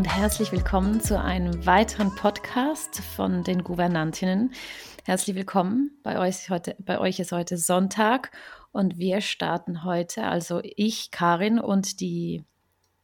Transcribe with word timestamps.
und 0.00 0.06
herzlich 0.06 0.50
willkommen 0.50 1.02
zu 1.02 1.20
einem 1.20 1.66
weiteren 1.66 2.14
Podcast 2.14 3.00
von 3.00 3.44
den 3.44 3.62
Gouvernantinnen. 3.62 4.54
Herzlich 5.04 5.36
willkommen. 5.36 5.90
Bei 6.02 6.18
euch, 6.18 6.48
heute, 6.48 6.74
bei 6.78 6.98
euch 6.98 7.20
ist 7.20 7.32
heute 7.32 7.58
Sonntag 7.58 8.30
und 8.72 8.96
wir 8.96 9.20
starten 9.20 9.84
heute, 9.84 10.22
also 10.22 10.62
ich, 10.62 11.10
Karin 11.10 11.60
und 11.60 12.00
die. 12.00 12.44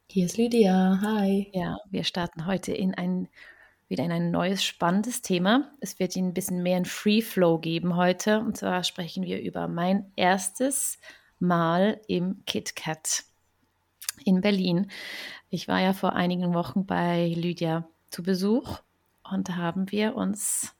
Hier 0.09 0.25
ist 0.25 0.37
Lydia. 0.39 0.99
Hi. 1.03 1.51
Ja, 1.53 1.77
wir 1.91 2.03
starten 2.03 2.47
heute 2.47 2.73
in 2.73 2.95
ein 2.95 3.27
wieder 3.87 4.03
in 4.03 4.11
ein 4.11 4.31
neues 4.31 4.63
spannendes 4.63 5.21
Thema. 5.21 5.71
Es 5.79 5.99
wird 5.99 6.15
Ihnen 6.15 6.29
ein 6.29 6.33
bisschen 6.33 6.63
mehr 6.63 6.77
ein 6.77 6.85
Free 6.85 7.21
Flow 7.21 7.59
geben 7.59 7.95
heute. 7.95 8.39
Und 8.39 8.57
zwar 8.57 8.83
sprechen 8.83 9.23
wir 9.23 9.39
über 9.39 9.67
mein 9.67 10.11
erstes 10.15 10.97
Mal 11.37 12.01
im 12.07 12.41
KitKat 12.47 13.23
in 14.25 14.41
Berlin. 14.41 14.89
Ich 15.49 15.67
war 15.69 15.79
ja 15.79 15.93
vor 15.93 16.13
einigen 16.13 16.53
Wochen 16.53 16.85
bei 16.85 17.33
Lydia 17.33 17.87
zu 18.09 18.21
Besuch 18.21 18.79
und 19.23 19.47
da 19.47 19.55
haben 19.55 19.91
wir 19.91 20.15
uns 20.15 20.75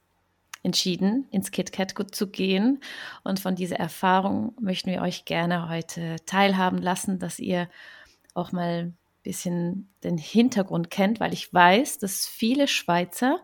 entschieden, 0.62 1.26
ins 1.32 1.52
KitKat 1.52 1.94
zu 2.12 2.28
gehen. 2.28 2.82
Und 3.24 3.40
von 3.40 3.56
dieser 3.56 3.78
Erfahrung 3.78 4.54
möchten 4.60 4.92
wir 4.92 5.02
euch 5.02 5.24
gerne 5.24 5.70
heute 5.70 6.18
teilhaben 6.26 6.80
lassen, 6.80 7.18
dass 7.18 7.40
ihr 7.40 7.70
auch 8.34 8.52
mal 8.52 8.88
ein 8.88 8.98
bisschen 9.24 9.90
den 10.04 10.18
Hintergrund 10.18 10.90
kennt, 10.90 11.22
weil 11.22 11.32
ich 11.32 11.54
weiß, 11.54 12.00
dass 12.00 12.28
viele 12.28 12.68
Schweizer, 12.68 13.40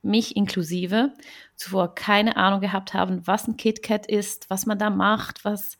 mich 0.00 0.36
inklusive, 0.36 1.12
zuvor 1.56 1.94
keine 1.94 2.36
Ahnung 2.36 2.60
gehabt 2.60 2.94
haben, 2.94 3.26
was 3.26 3.48
ein 3.48 3.56
KitKat 3.56 4.06
ist, 4.06 4.48
was 4.50 4.66
man 4.66 4.78
da 4.78 4.90
macht, 4.90 5.44
was, 5.44 5.78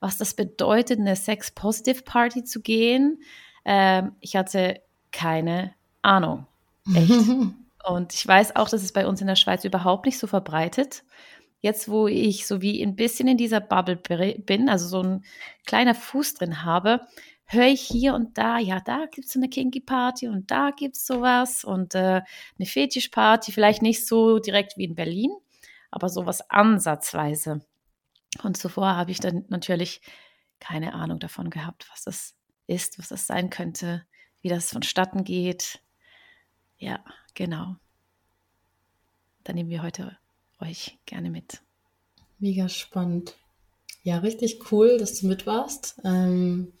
was 0.00 0.16
das 0.18 0.34
bedeutet, 0.34 0.98
eine 0.98 1.16
Sex-Positive-Party 1.16 2.44
zu 2.44 2.62
gehen. 2.62 3.22
Ähm, 3.70 4.12
ich 4.20 4.34
hatte 4.34 4.80
keine 5.12 5.74
Ahnung. 6.00 6.46
Echt. 6.94 7.12
Und 7.86 8.14
ich 8.14 8.26
weiß 8.26 8.56
auch, 8.56 8.68
dass 8.70 8.82
es 8.82 8.92
bei 8.92 9.06
uns 9.06 9.20
in 9.20 9.26
der 9.26 9.36
Schweiz 9.36 9.64
überhaupt 9.64 10.06
nicht 10.06 10.18
so 10.18 10.26
verbreitet. 10.26 11.04
Jetzt, 11.60 11.88
wo 11.88 12.08
ich 12.08 12.46
so 12.46 12.62
wie 12.62 12.82
ein 12.82 12.96
bisschen 12.96 13.28
in 13.28 13.36
dieser 13.36 13.60
Bubble 13.60 13.96
bin, 13.96 14.68
also 14.70 14.88
so 14.88 15.02
ein 15.02 15.24
kleiner 15.66 15.94
Fuß 15.94 16.34
drin 16.34 16.64
habe, 16.64 17.00
höre 17.44 17.66
ich 17.66 17.82
hier 17.82 18.14
und 18.14 18.38
da, 18.38 18.58
ja, 18.58 18.80
da 18.80 19.06
gibt 19.10 19.28
es 19.28 19.36
eine 19.36 19.48
Kinky 19.48 19.80
Party 19.80 20.28
und 20.28 20.50
da 20.50 20.70
gibt 20.70 20.96
es 20.96 21.06
sowas 21.06 21.64
und 21.64 21.94
äh, 21.94 22.22
eine 22.58 22.66
Fetisch 22.66 23.08
Party, 23.08 23.52
vielleicht 23.52 23.82
nicht 23.82 24.06
so 24.06 24.38
direkt 24.38 24.78
wie 24.78 24.84
in 24.84 24.94
Berlin, 24.94 25.30
aber 25.90 26.08
sowas 26.08 26.48
ansatzweise. 26.50 27.60
Und 28.42 28.56
zuvor 28.56 28.96
habe 28.96 29.10
ich 29.10 29.20
dann 29.20 29.44
natürlich 29.48 30.00
keine 30.60 30.94
Ahnung 30.94 31.18
davon 31.18 31.50
gehabt, 31.50 31.86
was 31.90 32.04
das 32.04 32.37
ist, 32.68 32.98
was 33.00 33.08
das 33.08 33.26
sein 33.26 33.50
könnte, 33.50 34.04
wie 34.40 34.48
das 34.48 34.70
vonstatten 34.70 35.24
geht. 35.24 35.80
Ja, 36.78 37.04
genau. 37.34 37.74
Da 39.42 39.52
nehmen 39.52 39.70
wir 39.70 39.82
heute 39.82 40.16
euch 40.60 40.98
gerne 41.06 41.30
mit. 41.30 41.60
Mega 42.38 42.68
spannend. 42.68 43.34
Ja, 44.04 44.18
richtig 44.18 44.70
cool, 44.70 44.98
dass 44.98 45.18
du 45.18 45.26
mit 45.26 45.46
warst. 45.46 46.00
Ähm, 46.04 46.72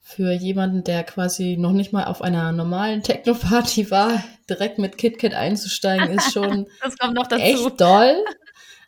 für 0.00 0.32
jemanden, 0.32 0.82
der 0.82 1.04
quasi 1.04 1.56
noch 1.56 1.72
nicht 1.72 1.92
mal 1.92 2.04
auf 2.04 2.22
einer 2.22 2.52
normalen 2.52 3.02
Techno-Party 3.02 3.90
war, 3.90 4.24
direkt 4.48 4.78
mit 4.78 4.98
KitKat 4.98 5.34
einzusteigen, 5.34 6.10
ist 6.10 6.32
schon 6.32 6.66
echt 7.30 7.80
doll. 7.80 8.24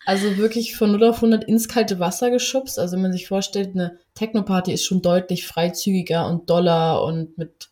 Also 0.04 0.36
wirklich 0.36 0.76
von 0.76 0.92
0 0.92 1.04
auf 1.04 1.16
100 1.16 1.44
ins 1.44 1.68
kalte 1.68 2.00
Wasser 2.00 2.30
geschubst. 2.30 2.78
Also 2.78 2.94
wenn 2.94 3.02
man 3.02 3.12
sich 3.12 3.28
vorstellt, 3.28 3.70
eine 3.74 3.98
Techno-Party 4.14 4.72
ist 4.72 4.84
schon 4.84 5.02
deutlich 5.02 5.46
freizügiger 5.46 6.26
und 6.26 6.50
doller 6.50 7.04
und 7.04 7.38
mit 7.38 7.70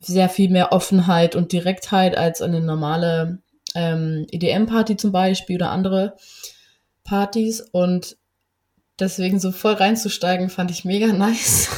sehr 0.00 0.28
viel 0.28 0.50
mehr 0.50 0.72
Offenheit 0.72 1.36
und 1.36 1.52
Direktheit 1.52 2.16
als 2.16 2.42
eine 2.42 2.60
normale 2.60 3.38
ähm, 3.74 4.26
EDM-Party 4.30 4.96
zum 4.96 5.12
Beispiel 5.12 5.56
oder 5.56 5.70
andere 5.70 6.16
Partys. 7.04 7.60
Und 7.60 8.16
deswegen 8.98 9.38
so 9.38 9.52
voll 9.52 9.74
reinzusteigen, 9.74 10.50
fand 10.50 10.70
ich 10.70 10.84
mega 10.84 11.06
nice. 11.12 11.68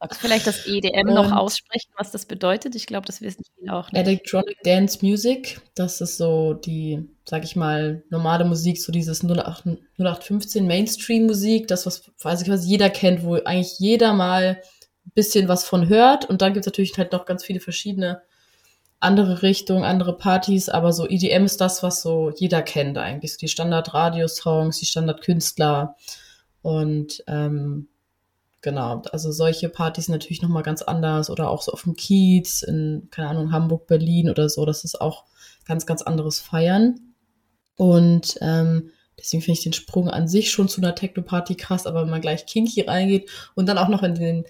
Magst 0.00 0.20
vielleicht 0.20 0.46
das 0.46 0.66
EDM 0.66 1.08
und 1.08 1.14
noch 1.14 1.32
aussprechen, 1.32 1.90
was 1.96 2.12
das 2.12 2.24
bedeutet? 2.24 2.76
Ich 2.76 2.86
glaube, 2.86 3.06
das 3.06 3.20
wissen 3.20 3.42
viele 3.56 3.74
auch 3.74 3.90
nicht. 3.90 4.00
Electronic 4.00 4.56
Dance 4.62 4.98
Music, 5.02 5.60
das 5.74 6.00
ist 6.00 6.18
so 6.18 6.54
die, 6.54 7.08
sag 7.24 7.42
ich 7.42 7.56
mal, 7.56 8.04
normale 8.08 8.44
Musik, 8.44 8.80
so 8.80 8.92
dieses 8.92 9.24
08, 9.24 9.66
0815 9.98 10.66
Mainstream-Musik, 10.66 11.66
das, 11.66 11.84
was, 11.84 12.10
also 12.22 12.46
was 12.46 12.66
jeder 12.66 12.90
kennt, 12.90 13.24
wo 13.24 13.34
eigentlich 13.42 13.80
jeder 13.80 14.12
mal 14.12 14.62
ein 15.06 15.12
bisschen 15.14 15.48
was 15.48 15.64
von 15.64 15.88
hört. 15.88 16.26
Und 16.26 16.42
dann 16.42 16.52
gibt 16.52 16.64
es 16.64 16.70
natürlich 16.70 16.96
halt 16.96 17.10
noch 17.10 17.26
ganz 17.26 17.44
viele 17.44 17.60
verschiedene 17.60 18.22
andere 19.00 19.42
Richtungen, 19.42 19.84
andere 19.84 20.16
Partys, 20.16 20.68
aber 20.68 20.92
so 20.92 21.08
EDM 21.08 21.44
ist 21.44 21.60
das, 21.60 21.82
was 21.82 22.02
so 22.02 22.30
jeder 22.36 22.62
kennt 22.62 22.98
eigentlich. 22.98 23.36
Die 23.36 23.48
Standard-Radio-Songs, 23.48 24.78
die 24.78 24.86
Standard-Künstler 24.86 25.96
und 26.62 27.22
ähm, 27.26 27.88
Genau, 28.60 29.02
also 29.12 29.30
solche 29.30 29.68
Partys 29.68 30.08
natürlich 30.08 30.42
nochmal 30.42 30.64
ganz 30.64 30.82
anders 30.82 31.30
oder 31.30 31.48
auch 31.48 31.62
so 31.62 31.72
auf 31.72 31.82
dem 31.82 31.94
Kiez 31.94 32.62
in, 32.62 33.06
keine 33.10 33.28
Ahnung, 33.28 33.52
Hamburg, 33.52 33.86
Berlin 33.86 34.30
oder 34.30 34.48
so, 34.48 34.64
das 34.66 34.82
ist 34.82 35.00
auch 35.00 35.24
ganz, 35.64 35.86
ganz 35.86 36.02
anderes 36.02 36.40
Feiern. 36.40 37.14
Und 37.76 38.36
ähm, 38.40 38.90
deswegen 39.16 39.42
finde 39.42 39.58
ich 39.58 39.64
den 39.64 39.72
Sprung 39.72 40.10
an 40.10 40.26
sich 40.26 40.50
schon 40.50 40.68
zu 40.68 40.80
einer 40.80 40.96
Techno-Party 40.96 41.54
krass, 41.54 41.86
aber 41.86 42.02
wenn 42.02 42.10
man 42.10 42.20
gleich 42.20 42.46
kinky 42.46 42.80
reingeht 42.80 43.30
und 43.54 43.66
dann 43.66 43.78
auch 43.78 43.88
noch 43.88 44.02
in 44.02 44.16
den 44.16 44.44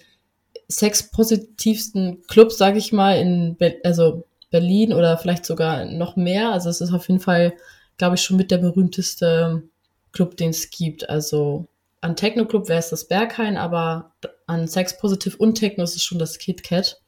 sexpositivsten 0.68 2.22
Clubs, 2.28 2.56
sage 2.56 2.78
ich 2.78 2.92
mal, 2.92 3.18
in 3.18 3.56
Be 3.56 3.76
also 3.84 4.26
Berlin 4.50 4.94
oder 4.94 5.18
vielleicht 5.18 5.44
sogar 5.44 5.84
noch 5.84 6.16
mehr, 6.16 6.52
also 6.52 6.70
es 6.70 6.80
ist 6.80 6.94
auf 6.94 7.08
jeden 7.08 7.20
Fall, 7.20 7.52
glaube 7.98 8.14
ich, 8.14 8.22
schon 8.22 8.38
mit 8.38 8.50
der 8.50 8.58
berühmteste 8.58 9.64
Club, 10.12 10.38
den 10.38 10.50
es 10.50 10.70
gibt. 10.70 11.10
Also 11.10 11.68
an 12.00 12.16
Techno-Club 12.16 12.68
wäre 12.68 12.78
es 12.78 12.90
das 12.90 13.08
Berghain, 13.08 13.56
aber 13.56 14.14
an 14.46 14.68
Sex 14.68 14.98
Positive 14.98 15.36
und 15.36 15.54
Techno 15.54 15.84
ist 15.84 15.96
es 15.96 16.02
schon 16.02 16.18
das 16.18 16.38
KitKat. 16.38 17.00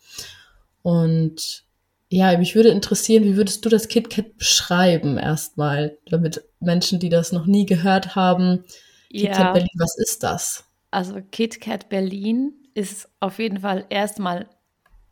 Und 0.83 1.65
ja, 2.09 2.37
mich 2.37 2.55
würde 2.55 2.71
interessieren, 2.71 3.25
wie 3.25 3.37
würdest 3.37 3.65
du 3.65 3.69
das 3.69 3.89
KitKat 3.89 4.37
beschreiben 4.37 5.17
erstmal, 5.17 5.99
damit 6.07 6.43
Menschen, 6.59 6.99
die 6.99 7.09
das 7.09 7.33
noch 7.33 7.47
nie 7.47 7.67
gehört 7.67 8.17
haben, 8.17 8.65
KitKat 9.11 9.39
ja. 9.39 9.53
Berlin, 9.53 9.69
was 9.79 9.97
ist 9.97 10.23
das? 10.23 10.65
Also 10.91 11.21
KitKat 11.31 11.89
Berlin 11.89 12.53
ist 12.75 13.09
auf 13.21 13.39
jeden 13.39 13.61
Fall 13.61 13.87
erstmal 13.91 14.49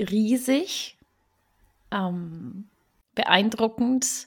riesig, 0.00 0.98
ähm, 1.92 2.68
beeindruckend, 3.14 4.26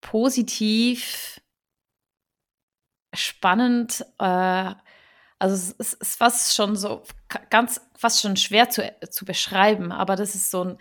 positiv, 0.00 1.40
spannend. 3.14 4.04
Äh, 4.18 4.74
also 5.38 5.54
es, 5.54 5.74
es 5.78 5.94
ist 5.94 6.18
fast 6.18 6.54
schon 6.54 6.76
so 6.76 7.02
ganz 7.50 7.80
fast 7.96 8.20
schon 8.20 8.36
schwer 8.36 8.70
zu, 8.70 8.92
zu 9.10 9.24
beschreiben, 9.24 9.92
aber 9.92 10.16
das 10.16 10.34
ist 10.34 10.50
so 10.50 10.64
ein, 10.64 10.78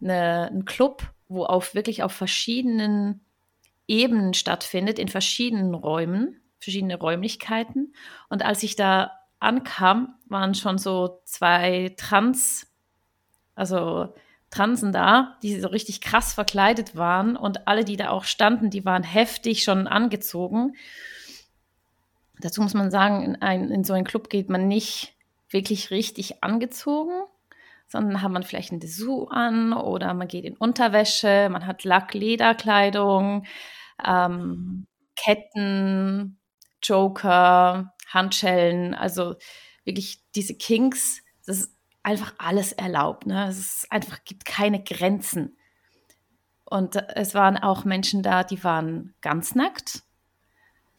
eine, 0.00 0.50
ein 0.50 0.64
Club, 0.64 1.02
wo 1.28 1.44
auf 1.44 1.74
wirklich 1.74 2.02
auf 2.02 2.12
verschiedenen 2.12 3.24
Ebenen 3.86 4.34
stattfindet, 4.34 4.98
in 4.98 5.08
verschiedenen 5.08 5.74
Räumen, 5.74 6.40
verschiedene 6.60 6.98
Räumlichkeiten. 6.98 7.94
Und 8.28 8.44
als 8.44 8.62
ich 8.62 8.76
da 8.76 9.12
ankam, 9.40 10.14
waren 10.26 10.54
schon 10.54 10.78
so 10.78 11.20
zwei 11.24 11.94
Trans, 11.96 12.66
also 13.54 14.14
Transen 14.50 14.92
da, 14.92 15.36
die 15.42 15.60
so 15.60 15.68
richtig 15.68 16.00
krass 16.00 16.32
verkleidet 16.32 16.96
waren 16.96 17.36
und 17.36 17.68
alle, 17.68 17.84
die 17.84 17.96
da 17.96 18.10
auch 18.10 18.24
standen, 18.24 18.70
die 18.70 18.84
waren 18.84 19.02
heftig 19.02 19.62
schon 19.62 19.86
angezogen. 19.86 20.74
Dazu 22.40 22.62
muss 22.62 22.74
man 22.74 22.90
sagen, 22.90 23.22
in, 23.22 23.42
ein, 23.42 23.70
in 23.70 23.84
so 23.84 23.92
einen 23.94 24.04
Club 24.04 24.30
geht 24.30 24.48
man 24.48 24.68
nicht 24.68 25.16
wirklich 25.50 25.90
richtig 25.90 26.42
angezogen, 26.42 27.22
sondern 27.86 28.22
hat 28.22 28.30
man 28.30 28.42
vielleicht 28.42 28.72
ein 28.72 28.80
Dessous 28.80 29.28
an 29.30 29.72
oder 29.72 30.14
man 30.14 30.28
geht 30.28 30.44
in 30.44 30.56
Unterwäsche, 30.56 31.48
man 31.50 31.66
hat 31.66 31.84
Lack-Lederkleidung, 31.84 33.44
ähm, 34.04 34.86
Ketten, 35.16 36.38
Joker, 36.82 37.94
Handschellen, 38.06 38.94
also 38.94 39.36
wirklich 39.84 40.22
diese 40.34 40.54
Kinks, 40.54 41.22
das 41.46 41.60
ist 41.60 41.76
einfach 42.02 42.34
alles 42.38 42.72
erlaubt. 42.72 43.26
Ne? 43.26 43.48
Es 43.48 43.58
ist 43.58 43.86
einfach 43.90 44.24
gibt 44.24 44.44
keine 44.44 44.82
Grenzen. 44.82 45.56
Und 46.64 46.96
es 46.96 47.34
waren 47.34 47.56
auch 47.56 47.84
Menschen 47.84 48.22
da, 48.22 48.44
die 48.44 48.62
waren 48.62 49.14
ganz 49.22 49.54
nackt 49.54 50.02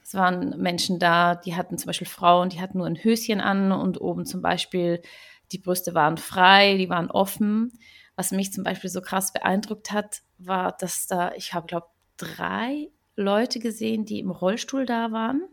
es 0.09 0.15
waren 0.15 0.59
Menschen 0.59 0.97
da, 0.97 1.35
die 1.35 1.55
hatten 1.55 1.77
zum 1.77 1.85
Beispiel 1.85 2.07
Frauen, 2.07 2.49
die 2.49 2.59
hatten 2.59 2.79
nur 2.79 2.87
ein 2.87 3.03
Höschen 3.03 3.39
an 3.41 3.71
und 3.71 4.01
oben 4.01 4.25
zum 4.25 4.41
Beispiel 4.41 5.03
die 5.51 5.59
Brüste 5.59 5.93
waren 5.93 6.17
frei, 6.17 6.77
die 6.77 6.89
waren 6.89 7.11
offen. 7.11 7.73
Was 8.15 8.31
mich 8.31 8.51
zum 8.51 8.63
Beispiel 8.63 8.89
so 8.89 9.01
krass 9.01 9.31
beeindruckt 9.33 9.91
hat, 9.91 10.23
war, 10.39 10.75
dass 10.75 11.05
da, 11.05 11.33
ich 11.33 11.53
habe, 11.53 11.67
glaube 11.67 11.89
drei 12.17 12.89
Leute 13.15 13.59
gesehen, 13.59 14.03
die 14.05 14.19
im 14.19 14.31
Rollstuhl 14.31 14.87
da 14.87 15.11
waren. 15.11 15.47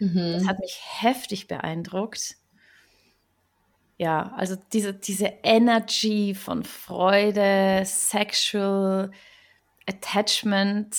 Mhm. 0.00 0.32
Das 0.32 0.48
hat 0.48 0.58
mich 0.58 0.80
heftig 0.82 1.46
beeindruckt. 1.46 2.34
ja, 3.96 4.32
also 4.36 4.56
diese, 4.72 4.92
diese 4.92 5.32
Energy 5.44 6.34
von 6.34 6.64
Freude, 6.64 7.82
Sexual 7.84 9.12
Attachment, 9.86 10.96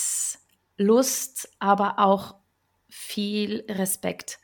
Lust, 0.77 1.49
aber 1.59 1.99
auch 1.99 2.35
viel 2.97 3.65
Respekt. 3.69 4.39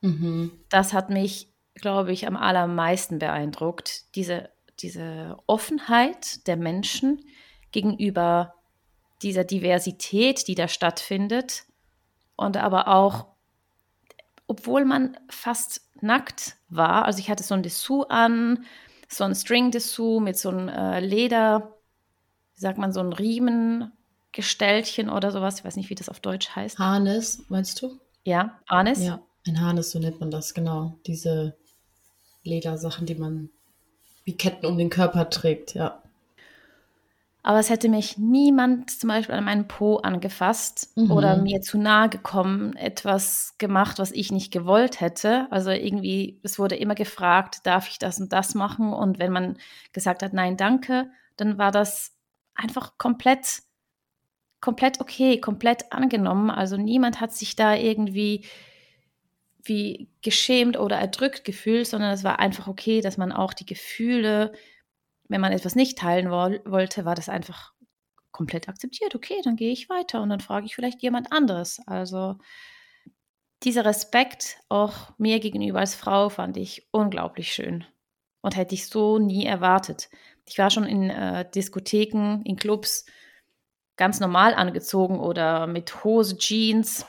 Mhm. 0.00 0.50
Das 0.70 0.94
hat 0.94 1.10
mich, 1.10 1.52
glaube 1.74 2.10
ich, 2.10 2.26
am 2.26 2.34
allermeisten 2.34 3.18
beeindruckt. 3.18 4.16
Diese, 4.16 4.48
diese 4.80 5.36
Offenheit 5.46 6.46
der 6.46 6.56
Menschen 6.56 7.20
gegenüber 7.72 8.54
dieser 9.20 9.44
Diversität, 9.44 10.48
die 10.48 10.54
da 10.54 10.68
stattfindet. 10.68 11.64
Und 12.34 12.56
aber 12.56 12.88
auch, 12.88 13.26
obwohl 14.46 14.86
man 14.86 15.18
fast 15.28 15.82
nackt 16.00 16.56
war. 16.70 17.04
Also 17.04 17.18
ich 17.18 17.28
hatte 17.28 17.42
so 17.42 17.54
ein 17.54 17.62
Dessous 17.62 18.06
an, 18.08 18.64
so 19.06 19.24
ein 19.24 19.34
String-Dessous 19.34 20.22
mit 20.22 20.38
so 20.38 20.48
einem 20.48 20.68
äh, 20.68 21.00
Leder, 21.00 21.76
wie 22.54 22.60
sagt 22.60 22.78
man, 22.78 22.92
so 22.92 23.00
ein 23.00 23.12
Riemengestellchen 24.36 25.08
oder 25.10 25.30
sowas. 25.30 25.58
Ich 25.58 25.64
weiß 25.64 25.76
nicht, 25.76 25.90
wie 25.90 25.94
das 25.94 26.08
auf 26.08 26.20
Deutsch 26.20 26.50
heißt. 26.54 26.78
Harness, 26.78 27.42
meinst 27.48 27.80
du? 27.82 27.98
Ja, 28.24 28.58
Harness. 28.68 29.02
Ja, 29.02 29.20
ein 29.46 29.60
Harness, 29.60 29.90
so 29.90 29.98
nennt 29.98 30.20
man 30.20 30.30
das, 30.30 30.54
genau. 30.54 30.98
Diese 31.06 31.56
Ledersachen, 32.42 33.06
die 33.06 33.14
man 33.14 33.50
wie 34.24 34.36
Ketten 34.36 34.66
um 34.66 34.76
den 34.76 34.90
Körper 34.90 35.30
trägt, 35.30 35.74
ja 35.74 36.02
aber 37.46 37.60
es 37.60 37.70
hätte 37.70 37.88
mich 37.88 38.18
niemand 38.18 38.90
zum 38.90 39.06
Beispiel 39.06 39.36
an 39.36 39.44
meinen 39.44 39.68
Po 39.68 39.98
angefasst 39.98 40.90
mhm. 40.96 41.12
oder 41.12 41.36
mir 41.36 41.60
zu 41.60 41.78
nahe 41.78 42.08
gekommen, 42.08 42.74
etwas 42.74 43.54
gemacht, 43.58 44.00
was 44.00 44.10
ich 44.10 44.32
nicht 44.32 44.52
gewollt 44.52 45.00
hätte. 45.00 45.46
Also 45.52 45.70
irgendwie, 45.70 46.40
es 46.42 46.58
wurde 46.58 46.74
immer 46.74 46.96
gefragt, 46.96 47.60
darf 47.62 47.86
ich 47.88 48.00
das 48.00 48.18
und 48.18 48.32
das 48.32 48.56
machen? 48.56 48.92
Und 48.92 49.20
wenn 49.20 49.30
man 49.30 49.58
gesagt 49.92 50.24
hat, 50.24 50.32
nein, 50.32 50.56
danke, 50.56 51.08
dann 51.36 51.56
war 51.56 51.70
das 51.70 52.16
einfach 52.56 52.98
komplett, 52.98 53.62
komplett 54.60 55.00
okay, 55.00 55.40
komplett 55.40 55.92
angenommen. 55.92 56.50
Also 56.50 56.76
niemand 56.76 57.20
hat 57.20 57.32
sich 57.32 57.56
da 57.56 57.74
irgendwie 57.74 58.44
wie 59.62 60.08
geschämt 60.22 60.78
oder 60.78 60.96
erdrückt 60.96 61.44
gefühlt, 61.44 61.86
sondern 61.86 62.12
es 62.12 62.24
war 62.24 62.38
einfach 62.38 62.68
okay, 62.68 63.00
dass 63.00 63.16
man 63.16 63.32
auch 63.32 63.52
die 63.52 63.66
Gefühle 63.66 64.52
wenn 65.28 65.40
man 65.40 65.52
etwas 65.52 65.74
nicht 65.74 65.98
teilen 65.98 66.30
woll 66.30 66.60
wollte, 66.64 67.04
war 67.04 67.14
das 67.14 67.28
einfach 67.28 67.72
komplett 68.30 68.68
akzeptiert. 68.68 69.14
Okay, 69.14 69.40
dann 69.42 69.56
gehe 69.56 69.72
ich 69.72 69.88
weiter 69.88 70.22
und 70.22 70.28
dann 70.28 70.40
frage 70.40 70.66
ich 70.66 70.74
vielleicht 70.74 71.02
jemand 71.02 71.32
anderes. 71.32 71.80
Also 71.86 72.36
dieser 73.62 73.84
Respekt 73.84 74.58
auch 74.68 75.18
mir 75.18 75.40
gegenüber 75.40 75.80
als 75.80 75.94
Frau 75.94 76.28
fand 76.28 76.56
ich 76.56 76.86
unglaublich 76.90 77.52
schön 77.52 77.84
und 78.42 78.56
hätte 78.56 78.74
ich 78.74 78.88
so 78.88 79.18
nie 79.18 79.46
erwartet. 79.46 80.10
Ich 80.46 80.58
war 80.58 80.70
schon 80.70 80.84
in 80.84 81.10
äh, 81.10 81.48
Diskotheken, 81.50 82.42
in 82.44 82.56
Clubs 82.56 83.06
ganz 83.96 84.20
normal 84.20 84.54
angezogen 84.54 85.20
oder 85.20 85.66
mit 85.66 86.04
Hose, 86.04 86.36
Jeans 86.38 87.06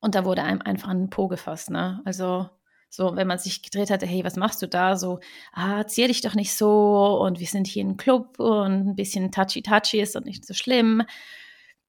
und 0.00 0.14
da 0.14 0.24
wurde 0.24 0.42
einem 0.42 0.62
einfach 0.62 0.90
den 0.92 1.10
Po 1.10 1.28
gefasst. 1.28 1.70
Ne? 1.70 2.00
Also 2.04 2.48
so, 2.90 3.16
wenn 3.16 3.26
man 3.26 3.38
sich 3.38 3.62
gedreht 3.62 3.90
hatte, 3.90 4.06
hey, 4.06 4.24
was 4.24 4.36
machst 4.36 4.62
du 4.62 4.68
da? 4.68 4.96
So, 4.96 5.20
ah, 5.52 5.86
zieh 5.86 6.06
dich 6.06 6.22
doch 6.22 6.34
nicht 6.34 6.56
so 6.56 7.20
und 7.20 7.38
wir 7.40 7.46
sind 7.46 7.66
hier 7.66 7.82
im 7.82 7.96
Club 7.96 8.38
und 8.38 8.88
ein 8.88 8.96
bisschen 8.96 9.30
touchy-touchy 9.30 10.00
ist 10.00 10.16
und 10.16 10.24
nicht 10.24 10.46
so 10.46 10.54
schlimm. 10.54 11.02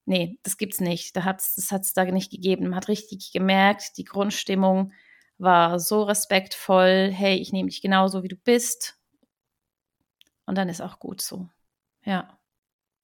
Nee, 0.05 0.39
das 0.43 0.57
gibt's 0.57 0.81
nicht. 0.81 1.15
Da 1.15 1.23
hat's, 1.23 1.55
das 1.55 1.71
hat 1.71 1.83
es 1.83 1.93
da 1.93 2.03
nicht 2.05 2.31
gegeben. 2.31 2.65
Man 2.65 2.75
hat 2.75 2.87
richtig 2.87 3.31
gemerkt, 3.31 3.97
die 3.97 4.05
Grundstimmung 4.05 4.91
war 5.37 5.79
so 5.79 6.03
respektvoll. 6.03 7.11
Hey, 7.13 7.37
ich 7.37 7.53
nehme 7.53 7.69
dich 7.69 7.81
genauso, 7.81 8.23
wie 8.23 8.27
du 8.27 8.35
bist. 8.35 8.97
Und 10.45 10.57
dann 10.57 10.67
ist 10.67 10.81
auch 10.81 10.99
gut 10.99 11.21
so. 11.21 11.47
Ja. 12.03 12.38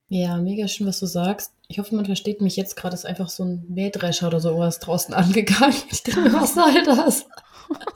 Ja, 0.08 0.38
mega 0.38 0.68
schön, 0.68 0.86
was 0.86 1.00
du 1.00 1.08
sagst. 1.08 1.54
Ich 1.68 1.80
hoffe, 1.80 1.96
man 1.96 2.06
versteht 2.06 2.40
mich 2.40 2.56
jetzt 2.56 2.76
gerade. 2.76 2.94
Ist 2.94 3.06
einfach 3.06 3.30
so 3.30 3.44
ein 3.44 3.66
Mähdrescher 3.70 4.28
oder 4.28 4.40
sowas 4.40 4.80
draußen 4.80 5.14
angegangen. 5.16 5.76
Ich 5.90 6.04
denke, 6.04 6.32
was 6.34 6.54
soll 6.54 6.84
das? 6.84 7.26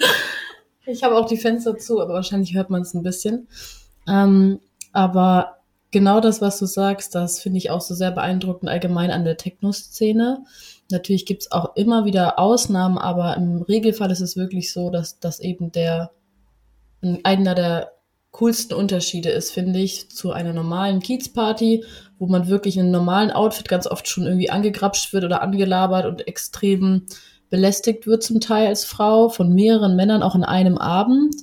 ich 0.85 1.03
habe 1.03 1.15
auch 1.15 1.27
die 1.27 1.37
Fenster 1.37 1.77
zu, 1.77 2.01
aber 2.01 2.13
wahrscheinlich 2.13 2.55
hört 2.55 2.71
man 2.71 2.81
es 2.81 2.93
ein 2.93 3.03
bisschen. 3.03 3.47
Ähm, 4.07 4.59
aber 4.91 5.57
genau 5.91 6.19
das, 6.19 6.41
was 6.41 6.57
du 6.57 6.65
sagst, 6.65 7.13
das 7.13 7.39
finde 7.39 7.59
ich 7.59 7.69
auch 7.69 7.81
so 7.81 7.93
sehr 7.93 8.11
beeindruckend 8.11 8.69
allgemein 8.69 9.11
an 9.11 9.23
der 9.23 9.37
Techno-Szene. 9.37 10.43
Natürlich 10.89 11.27
gibt 11.27 11.43
es 11.43 11.51
auch 11.51 11.75
immer 11.75 12.05
wieder 12.05 12.39
Ausnahmen, 12.39 12.97
aber 12.97 13.37
im 13.37 13.61
Regelfall 13.61 14.09
ist 14.09 14.21
es 14.21 14.35
wirklich 14.35 14.73
so, 14.73 14.89
dass 14.89 15.19
das 15.19 15.39
eben 15.39 15.71
der 15.71 16.11
einer 17.23 17.55
der 17.55 17.91
coolsten 18.31 18.73
Unterschiede 18.73 19.29
ist, 19.29 19.51
finde 19.51 19.79
ich, 19.79 20.09
zu 20.09 20.31
einer 20.31 20.53
normalen 20.53 20.99
Kiezparty, 20.99 21.83
wo 22.19 22.27
man 22.27 22.47
wirklich 22.47 22.77
in 22.77 22.83
einem 22.83 22.91
normalen 22.91 23.31
Outfit 23.31 23.67
ganz 23.67 23.87
oft 23.87 24.07
schon 24.07 24.25
irgendwie 24.25 24.49
angegrapscht 24.49 25.13
wird 25.13 25.23
oder 25.23 25.41
angelabert 25.41 26.05
und 26.05 26.27
extrem 26.27 27.05
belästigt 27.49 28.05
wird 28.05 28.23
zum 28.23 28.39
Teil 28.39 28.67
als 28.67 28.85
Frau 28.85 29.29
von 29.29 29.53
mehreren 29.53 29.95
Männern 29.95 30.21
auch 30.21 30.35
in 30.35 30.43
einem 30.43 30.77
Abend. 30.77 31.35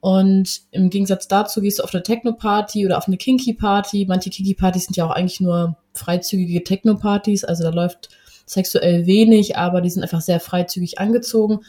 Und 0.00 0.62
im 0.70 0.90
Gegensatz 0.90 1.28
dazu 1.28 1.60
gehst 1.60 1.78
du 1.78 1.82
auf 1.82 1.94
eine 1.94 2.02
Techno-Party 2.02 2.84
oder 2.84 2.98
auf 2.98 3.06
eine 3.06 3.16
Kinky-Party. 3.16 4.06
Manche 4.08 4.30
Kinky-Partys 4.30 4.86
sind 4.86 4.96
ja 4.96 5.06
auch 5.06 5.10
eigentlich 5.10 5.40
nur 5.40 5.76
freizügige 5.94 6.64
Techno-Partys, 6.64 7.44
also 7.44 7.64
da 7.64 7.70
läuft 7.70 8.10
sexuell 8.46 9.06
wenig, 9.06 9.56
aber 9.56 9.80
die 9.80 9.90
sind 9.90 10.02
einfach 10.02 10.20
sehr 10.20 10.40
freizügig 10.40 10.98
angezogen. 10.98 11.60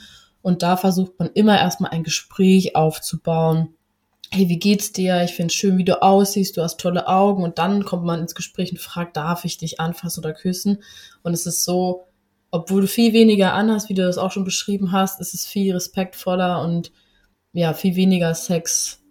Und 0.41 0.63
da 0.63 0.77
versucht 0.77 1.17
man 1.17 1.29
immer 1.33 1.57
erstmal 1.57 1.91
ein 1.91 2.03
Gespräch 2.03 2.75
aufzubauen. 2.75 3.74
Hey, 4.31 4.49
wie 4.49 4.59
geht's 4.59 4.91
dir? 4.91 5.23
Ich 5.23 5.33
finde 5.33 5.53
schön, 5.53 5.77
wie 5.77 5.85
du 5.85 6.01
aussiehst. 6.01 6.57
Du 6.57 6.61
hast 6.61 6.79
tolle 6.79 7.07
Augen. 7.07 7.43
Und 7.43 7.57
dann 7.57 7.85
kommt 7.85 8.03
man 8.03 8.19
ins 8.19 8.35
Gespräch 8.35 8.71
und 8.71 8.79
fragt, 8.79 9.15
darf 9.17 9.45
ich 9.45 9.57
dich 9.57 9.79
anfassen 9.79 10.19
oder 10.19 10.33
küssen? 10.33 10.83
Und 11.23 11.33
es 11.33 11.45
ist 11.45 11.63
so, 11.63 12.07
obwohl 12.51 12.81
du 12.81 12.87
viel 12.87 13.13
weniger 13.13 13.53
anhast, 13.53 13.89
wie 13.89 13.93
du 13.93 14.03
das 14.03 14.17
auch 14.17 14.31
schon 14.31 14.45
beschrieben 14.45 14.91
hast, 14.91 15.19
ist 15.19 15.33
es 15.33 15.45
viel 15.45 15.73
respektvoller 15.73 16.61
und 16.61 16.91
ja, 17.53 17.73
viel 17.73 17.95
weniger 17.95 18.33
Sex, 18.35 19.01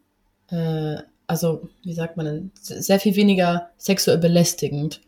äh, 0.48 0.96
also 1.26 1.68
wie 1.82 1.94
sagt 1.94 2.16
man 2.16 2.26
denn, 2.26 2.50
sehr 2.60 3.00
viel 3.00 3.16
weniger 3.16 3.70
sexuell 3.76 4.18
belästigend. 4.18 5.00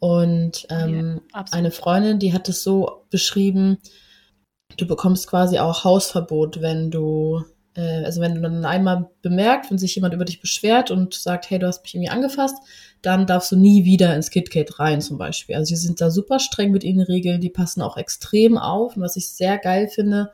Und 0.00 0.66
ähm, 0.70 1.22
ja, 1.34 1.44
eine 1.52 1.70
Freundin, 1.70 2.18
die 2.18 2.32
hat 2.32 2.48
es 2.48 2.62
so 2.62 3.04
beschrieben, 3.10 3.78
du 4.76 4.86
bekommst 4.86 5.28
quasi 5.28 5.58
auch 5.58 5.84
Hausverbot, 5.84 6.60
wenn 6.60 6.90
du, 6.90 7.44
also 7.80 8.20
wenn 8.20 8.34
du 8.34 8.40
dann 8.40 8.64
einmal 8.64 9.10
bemerkt, 9.22 9.70
wenn 9.70 9.78
sich 9.78 9.94
jemand 9.94 10.14
über 10.14 10.24
dich 10.24 10.40
beschwert 10.40 10.90
und 10.90 11.14
sagt, 11.14 11.50
hey, 11.50 11.58
du 11.58 11.66
hast 11.66 11.82
mich 11.82 11.94
irgendwie 11.94 12.10
angefasst, 12.10 12.56
dann 13.02 13.26
darfst 13.26 13.52
du 13.52 13.56
nie 13.56 13.84
wieder 13.84 14.14
ins 14.14 14.30
KitKat 14.30 14.78
rein 14.78 15.00
zum 15.00 15.18
Beispiel. 15.18 15.56
Also 15.56 15.70
die 15.70 15.80
sind 15.80 16.00
da 16.00 16.10
super 16.10 16.38
streng 16.38 16.70
mit 16.70 16.84
ihren 16.84 17.00
Regeln, 17.00 17.40
die 17.40 17.50
passen 17.50 17.82
auch 17.82 17.96
extrem 17.96 18.56
auf. 18.58 18.96
Und 18.96 19.02
was 19.02 19.16
ich 19.16 19.28
sehr 19.28 19.58
geil 19.58 19.88
finde, 19.88 20.32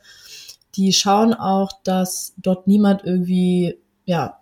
die 0.76 0.92
schauen 0.92 1.34
auch, 1.34 1.72
dass 1.82 2.34
dort 2.36 2.66
niemand 2.66 3.04
irgendwie, 3.04 3.78
ja, 4.04 4.40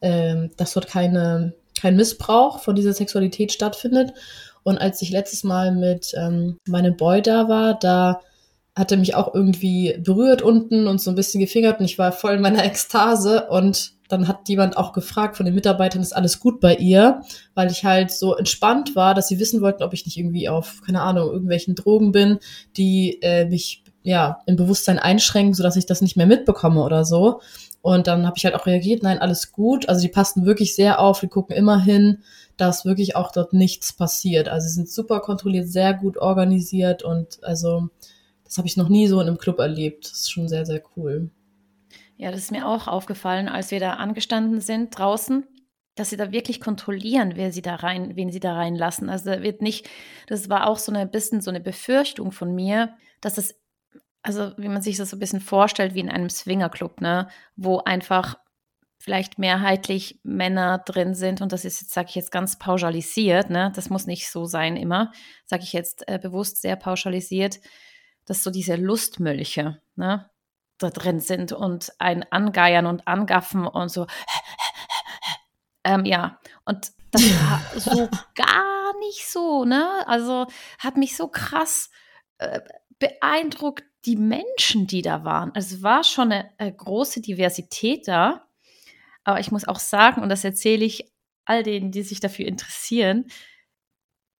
ähm, 0.00 0.50
dass 0.56 0.72
dort 0.72 0.88
keine, 0.88 1.54
kein 1.80 1.96
Missbrauch 1.96 2.60
von 2.60 2.74
dieser 2.74 2.92
Sexualität 2.92 3.52
stattfindet. 3.52 4.14
Und 4.62 4.78
als 4.78 5.02
ich 5.02 5.10
letztes 5.10 5.44
Mal 5.44 5.72
mit 5.72 6.12
ähm, 6.16 6.56
meinem 6.66 6.96
Boy 6.96 7.22
da 7.22 7.48
war, 7.48 7.78
da 7.78 8.20
hat 8.76 8.90
er 8.90 8.98
mich 8.98 9.14
auch 9.14 9.34
irgendwie 9.34 9.96
berührt 9.98 10.42
unten 10.42 10.86
und 10.88 11.00
so 11.00 11.10
ein 11.10 11.14
bisschen 11.14 11.40
gefingert 11.40 11.78
und 11.78 11.84
ich 11.84 11.98
war 11.98 12.12
voll 12.12 12.34
in 12.34 12.42
meiner 12.42 12.64
Ekstase 12.64 13.46
und 13.48 13.92
dann 14.08 14.28
hat 14.28 14.48
jemand 14.48 14.76
auch 14.76 14.92
gefragt 14.92 15.36
von 15.36 15.46
den 15.46 15.54
Mitarbeitern, 15.54 16.02
ist 16.02 16.14
alles 16.14 16.40
gut 16.40 16.60
bei 16.60 16.76
ihr, 16.76 17.22
weil 17.54 17.70
ich 17.70 17.84
halt 17.84 18.10
so 18.10 18.36
entspannt 18.36 18.94
war, 18.96 19.14
dass 19.14 19.28
sie 19.28 19.38
wissen 19.38 19.60
wollten, 19.60 19.82
ob 19.82 19.94
ich 19.94 20.04
nicht 20.04 20.18
irgendwie 20.18 20.48
auf, 20.48 20.82
keine 20.84 21.00
Ahnung, 21.00 21.30
irgendwelchen 21.30 21.74
Drogen 21.74 22.12
bin, 22.12 22.38
die 22.76 23.18
äh, 23.22 23.46
mich 23.46 23.82
ja 24.02 24.40
im 24.46 24.56
Bewusstsein 24.56 24.98
einschränken, 24.98 25.54
sodass 25.54 25.76
ich 25.76 25.86
das 25.86 26.02
nicht 26.02 26.16
mehr 26.16 26.26
mitbekomme 26.26 26.82
oder 26.82 27.04
so. 27.04 27.40
Und 27.80 28.06
dann 28.06 28.26
habe 28.26 28.36
ich 28.36 28.44
halt 28.44 28.54
auch 28.54 28.66
reagiert, 28.66 29.02
nein, 29.02 29.18
alles 29.18 29.52
gut. 29.52 29.88
Also 29.88 30.02
die 30.02 30.08
passen 30.08 30.46
wirklich 30.46 30.74
sehr 30.74 31.00
auf, 31.00 31.20
die 31.20 31.28
gucken 31.28 31.56
immer 31.56 31.82
hin, 31.82 32.18
dass 32.56 32.84
wirklich 32.84 33.16
auch 33.16 33.32
dort 33.32 33.52
nichts 33.52 33.92
passiert. 33.92 34.48
Also 34.48 34.68
sie 34.68 34.74
sind 34.74 34.90
super 34.90 35.20
kontrolliert, 35.20 35.68
sehr 35.68 35.94
gut 35.94 36.18
organisiert 36.18 37.02
und 37.02 37.42
also 37.42 37.88
das 38.54 38.58
habe 38.58 38.68
ich 38.68 38.76
noch 38.76 38.88
nie 38.88 39.08
so 39.08 39.20
in 39.20 39.26
einem 39.26 39.36
Club 39.36 39.58
erlebt. 39.58 40.04
Das 40.04 40.12
ist 40.12 40.30
schon 40.30 40.46
sehr, 40.46 40.64
sehr 40.64 40.80
cool. 40.96 41.28
Ja, 42.16 42.30
das 42.30 42.38
ist 42.38 42.52
mir 42.52 42.68
auch 42.68 42.86
aufgefallen, 42.86 43.48
als 43.48 43.72
wir 43.72 43.80
da 43.80 43.94
angestanden 43.94 44.60
sind 44.60 44.96
draußen, 44.96 45.44
dass 45.96 46.10
sie 46.10 46.16
da 46.16 46.30
wirklich 46.30 46.60
kontrollieren, 46.60 47.32
wer 47.34 47.50
sie 47.50 47.62
da 47.62 47.74
rein, 47.74 48.14
wen 48.14 48.30
sie 48.30 48.38
da 48.38 48.54
reinlassen. 48.54 49.10
Also 49.10 49.28
da 49.28 49.42
wird 49.42 49.60
nicht, 49.60 49.88
das 50.28 50.48
war 50.50 50.68
auch 50.68 50.78
so 50.78 50.92
ein 50.92 51.10
bisschen 51.10 51.40
so 51.40 51.50
eine 51.50 51.58
Befürchtung 51.58 52.30
von 52.30 52.54
mir, 52.54 52.94
dass 53.20 53.38
es, 53.38 53.60
also 54.22 54.52
wie 54.56 54.68
man 54.68 54.82
sich 54.82 54.98
das 54.98 55.10
so 55.10 55.16
ein 55.16 55.20
bisschen 55.20 55.40
vorstellt, 55.40 55.94
wie 55.94 56.00
in 56.00 56.08
einem 56.08 56.30
Swingerclub, 56.30 57.00
ne, 57.00 57.26
wo 57.56 57.78
einfach 57.78 58.36
vielleicht 58.98 59.36
mehrheitlich 59.36 60.20
Männer 60.22 60.78
drin 60.78 61.14
sind 61.14 61.40
und 61.40 61.50
das 61.50 61.64
ist 61.64 61.80
jetzt, 61.80 61.92
sage 61.92 62.10
ich 62.10 62.14
jetzt 62.14 62.30
ganz 62.30 62.56
pauschalisiert, 62.56 63.50
ne, 63.50 63.72
das 63.74 63.90
muss 63.90 64.06
nicht 64.06 64.30
so 64.30 64.44
sein 64.44 64.76
immer, 64.76 65.10
sage 65.44 65.64
ich 65.64 65.72
jetzt 65.72 66.06
äh, 66.06 66.20
bewusst 66.20 66.62
sehr 66.62 66.76
pauschalisiert, 66.76 67.58
dass 68.26 68.42
so 68.42 68.50
diese 68.50 68.76
Lustmölche, 68.76 69.80
ne, 69.96 70.30
da 70.78 70.90
drin 70.90 71.20
sind 71.20 71.52
und 71.52 71.92
ein 71.98 72.24
angeiern 72.32 72.86
und 72.86 73.06
angaffen 73.06 73.66
und 73.66 73.88
so. 73.88 74.06
Ähm, 75.84 76.04
ja, 76.04 76.40
und 76.64 76.92
das 77.10 77.22
war 77.22 77.60
so 77.76 78.08
gar 78.34 78.98
nicht 79.00 79.26
so, 79.28 79.64
ne? 79.64 80.06
Also 80.06 80.46
hat 80.78 80.96
mich 80.96 81.16
so 81.16 81.28
krass 81.28 81.90
äh, 82.38 82.60
beeindruckt, 82.98 83.84
die 84.04 84.16
Menschen, 84.16 84.86
die 84.86 85.02
da 85.02 85.24
waren. 85.24 85.54
Also 85.54 85.76
es 85.76 85.82
war 85.82 86.04
schon 86.04 86.32
eine, 86.32 86.50
eine 86.58 86.74
große 86.74 87.20
Diversität 87.20 88.08
da. 88.08 88.46
Aber 89.24 89.40
ich 89.40 89.50
muss 89.50 89.66
auch 89.66 89.78
sagen, 89.78 90.22
und 90.22 90.28
das 90.28 90.44
erzähle 90.44 90.84
ich 90.84 91.12
all 91.44 91.62
denen, 91.62 91.90
die 91.90 92.02
sich 92.02 92.20
dafür 92.20 92.46
interessieren, 92.46 93.26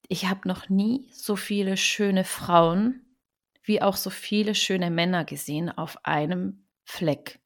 ich 0.08 0.26
habe 0.26 0.46
noch 0.46 0.68
nie 0.68 1.08
so 1.12 1.36
viele 1.36 1.76
schöne 1.76 2.24
Frauen 2.24 3.03
wie 3.64 3.82
auch 3.82 3.96
so 3.96 4.10
viele 4.10 4.54
schöne 4.54 4.90
Männer 4.90 5.24
gesehen 5.24 5.70
auf 5.70 5.98
einem 6.04 6.66
Fleck. 6.84 7.40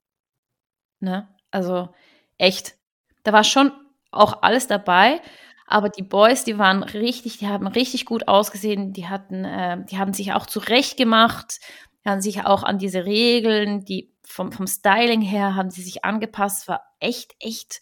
Ne? 1.01 1.29
Also 1.51 1.89
echt, 2.37 2.77
da 3.23 3.33
war 3.33 3.45
schon 3.45 3.73
auch 4.11 4.43
alles 4.43 4.67
dabei, 4.67 5.21
aber 5.67 5.89
die 5.91 6.03
Boys, 6.03 6.45
die 6.45 6.59
waren 6.59 6.83
richtig, 6.83 7.39
die 7.39 7.47
haben 7.47 7.67
richtig 7.67 8.05
gut 8.05 8.27
ausgesehen, 8.27 8.93
die 8.93 9.07
hatten, 9.07 9.45
äh, 9.45 9.85
die 9.85 9.99
haben 9.99 10.13
sich 10.13 10.33
auch 10.33 10.47
zurecht 10.47 10.97
gemacht, 10.97 11.61
haben 12.05 12.21
sich 12.21 12.45
auch 12.45 12.63
an 12.63 12.79
diese 12.79 13.05
Regeln, 13.05 13.85
die 13.85 14.13
vom, 14.25 14.51
vom 14.51 14.67
Styling 14.67 15.21
her 15.21 15.55
haben 15.55 15.71
sie 15.71 15.83
sich 15.83 16.05
angepasst, 16.05 16.69
war 16.69 16.83
echt, 17.01 17.35
echt 17.39 17.81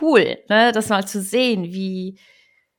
cool, 0.00 0.38
ne? 0.48 0.72
das 0.72 0.88
mal 0.88 1.06
zu 1.06 1.22
sehen, 1.22 1.64
wie, 1.64 2.18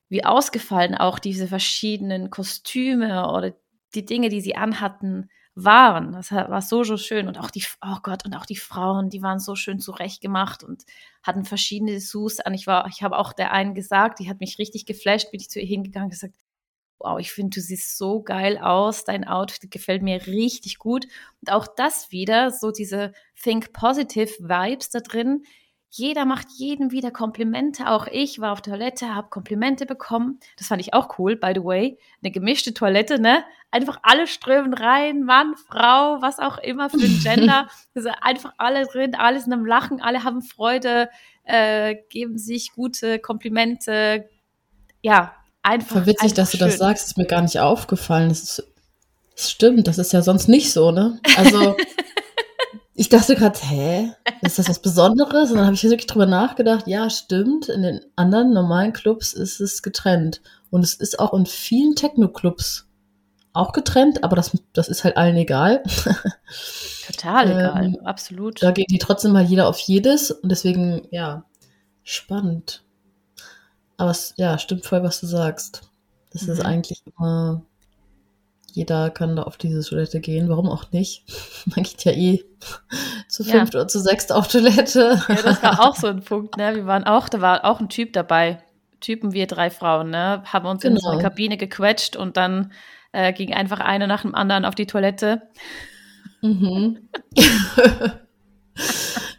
wie 0.08 0.24
ausgefallen 0.24 0.94
auch 0.94 1.18
diese 1.18 1.48
verschiedenen 1.48 2.30
Kostüme 2.30 3.30
oder 3.32 3.54
die 3.94 4.04
Dinge, 4.04 4.28
die 4.28 4.40
sie 4.40 4.56
anhatten, 4.56 5.28
waren. 5.54 6.12
Das 6.12 6.32
war 6.32 6.62
so, 6.62 6.82
so 6.82 6.96
schön. 6.96 7.28
Und 7.28 7.38
auch 7.38 7.50
die, 7.50 7.64
oh 7.84 7.98
Gott, 8.02 8.24
und 8.24 8.34
auch 8.34 8.46
die 8.46 8.56
Frauen, 8.56 9.10
die 9.10 9.22
waren 9.22 9.38
so 9.38 9.54
schön 9.54 9.80
zurechtgemacht 9.80 10.64
und 10.64 10.84
hatten 11.22 11.44
verschiedene 11.44 12.00
Sus 12.00 12.40
an. 12.40 12.54
Ich 12.54 12.66
war, 12.66 12.86
ich 12.88 13.02
habe 13.02 13.18
auch 13.18 13.32
der 13.32 13.52
einen 13.52 13.74
gesagt, 13.74 14.18
die 14.18 14.28
hat 14.30 14.40
mich 14.40 14.58
richtig 14.58 14.86
geflasht, 14.86 15.30
bin 15.30 15.40
ich 15.40 15.50
zu 15.50 15.60
ihr 15.60 15.66
hingegangen 15.66 16.06
und 16.06 16.10
gesagt, 16.10 16.34
wow, 16.98 17.18
ich 17.18 17.32
finde, 17.32 17.56
du 17.56 17.60
siehst 17.60 17.98
so 17.98 18.22
geil 18.22 18.58
aus, 18.58 19.04
dein 19.04 19.26
Outfit 19.26 19.70
gefällt 19.70 20.02
mir 20.02 20.26
richtig 20.26 20.78
gut. 20.78 21.06
Und 21.40 21.52
auch 21.52 21.66
das 21.66 22.12
wieder, 22.12 22.50
so 22.50 22.70
diese 22.70 23.12
Think 23.42 23.72
Positive 23.72 24.30
Vibes 24.38 24.90
da 24.90 25.00
drin, 25.00 25.42
jeder 25.94 26.24
macht 26.24 26.48
jedem 26.56 26.90
wieder 26.90 27.10
Komplimente. 27.10 27.86
Auch 27.90 28.06
ich 28.06 28.40
war 28.40 28.52
auf 28.52 28.62
Toilette, 28.62 29.14
habe 29.14 29.28
Komplimente 29.28 29.84
bekommen. 29.84 30.40
Das 30.56 30.68
fand 30.68 30.80
ich 30.80 30.94
auch 30.94 31.18
cool, 31.18 31.36
by 31.36 31.52
the 31.54 31.62
way. 31.62 31.98
Eine 32.22 32.30
gemischte 32.30 32.72
Toilette, 32.72 33.20
ne? 33.20 33.44
Einfach 33.70 33.98
alle 34.02 34.26
strömen 34.26 34.72
rein, 34.72 35.24
Mann, 35.24 35.54
Frau, 35.68 36.22
was 36.22 36.38
auch 36.38 36.56
immer 36.56 36.88
für 36.88 36.96
ein 36.96 37.20
Gender. 37.22 37.68
also 37.94 38.08
einfach 38.22 38.54
alle 38.56 38.86
drin, 38.86 39.14
alles 39.14 39.46
in 39.46 39.52
einem 39.52 39.66
Lachen, 39.66 40.00
alle 40.00 40.24
haben 40.24 40.40
Freude, 40.40 41.10
äh, 41.44 41.96
geben 42.08 42.38
sich 42.38 42.72
gute 42.72 43.18
Komplimente. 43.18 44.30
Ja, 45.02 45.34
einfach. 45.62 46.06
Witzig, 46.06 46.22
einfach 46.22 46.36
dass 46.36 46.50
du 46.52 46.56
schön. 46.56 46.68
das 46.68 46.78
sagst, 46.78 47.06
ist 47.08 47.18
mir 47.18 47.26
gar 47.26 47.42
nicht 47.42 47.60
aufgefallen. 47.60 48.30
Das, 48.30 48.42
ist, 48.42 48.72
das 49.36 49.50
stimmt, 49.50 49.86
das 49.86 49.98
ist 49.98 50.14
ja 50.14 50.22
sonst 50.22 50.48
nicht 50.48 50.72
so, 50.72 50.90
ne? 50.90 51.20
Also. 51.36 51.76
Ich 52.94 53.08
dachte 53.08 53.34
gerade, 53.36 53.58
hä, 53.60 54.12
ist 54.42 54.58
das 54.58 54.68
was 54.68 54.80
Besonderes? 54.80 55.50
Und 55.50 55.56
dann 55.56 55.64
habe 55.66 55.74
ich 55.74 55.82
wirklich 55.82 56.06
drüber 56.06 56.26
nachgedacht, 56.26 56.86
ja, 56.86 57.08
stimmt, 57.08 57.68
in 57.68 57.82
den 57.82 58.00
anderen 58.16 58.52
normalen 58.52 58.92
Clubs 58.92 59.32
ist 59.32 59.60
es 59.60 59.82
getrennt. 59.82 60.42
Und 60.70 60.82
es 60.84 60.94
ist 60.94 61.18
auch 61.18 61.32
in 61.32 61.46
vielen 61.46 61.94
Techno-Clubs 61.96 62.86
auch 63.54 63.72
getrennt, 63.72 64.24
aber 64.24 64.36
das, 64.36 64.52
das 64.74 64.88
ist 64.88 65.04
halt 65.04 65.16
allen 65.16 65.36
egal. 65.36 65.82
Total 67.06 67.50
egal, 67.50 67.84
Ähm, 67.84 67.98
absolut. 68.04 68.62
da 68.62 68.70
geht 68.72 68.90
die 68.90 68.98
trotzdem 68.98 69.32
mal 69.32 69.44
jeder 69.44 69.68
auf 69.68 69.78
jedes 69.78 70.30
und 70.30 70.48
deswegen, 70.50 71.06
ja, 71.10 71.44
spannend. 72.02 72.82
Aber 73.96 74.10
es, 74.10 74.34
ja, 74.36 74.58
stimmt 74.58 74.84
voll, 74.86 75.02
was 75.02 75.20
du 75.20 75.26
sagst. 75.26 75.82
Das 76.30 76.42
ist 76.44 76.58
Mhm. 76.60 76.66
eigentlich 76.66 77.02
immer, 77.06 77.62
jeder 78.72 79.10
kann 79.10 79.36
da 79.36 79.42
auf 79.44 79.56
diese 79.56 79.82
Toilette 79.88 80.20
gehen, 80.20 80.48
warum 80.48 80.68
auch 80.68 80.90
nicht? 80.92 81.24
Man 81.66 81.84
geht 81.84 82.04
ja 82.04 82.12
eh 82.12 82.44
zu 83.28 83.42
Ja. 83.44 83.52
fünft 83.58 83.74
oder 83.74 83.86
zu 83.88 84.00
sechst 84.00 84.32
auf 84.32 84.48
Toilette. 84.48 85.20
Ja, 85.28 85.42
das 85.42 85.62
war 85.62 85.80
auch 85.80 85.94
so 85.96 86.08
ein 86.08 86.22
Punkt, 86.24 86.56
ne? 86.56 86.74
Wir 86.74 86.86
waren 86.86 87.04
auch, 87.04 87.28
da 87.28 87.40
war 87.40 87.64
auch 87.64 87.80
ein 87.80 87.88
Typ 87.88 88.12
dabei. 88.12 88.62
Typen, 89.00 89.32
wir 89.32 89.46
drei 89.46 89.68
Frauen, 89.70 90.10
ne? 90.10 90.42
Haben 90.46 90.66
uns 90.66 90.84
in 90.84 90.96
so 90.96 91.08
eine 91.08 91.18
Genau. 91.18 91.28
Kabine 91.28 91.56
gequetscht 91.56 92.16
und 92.16 92.36
dann 92.36 92.72
äh, 93.12 93.32
ging 93.32 93.52
einfach 93.52 93.80
eine 93.80 94.06
nach 94.06 94.22
dem 94.22 94.34
anderen 94.34 94.64
auf 94.64 94.74
die 94.74 94.86
Toilette. 94.86 95.42
Mhm. 96.40 97.08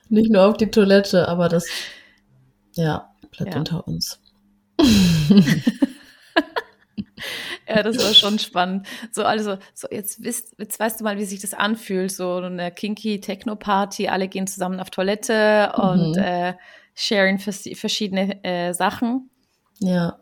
Nicht 0.09 0.31
nur 0.31 0.43
auf 0.47 0.57
die 0.57 0.69
Toilette, 0.69 1.27
aber 1.27 1.49
das, 1.49 1.65
ja, 2.75 3.09
bleibt 3.31 3.53
Ja. 3.53 3.59
unter 3.59 3.87
uns. 3.87 4.19
Ja, 7.67 7.81
das 7.83 7.97
war 7.97 8.13
schon 8.13 8.37
spannend. 8.39 8.85
So, 9.11 9.23
also, 9.23 9.57
so 9.73 9.87
jetzt, 9.89 10.21
wisst, 10.23 10.53
jetzt 10.59 10.79
weißt 10.79 10.99
du 10.99 11.03
mal, 11.05 11.17
wie 11.17 11.25
sich 11.25 11.39
das 11.39 11.53
anfühlt. 11.53 12.11
So 12.11 12.35
eine 12.37 12.71
kinky 12.71 13.19
Techno-Party, 13.21 14.09
alle 14.09 14.27
gehen 14.27 14.47
zusammen 14.47 14.79
auf 14.79 14.89
Toilette 14.89 15.71
und 15.77 16.11
Mhm. 16.17 16.21
äh, 16.23 16.53
sharen 16.95 17.39
vers 17.39 17.67
verschiedene 17.75 18.43
äh, 18.43 18.73
Sachen. 18.73 19.29
Ja. 19.79 20.17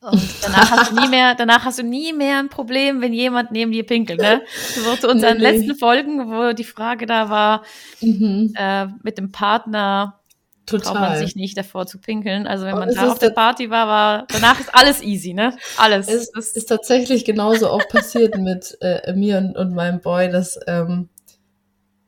Und 0.00 0.22
danach 0.42 0.70
hast 0.70 0.90
du 0.92 1.00
nie 1.00 1.08
mehr, 1.08 1.34
danach 1.34 1.64
hast 1.64 1.78
du 1.78 1.82
nie 1.82 2.12
mehr 2.12 2.38
ein 2.38 2.48
Problem, 2.48 3.00
wenn 3.00 3.12
jemand 3.12 3.50
neben 3.50 3.72
dir 3.72 3.84
pinkelt, 3.84 4.20
ne? 4.20 4.42
So 4.74 4.96
zu 4.96 5.08
unseren 5.10 5.38
Nee, 5.38 5.50
nee. 5.50 5.58
letzten 5.58 5.76
Folgen, 5.78 6.30
wo 6.30 6.52
die 6.52 6.64
Frage 6.64 7.06
da 7.06 7.28
war, 7.28 7.62
Mhm. 8.00 8.52
äh, 8.56 8.86
mit 9.02 9.18
dem 9.18 9.32
Partner 9.32 10.20
braucht 10.66 10.84
man 10.84 10.94
Total. 10.94 11.18
sich 11.18 11.36
nicht 11.36 11.56
davor 11.56 11.86
zu 11.86 11.98
pinkeln. 11.98 12.46
Also 12.46 12.64
wenn 12.66 12.74
man 12.74 12.88
da 12.92 13.04
ist 13.04 13.10
auf 13.10 13.18
der 13.18 13.30
Party 13.30 13.70
war, 13.70 13.86
war 13.86 14.26
danach 14.28 14.58
ist 14.60 14.74
alles 14.74 15.02
easy, 15.02 15.32
ne? 15.32 15.56
Alles. 15.76 16.08
Es 16.08 16.30
Das- 16.32 16.48
ist 16.48 16.66
tatsächlich 16.66 17.24
genauso 17.24 17.70
auch 17.70 17.86
passiert 17.88 18.36
mit 18.38 18.76
äh, 18.80 19.12
mir 19.14 19.38
und, 19.38 19.56
und 19.56 19.74
meinem 19.74 20.00
Boy, 20.00 20.30
dass 20.30 20.58
ähm, 20.66 21.08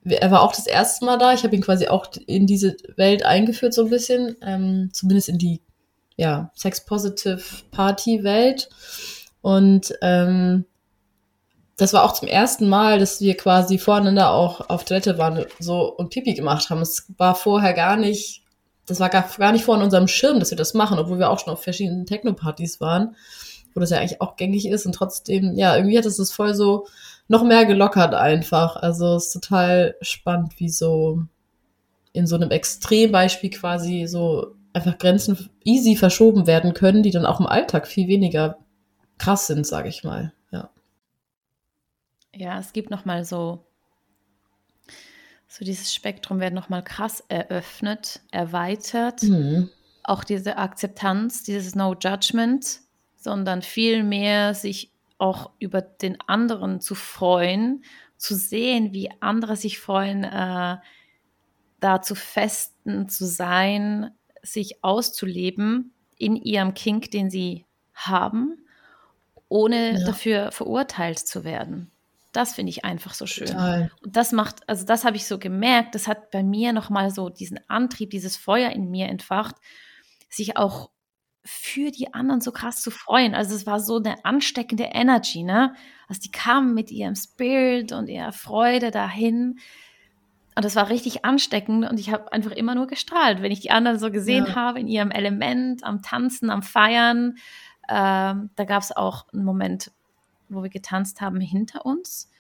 er 0.05 0.31
war 0.31 0.43
auch 0.43 0.55
das 0.55 0.67
erste 0.67 1.05
Mal 1.05 1.19
da. 1.19 1.33
Ich 1.35 1.45
habe 1.45 1.55
ihn 1.55 1.63
quasi 1.63 1.89
auch 1.89 2.07
in 2.27 2.47
diese 2.47 2.77
Welt 2.97 3.25
eingeführt, 3.25 3.75
so 3.75 3.85
ein 3.85 3.91
bisschen, 3.91 4.37
ähm, 4.43 4.91
zumindest 4.93 5.29
in 5.29 5.39
die 5.39 5.61
ja, 6.17 6.51
Sex-Positive 6.55 7.41
Party-Welt. 7.71 8.69
Und 9.41 9.95
ähm, 10.03 10.65
das 11.77 11.93
war 11.93 12.05
auch 12.05 12.13
zum 12.13 12.27
ersten 12.27 12.69
Mal, 12.69 12.99
dass 12.99 13.21
wir 13.21 13.37
quasi 13.37 13.79
voreinander 13.79 14.33
auch 14.33 14.69
auf 14.69 14.85
Toilette 14.85 15.17
waren 15.17 15.45
so 15.61 15.95
und 15.95 16.11
Pipi 16.11 16.35
gemacht 16.35 16.71
haben. 16.71 16.83
Es 16.83 17.13
war 17.19 17.37
vorher 17.37 17.73
gar 17.73 17.97
nicht, 17.97 18.43
das 18.89 19.01
war 19.01 19.09
gar, 19.09 19.29
gar 19.39 19.53
nicht 19.53 19.65
vor 19.65 19.77
in 19.77 19.83
unserem 19.83 20.09
Schirm, 20.09 20.41
dass 20.41 20.51
wir 20.51 20.57
das 20.57 20.75
machen, 20.75 20.99
obwohl 20.99 21.19
wir 21.19 21.31
auch 21.31 21.39
schon 21.39 21.53
auf 21.53 21.63
verschiedenen 21.63 22.07
Techno-Partys 22.07 22.81
waren, 22.81 23.15
wo 23.75 23.81
das 23.81 23.91
ja 23.91 23.99
eigentlich 23.99 24.21
auch 24.21 24.37
gängig 24.37 24.67
ist 24.67 24.87
und 24.87 24.95
trotzdem, 24.95 25.55
ja, 25.55 25.77
irgendwie 25.77 25.99
hat 25.99 26.07
es 26.07 26.17
das 26.17 26.33
voll 26.33 26.55
so 26.55 26.87
noch 27.29 27.45
mehr 27.45 27.67
gelockert 27.67 28.15
einfach. 28.15 28.77
Also 28.77 29.15
es 29.15 29.27
ist 29.27 29.33
total 29.33 29.95
spannend, 30.01 30.59
wie 30.59 30.71
so 30.71 31.23
in 32.13 32.27
so 32.27 32.37
einem 32.37 32.51
Extrembeispiel 32.51 33.51
quasi 33.51 34.07
so 34.07 34.55
einfach 34.73 34.99
Grenzen 34.99 35.51
easy 35.65 35.95
verschoben 35.95 36.47
werden 36.47 36.75
können, 36.75 37.03
die 37.03 37.11
dann 37.11 37.27
auch 37.27 37.41
im 37.41 37.47
Alltag 37.47 37.87
viel 37.87 38.09
weniger 38.09 38.59
krass 39.19 39.47
sind, 39.47 39.67
sage 39.67 39.89
ich 39.89 40.05
mal. 40.05 40.33
Ja. 40.51 40.71
Es 42.59 42.73
gibt 42.73 42.91
noch 42.91 43.05
mal 43.05 43.25
so, 43.25 43.65
so 45.49 45.65
dieses 45.65 45.95
Spektrum 45.95 46.41
wird 46.41 46.53
noch 46.53 46.69
mal 46.69 46.83
krass 46.83 47.25
eröffnet, 47.29 48.21
erweitert. 48.31 49.23
Mhm. 49.23 49.71
Auch 50.05 50.23
diese 50.25 50.59
Akzeptanz, 50.59 51.43
dieses 51.43 51.75
No 51.75 51.95
Judgment, 51.95 52.81
sondern 53.17 53.63
viel 53.63 54.03
mehr 54.03 54.55
sich 54.55 54.93
auch 55.17 55.51
über 55.59 55.81
den 55.83 56.19
anderen 56.27 56.81
zu 56.81 56.95
freuen, 56.95 57.83
zu 58.17 58.35
sehen, 58.37 58.93
wie 58.93 59.11
andere 59.21 59.57
sich 59.57 59.79
freuen, 59.81 60.25
äh, 60.25 60.77
da 61.81 62.03
zu 62.03 62.15
festen, 62.15 63.09
zu 63.09 63.27
sein, 63.27 64.11
sich 64.43 64.83
auszuleben 64.85 65.93
in 66.17 66.37
ihrem 66.37 66.75
Kink, 66.75 67.11
den 67.11 67.31
sie 67.31 67.65
haben, 67.95 68.59
ohne 69.49 69.99
Ja. 69.99 70.07
dafür 70.07 70.53
verurteilt 70.53 71.19
zu 71.19 71.45
werden. 71.45 71.91
Das 72.39 72.55
finde 72.55 72.71
ich 72.71 72.85
einfach 72.85 73.15
so 73.15 73.27
schön. 73.27 73.49
Total. 73.49 73.91
Und 74.01 74.15
das 74.15 74.31
macht, 74.31 74.69
also 74.69 74.87
das 74.87 75.05
habe 75.05 75.17
ich 75.17 75.27
so 75.27 75.41
gemerkt, 75.41 75.97
das 75.97 76.07
hat 76.07 76.31
bei 76.31 76.45
mir 76.45 76.73
nochmal 76.73 77.11
so 77.11 77.31
diesen 77.31 77.59
Antrieb, 77.69 78.11
dieses 78.11 78.37
Feuer 78.37 78.71
in 78.71 78.93
mir 78.93 79.09
entfacht, 79.09 79.57
sich 80.31 80.57
auch 80.57 80.93
für 81.45 81.91
die 81.91 82.15
anderen 82.15 82.41
so 82.41 82.53
krass 82.53 82.81
zu 82.81 82.93
freuen. 82.93 83.35
Also 83.35 83.57
es 83.57 83.67
war 83.67 83.81
so 83.81 83.97
eine 83.97 84.25
ansteckende 84.25 84.85
Energy, 84.85 85.43
ne? 85.43 85.75
Also 86.07 86.21
die 86.21 86.31
kamen 86.31 86.75
mit 86.75 86.93
ihrem 86.93 87.17
Spirit 87.17 87.91
und 87.91 88.07
ihrer 88.07 88.31
Freude 88.31 88.93
dahin. 88.93 89.59
Und 90.55 90.65
das 90.65 90.77
war 90.77 90.91
richtig 90.91 91.25
ansteckend 91.25 91.91
und 91.91 91.99
ich 91.99 92.13
habe 92.13 92.33
einfach 92.33 92.53
immer 92.53 92.77
nur 92.77 92.87
gestrahlt, 92.87 93.43
wenn 93.43 93.51
ich 93.51 93.59
die 93.61 93.73
anderen 93.73 93.99
so 93.99 94.13
gesehen 94.13 94.47
Ja. 94.47 94.55
habe, 94.55 94.79
in 94.79 94.87
ihrem 94.87 95.11
Element, 95.11 95.83
am 95.83 96.03
Tanzen, 96.03 96.51
am 96.51 96.63
Feiern. 96.63 97.35
Ähm, 97.89 98.51
da 98.55 98.65
gab 98.65 98.83
es 98.85 98.97
auch 98.97 99.27
einen 99.33 99.45
Moment, 99.45 99.91
wo 100.49 100.63
wir 100.63 100.71
getanzt 100.71 101.21
haben 101.21 101.41
hinter 101.41 101.87
uns. 101.87 102.31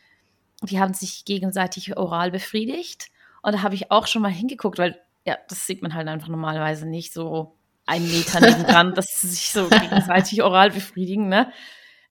die 0.63 0.81
haben 0.81 0.95
sich 0.95 1.25
gegenseitig 1.25 1.97
oral 1.97 2.31
befriedigt. 2.33 3.11
Und 3.43 3.55
da 3.55 3.63
habe 3.63 3.77
ich 3.77 3.91
auch 3.93 4.07
schon 4.07 4.23
mal 4.23 4.33
hingeguckt, 4.33 4.79
weil 4.79 5.01
ja, 5.25 5.37
das 5.49 5.67
sieht 5.67 5.83
man 5.83 5.95
halt 5.95 6.09
einfach 6.09 6.29
normalerweise 6.29 6.87
nicht 6.87 7.13
so 7.13 7.55
einen 7.87 8.11
Meter 8.11 8.41
nebendran, 8.41 8.95
dass 8.97 9.21
sie 9.21 9.29
sich 9.29 9.51
so 9.51 9.69
gegenseitig 9.69 10.43
oral 10.43 10.71
befriedigen, 10.71 11.29
ne? 11.29 11.53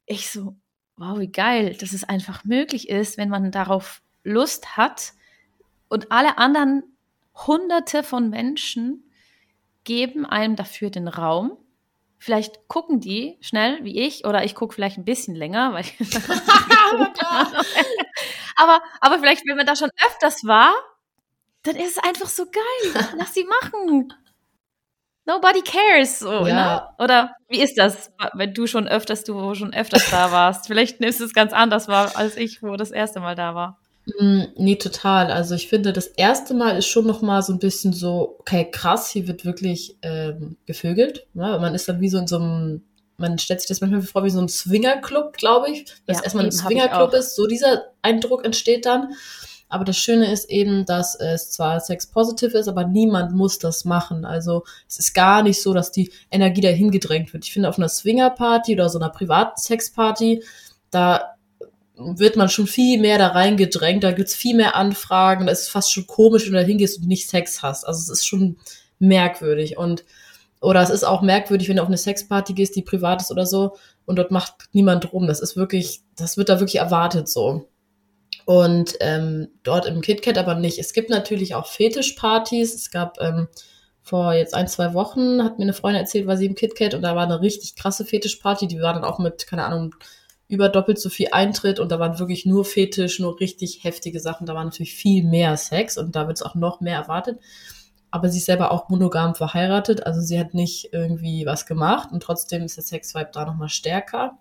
Ich 0.06 0.30
so, 0.30 0.56
wow, 0.98 1.20
wie 1.20 1.32
geil, 1.32 1.75
dass 1.75 1.94
es 1.94 2.04
einfach 2.04 2.44
möglich 2.44 2.89
ist, 2.89 3.18
wenn 3.18 3.30
man 3.30 3.51
darauf 3.51 4.01
Lust 4.24 4.77
hat 4.77 5.13
und 5.89 6.12
alle 6.12 6.38
anderen 6.38 6.84
hunderte 7.34 8.04
von 8.04 8.30
Menschen 8.30 9.04
geben 9.84 10.25
einem 10.25 10.56
dafür 10.56 10.89
den 10.89 11.08
Raum. 11.08 11.58
Vielleicht 12.19 12.67
gucken 12.67 13.00
die 13.00 13.38
schnell 13.41 13.83
wie 13.83 14.00
ich 14.00 14.25
oder 14.25 14.43
ich 14.43 14.55
gucke 14.55 14.74
vielleicht 14.74 14.97
ein 14.97 15.05
bisschen 15.05 15.36
länger, 15.36 15.74
weil 15.74 15.86
aber, 18.55 18.81
aber 19.01 19.19
vielleicht, 19.19 19.45
wenn 19.47 19.57
man 19.57 19.67
da 19.67 19.75
schon 19.75 19.91
öfters 20.05 20.43
war, 20.45 20.74
dann 21.63 21.75
ist 21.75 21.97
es 21.97 22.03
einfach 22.03 22.27
so 22.27 22.45
geil. 22.45 23.05
Lass 23.17 23.33
sie 23.33 23.45
machen. 23.45 24.13
Nobody 25.25 25.62
cares. 25.62 26.19
So, 26.19 26.47
ja. 26.47 26.53
Ne? 26.97 27.03
Oder 27.03 27.36
wie 27.50 27.62
ist 27.62 27.77
das, 27.77 28.12
wenn 28.33 28.53
du 28.53 28.65
schon 28.65 28.88
öfters, 28.88 29.24
du 29.25 29.53
schon 29.53 29.74
öfters 29.74 30.09
da 30.09 30.31
warst? 30.31 30.67
Vielleicht 30.67 31.01
nimmst 31.01 31.19
du 31.19 31.25
es 31.25 31.33
ganz 31.33 31.51
anders 31.53 31.88
wahr 31.88 32.13
als 32.15 32.38
ich, 32.38 32.63
wo 32.63 32.77
das 32.77 32.91
erste 32.91 33.19
Mal 33.19 33.36
da 33.36 33.53
war. 33.53 33.79
Mm, 34.19 34.43
nee, 34.55 34.75
total. 34.77 35.31
Also 35.31 35.55
ich 35.55 35.67
finde, 35.67 35.91
das 35.91 36.07
erste 36.07 36.53
Mal 36.53 36.77
ist 36.77 36.87
schon 36.87 37.05
noch 37.05 37.21
mal 37.21 37.41
so 37.41 37.51
ein 37.51 37.59
bisschen 37.59 37.91
so, 37.91 38.37
okay, 38.39 38.69
krass, 38.71 39.09
hier 39.09 39.27
wird 39.27 39.43
wirklich 39.43 39.97
ähm, 40.01 40.57
gevögelt. 40.65 41.27
Ja, 41.33 41.57
man 41.59 41.75
ist 41.75 41.89
dann 41.89 41.99
wie 41.99 42.09
so 42.09 42.17
in 42.17 42.27
so 42.27 42.37
einem, 42.37 42.83
man 43.17 43.37
stellt 43.37 43.59
sich 43.59 43.67
das 43.67 43.81
manchmal 43.81 44.01
vor 44.01 44.23
wie 44.23 44.29
so 44.29 44.39
ein 44.39 44.47
Swingerclub, 44.47 45.33
glaube 45.33 45.69
ich. 45.71 45.85
Dass 46.05 46.17
ja, 46.17 46.23
erstmal 46.23 46.45
ein 46.45 46.51
Swingerclub 46.51 47.13
ist, 47.13 47.35
so 47.35 47.47
dieser 47.47 47.83
Eindruck 48.01 48.45
entsteht 48.45 48.85
dann. 48.85 49.13
Aber 49.69 49.83
das 49.83 49.97
Schöne 49.97 50.31
ist 50.31 50.49
eben, 50.49 50.85
dass 50.85 51.15
es 51.15 51.51
zwar 51.51 51.81
sex-positiv 51.81 52.53
ist, 52.53 52.69
aber 52.69 52.85
niemand 52.85 53.33
muss 53.33 53.59
das 53.59 53.83
machen. 53.83 54.23
Also 54.23 54.63
es 54.87 54.97
ist 54.99 55.13
gar 55.13 55.43
nicht 55.43 55.61
so, 55.61 55.73
dass 55.73 55.91
die 55.91 56.13
Energie 56.31 56.61
dahin 56.61 56.91
gedrängt 56.91 57.33
wird. 57.33 57.43
Ich 57.43 57.51
finde, 57.51 57.67
auf 57.67 57.77
einer 57.77 57.89
Swinger-Party 57.89 58.73
oder 58.73 58.87
so 58.87 58.97
einer 58.97 59.09
privaten 59.09 59.59
Sex-Party, 59.59 60.41
da 60.91 61.37
wird 61.98 62.36
man 62.36 62.50
schon 62.50 62.68
viel 62.68 63.00
mehr 63.00 63.18
da 63.18 63.30
reingedrängt, 63.30 64.04
da 64.04 64.12
gibt's 64.12 64.36
viel 64.36 64.56
mehr 64.56 64.75
Anfragen, 64.75 65.48
da 65.48 65.51
ist 65.51 65.70
fast 65.70 65.92
schon 65.92 66.08
komisch, 66.08 66.46
wenn 66.46 66.54
du 66.54 66.60
da 66.60 66.66
hingehst 66.66 67.00
und 67.00 67.08
nicht 67.08 67.30
Sex 67.30 67.62
hast. 67.63 67.86
Also 67.86 68.00
es 68.00 68.20
ist 68.20 68.27
schon 68.27 68.58
merkwürdig 69.00 69.77
und 69.77 70.06
oder 70.60 70.82
es 70.82 70.89
ist 70.89 71.04
auch 71.04 71.22
merkwürdig, 71.22 71.70
wenn 71.70 71.75
du 71.75 71.84
auf 71.84 71.88
eine 71.88 71.98
Sexparty 71.98 72.54
gehst, 72.54 72.75
die 72.75 72.82
privat 72.82 73.22
ist 73.22 73.32
oder 73.32 73.46
so, 73.46 73.75
und 74.06 74.16
dort 74.18 74.32
macht 74.32 74.54
niemand 74.72 75.13
rum. 75.13 75.27
Das 75.27 75.39
ist 75.39 75.56
wirklich, 75.56 76.01
das 76.16 76.38
wird 76.38 76.50
da 76.50 76.60
wirklich 76.60 76.80
erwartet 76.80 77.27
so. 77.27 77.70
Und 78.46 78.96
ähm, 79.01 79.50
dort 79.63 79.86
im 79.86 80.01
KitKat 80.01 80.38
aber 80.38 80.56
nicht. 80.56 80.80
Es 80.80 80.94
gibt 80.94 81.10
natürlich 81.10 81.56
auch 81.56 81.68
Fetischpartys. 81.68 82.74
Es 82.74 82.89
gab 82.89 83.20
ähm, 83.20 83.50
vor 84.01 84.34
jetzt 84.34 84.54
ein, 84.54 84.70
zwei 84.70 84.94
Wochen, 84.94 85.44
hat 85.44 85.60
mir 85.60 85.66
eine 85.66 85.74
Freundin 85.74 86.01
erzählt, 86.01 86.25
war 86.25 86.38
sie 86.38 86.46
im 86.46 86.56
KitKat 86.56 86.94
und 86.94 87.01
da 87.01 87.16
war 87.16 87.24
eine 87.24 87.42
richtig 87.42 87.75
krasse 87.75 88.06
Fetischparty. 88.06 88.68
Die 88.68 88.80
war 88.80 88.94
dann 88.94 89.04
auch 89.04 89.20
mit, 89.20 89.46
keine 89.46 89.66
Ahnung, 89.66 89.94
über 90.48 90.70
doppelt 90.70 91.00
so 91.00 91.10
viel 91.10 91.30
Eintritt 91.32 91.80
und 91.80 91.92
da 91.92 92.00
waren 92.00 92.20
wirklich 92.20 92.46
nur 92.46 92.63
Fetisch, 92.63 93.20
nur 93.20 93.39
richtig 93.39 93.84
heftige 93.84 94.20
Sachen. 94.20 94.46
Da 94.46 94.56
war 94.56 94.63
natürlich 94.63 94.96
viel 94.96 95.24
mehr 95.24 95.58
Sex 95.58 95.98
und 95.98 96.16
da 96.16 96.27
wird 96.27 96.38
es 96.38 96.44
auch 96.44 96.56
noch 96.56 96.80
mehr 96.80 96.96
erwartet. 96.96 97.39
Aber 98.12 98.30
sie 98.30 98.38
ist 98.38 98.46
selber 98.46 98.72
auch 98.72 98.88
monogam 98.88 99.36
verheiratet, 99.36 100.06
also 100.06 100.22
sie 100.22 100.39
hat 100.39 100.54
nicht 100.54 100.89
irgendwie 100.94 101.46
was 101.46 101.66
gemacht 101.66 102.10
und 102.12 102.24
trotzdem 102.24 102.63
ist 102.63 102.77
der 102.77 102.84
Sexvibe 102.84 103.30
da 103.34 103.46
nochmal 103.46 103.70
stärker. 103.70 104.38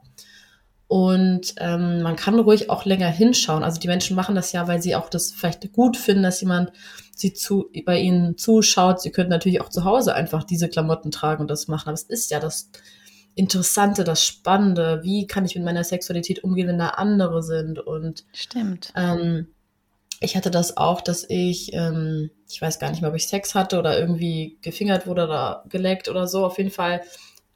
Und 0.89 1.55
ähm, 1.59 2.03
man 2.03 2.15
kann 2.15 2.39
ruhig 2.39 2.71
auch 2.71 2.85
länger 2.85 3.09
hinschauen. 3.09 3.65
Also 3.65 3.81
die 3.81 3.89
Menschen 3.89 4.15
machen 4.15 4.37
das 4.37 4.53
ja, 4.53 4.69
weil 4.69 4.81
sie 4.81 4.95
auch 4.95 5.09
das 5.09 5.33
vielleicht 5.33 5.73
gut 5.73 5.97
finden, 5.97 6.23
dass 6.23 6.41
jemand 6.41 6.71
sie 7.15 7.33
zu, 7.33 7.71
bei 7.85 7.99
ihnen 7.99 8.39
zuschaut. 8.39 9.01
Sie 9.01 9.11
könnten 9.11 9.33
natürlich 9.33 9.61
auch 9.61 9.69
zu 9.69 9.83
Hause 9.83 10.15
einfach 10.15 10.45
diese 10.45 10.69
Klamotten 10.69 11.11
tragen 11.11 11.43
und 11.43 11.51
das 11.51 11.67
machen. 11.67 11.89
Aber 11.89 11.95
es 11.95 12.05
ist 12.05 12.31
ja 12.31 12.39
das 12.39 12.71
Interessante, 13.37 14.03
das 14.03 14.25
Spannende. 14.25 15.01
Wie 15.03 15.27
kann 15.27 15.45
ich 15.45 15.55
mit 15.55 15.65
meiner 15.65 15.85
Sexualität 15.85 16.43
umgehen, 16.43 16.69
wenn 16.69 16.79
da 16.79 16.89
andere 16.89 17.43
sind? 17.43 17.79
Und 17.79 18.25
stimmt. 18.33 18.95
Ähm, 18.97 19.49
ich 20.21 20.37
hatte 20.37 20.51
das 20.51 20.79
auch, 20.79 21.03
dass 21.03 21.29
ich, 21.29 21.75
ähm, 21.75 22.31
ich 22.49 22.63
weiß 22.63 22.79
gar 22.79 22.89
nicht 22.91 23.03
mehr, 23.03 23.11
ob 23.11 23.17
ich 23.17 23.29
Sex 23.29 23.55
hatte 23.55 23.79
oder 23.79 23.99
irgendwie 23.99 24.57
gefingert 24.63 25.07
wurde 25.07 25.25
oder 25.25 25.65
geleckt 25.69 26.09
oder 26.09 26.27
so. 26.27 26.47
Auf 26.47 26.57
jeden 26.57 26.71
Fall 26.71 27.03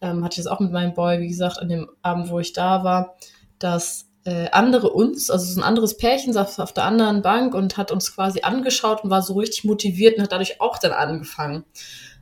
ähm, 0.03 0.23
hatte 0.23 0.35
ich 0.35 0.45
das 0.45 0.53
auch 0.53 0.61
mit 0.61 0.71
meinem 0.71 0.93
Boy, 0.93 1.19
wie 1.21 1.29
gesagt, 1.29 1.59
an 1.59 1.71
dem 1.71 1.89
Abend, 2.03 2.29
wo 2.29 2.39
ich 2.39 2.53
da 2.53 2.85
war, 2.85 3.17
dass 3.59 4.11
äh, 4.25 4.51
andere 4.51 4.91
uns, 4.91 5.31
also 5.31 5.47
so 5.47 5.61
ein 5.61 5.65
anderes 5.65 5.97
Pärchen 5.97 6.35
saß 6.35 6.61
auf 6.61 6.75
der 6.75 6.85
anderen 6.85 7.23
Bank 7.23 7.55
und 7.55 7.79
hat 7.79 7.91
uns 7.91 8.15
quasi 8.15 8.43
angeschaut 8.43 9.03
und 9.03 9.09
war 9.09 9.23
so 9.23 9.33
richtig 9.33 9.65
motiviert 9.65 10.19
und 10.19 10.25
hat 10.25 10.33
dadurch 10.33 10.61
auch 10.61 10.77
dann 10.77 10.93
angefangen, 10.93 11.65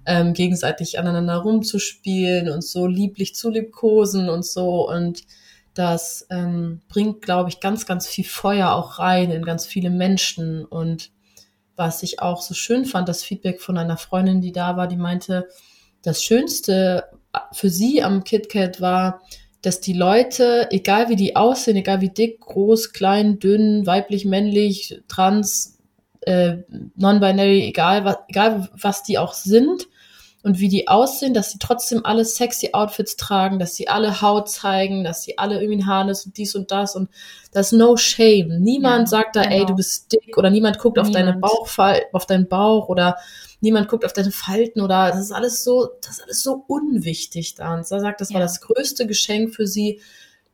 ähm, 0.09 0.33
gegenseitig 0.33 0.99
aneinander 0.99 1.37
rumzuspielen 1.37 2.49
und 2.49 2.65
so 2.65 2.87
lieblich 2.87 3.35
zu 3.35 3.51
liebkosen 3.51 4.31
und 4.31 4.45
so. 4.45 4.89
Und 4.89 5.25
das 5.75 6.27
ähm, 6.31 6.81
bringt, 6.89 7.21
glaube 7.21 7.51
ich, 7.51 7.61
ganz, 7.61 7.85
ganz 7.85 8.07
viel 8.07 8.25
Feuer 8.25 8.73
auch 8.73 8.99
rein 8.99 9.31
in 9.31 9.45
ganz 9.45 9.67
viele 9.67 9.91
Menschen. 9.91 10.65
Und 10.65 11.11
was 11.77 12.03
ich 12.03 12.23
auch 12.23 12.41
so 12.41 12.55
schön 12.55 12.87
fand, 12.87 13.07
das 13.07 13.23
Feedback 13.23 13.61
von 13.61 13.77
einer 13.77 13.99
Freundin, 13.99 14.41
die 14.41 14.51
da 14.51 14.79
war, 14.79 14.89
die 14.89 14.97
meinte, 14.97 15.47
das 16.03 16.25
Schönste 16.25 17.05
für 17.53 17.69
sie 17.69 18.03
am 18.03 18.25
KitKat 18.25 18.81
war, 18.81 19.21
dass 19.61 19.81
die 19.83 19.93
Leute, 19.93 20.69
egal 20.71 21.11
wie 21.11 21.17
die 21.17 21.37
aussehen, 21.37 21.77
egal 21.77 22.01
wie 22.01 22.09
dick, 22.09 22.41
groß, 22.41 22.95
klein, 22.95 23.41
dünn, 23.41 23.85
weiblich, 23.87 24.25
männlich, 24.25 25.03
trans, 25.07 25.79
äh, 26.23 26.59
non-binary, 26.97 27.65
egal, 27.65 28.07
was, 28.07 28.17
egal 28.29 28.71
was 28.73 29.03
die 29.03 29.19
auch 29.19 29.35
sind 29.35 29.87
und 30.49 30.61
wie 30.61 30.69
die 30.69 30.89
aussehen, 30.89 31.35
dass 31.35 31.53
sie 31.53 31.59
trotzdem 31.59 32.07
alle 32.07 32.25
sexy 32.25 32.71
Outfits 32.73 33.17
tragen, 33.17 33.59
dass 33.59 33.75
sie 33.75 33.89
alle 33.89 34.23
Haut 34.23 34.49
zeigen, 34.49 35.05
dass 35.05 35.23
sie 35.23 35.37
alle 35.37 35.61
irgendwie 35.61 35.83
ein 35.83 35.87
Harness 35.87 36.25
und 36.25 36.39
dies 36.39 36.55
und 36.55 36.71
das 36.71 36.97
und 36.97 37.11
das 37.53 37.71
no 37.71 37.99
shame. 37.99 38.59
Niemand 38.59 39.01
ja, 39.01 39.07
sagt 39.07 39.37
da, 39.37 39.43
genau. 39.43 39.57
ey, 39.57 39.67
du 39.67 39.75
bist 39.75 40.11
dick 40.11 40.39
oder 40.39 40.49
niemand 40.49 40.79
guckt 40.79 40.97
niemand. 40.97 41.15
auf 41.15 41.21
deine 41.21 41.39
Bauchfall, 41.39 42.03
auf 42.15 42.25
deinen 42.25 42.49
Bauch 42.49 42.89
oder 42.89 43.19
niemand 43.61 43.89
guckt 43.89 44.07
auf 44.07 44.15
deine 44.15 44.31
Falten 44.31 44.81
oder 44.81 45.09
das 45.11 45.21
ist 45.21 45.33
alles 45.33 45.65
so, 45.65 45.91
das 46.01 46.13
ist 46.13 46.23
alles 46.23 46.43
so 46.43 46.65
unwichtig 46.67 47.55
da. 47.55 47.75
Und 47.75 47.81
er 47.81 48.01
sagt, 48.01 48.23
das 48.23 48.31
ja. 48.31 48.37
war 48.37 48.41
das 48.41 48.63
größte 48.63 49.07
Geschenk 49.07 49.55
für 49.55 49.67
sie, 49.67 50.01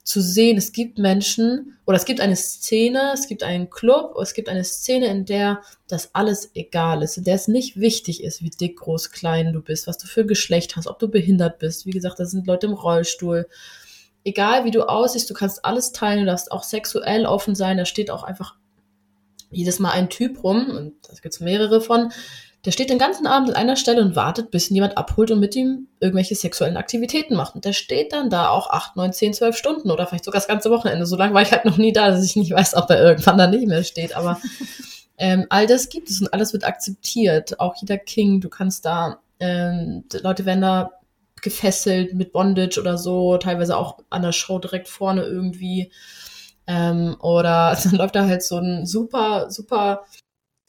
zu 0.05 0.21
sehen, 0.21 0.59
es 0.59 0.73
gibt 0.73 0.99
Menschen 0.99 1.79
oder 1.87 1.97
es 1.97 2.05
gibt 2.05 2.21
eine 2.21 2.37
Szene, 2.37 3.13
es 3.15 3.27
gibt 3.27 3.43
einen 3.43 3.71
Club, 3.71 4.17
es 4.21 4.35
gibt 4.35 4.51
eine 4.51 4.63
Szene, 4.63 5.07
in 5.07 5.25
der 5.25 5.63
das 5.89 6.15
alles 6.15 6.51
egal 6.55 7.03
ist, 7.03 7.17
in 7.17 7.25
der 7.25 7.37
es 7.37 7.49
nicht 7.49 7.81
wichtig 7.81 8.23
ist, 8.23 8.43
wie 8.43 8.51
dick, 8.51 8.77
groß, 8.77 9.11
klein 9.11 9.55
du 9.55 9.63
bist, 9.63 9.87
was 9.87 9.97
du 9.97 10.07
für 10.07 10.27
Geschlecht 10.27 10.77
hast, 10.77 10.87
ob 10.87 10.99
du 10.99 11.09
behindert 11.09 11.59
bist. 11.59 11.87
Wie 11.87 11.91
gesagt, 11.91 12.21
da 12.21 12.27
sind 12.27 12.47
Leute 12.47 12.67
im 12.67 12.75
Rollstuhl. 12.75 13.49
Egal 14.25 14.67
wie 14.67 14.71
du 14.71 14.87
aussiehst, 14.87 15.29
du 15.29 15.35
kannst 15.35 15.65
alles 15.65 15.93
teilen, 15.93 16.21
du 16.21 16.27
darfst 16.27 16.53
auch 16.53 16.65
sexuell 16.65 17.25
offen 17.25 17.55
sein. 17.55 17.79
Da 17.79 17.87
steht 17.87 18.11
auch 18.11 18.25
einfach 18.25 18.57
jedes 19.51 19.79
Mal 19.79 19.93
ein 19.93 20.11
Typ 20.11 20.45
rum, 20.45 20.71
und 20.71 20.95
da 21.09 21.15
gibt 21.15 21.35
es 21.35 21.41
mehrere 21.41 21.81
von, 21.81 22.13
der 22.65 22.71
steht 22.71 22.89
den 22.89 22.99
ganzen 22.99 23.27
Abend 23.27 23.51
an 23.51 23.57
einer 23.57 23.77
Stelle 23.77 24.01
und 24.01 24.17
wartet, 24.17 24.51
bis 24.51 24.71
ihn 24.71 24.75
jemand 24.75 24.97
abholt 24.97 25.31
und 25.31 25.41
mit 25.41 25.55
ihm 25.55 25.89
irgendwelche 26.01 26.35
sexuellen 26.35 26.79
Aktivitäten 26.79 27.37
macht. 27.37 27.55
Und 27.55 27.65
der 27.65 27.75
steht 27.75 28.13
dann 28.13 28.31
da 28.31 28.49
auch 28.49 28.71
acht, 28.71 28.97
neun, 28.97 29.13
zehn, 29.13 29.35
zwölf 29.35 29.57
Stunden 29.57 29.91
oder 29.91 30.07
vielleicht 30.07 30.25
sogar 30.25 30.41
das 30.41 30.49
ganze 30.49 30.71
Wochenende. 30.71 31.05
So 31.05 31.17
lange 31.17 31.35
war 31.35 31.43
ich 31.43 31.53
halt 31.53 31.67
noch 31.67 31.77
nie 31.77 31.93
da, 31.93 32.11
dass 32.11 32.25
ich 32.25 32.37
nicht 32.37 32.53
weiß, 32.53 32.75
ob 32.75 32.89
er 32.89 33.03
irgendwann 33.03 33.37
da 33.37 33.47
nicht 33.47 33.67
mehr 33.67 33.85
steht. 33.85 34.17
Aber 34.17 34.41
ähm, 35.19 35.47
all 35.51 35.67
das 35.67 35.91
gibt 35.91 36.09
es 36.09 36.23
und 36.23 36.33
alles 36.33 36.55
wird 36.55 36.65
akzeptiert. 36.65 37.61
Auch 37.61 37.75
jeder 37.77 37.99
King, 37.99 38.41
du 38.41 38.49
kannst 38.49 38.87
da, 38.87 39.21
ähm, 39.41 40.05
Leute 40.23 40.47
werden 40.47 40.63
da 40.63 40.91
gefesselt 41.43 42.15
mit 42.15 42.33
Bondage 42.33 42.81
oder 42.81 42.97
so, 42.97 43.37
teilweise 43.37 43.77
auch 43.77 43.99
an 44.09 44.23
der 44.23 44.33
Show 44.33 44.59
direkt 44.59 44.89
vorne 44.89 45.25
irgendwie. 45.25 45.93
Ähm, 46.67 47.17
oder 47.21 47.77
dann 47.85 47.93
läuft 47.93 48.17
da 48.17 48.27
halt 48.27 48.43
so 48.43 48.57
ein 48.57 48.87
super, 48.87 49.51
super 49.51 50.07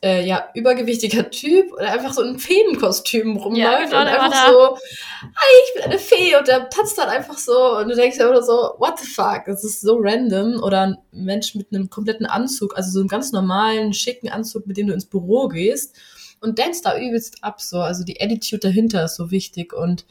äh, 0.04 0.26
ja, 0.26 0.50
übergewichtiger 0.54 1.30
Typ 1.30 1.72
oder 1.72 1.92
einfach 1.92 2.14
so 2.14 2.22
in 2.22 2.38
Feenkostüm 2.38 3.38
rumläuft 3.38 3.58
ja, 3.58 3.86
genau, 3.86 4.02
und 4.02 4.08
einfach 4.08 4.52
so, 4.52 4.78
hi, 5.22 5.56
ich 5.68 5.74
bin 5.74 5.84
eine 5.84 6.00
Fee 6.00 6.36
und 6.36 6.48
der 6.48 6.70
tanzt 6.70 6.98
dann 6.98 7.10
einfach 7.10 7.38
so 7.38 7.78
und 7.78 7.90
du 7.90 7.96
denkst 7.96 8.18
ja 8.18 8.30
oder 8.30 8.44
so, 8.44 8.76
what 8.78 9.00
the 9.00 9.08
fuck, 9.08 9.46
das 9.46 9.64
ist 9.64 9.82
so 9.82 9.98
random 10.00 10.62
oder 10.62 10.82
ein 10.82 10.98
Mensch 11.12 11.56
mit 11.56 11.68
einem 11.72 11.90
kompletten 11.90 12.26
Anzug, 12.26 12.78
also 12.78 12.92
so 12.92 13.00
einem 13.00 13.08
ganz 13.08 13.32
normalen, 13.32 13.94
schicken 13.94 14.30
Anzug, 14.30 14.68
mit 14.68 14.78
dem 14.78 14.88
du 14.88 14.94
ins 14.94 15.06
Büro 15.06 15.48
gehst 15.48 15.96
und 16.42 16.60
danced 16.60 16.86
da 16.86 16.98
übelst 16.98 17.44
ab 17.44 17.62
so, 17.62 17.80
also 17.80 18.04
die 18.04 18.22
Attitude 18.22 18.60
dahinter 18.60 19.06
ist 19.06 19.16
so 19.16 19.32
wichtig 19.32 19.74
und 19.74 20.06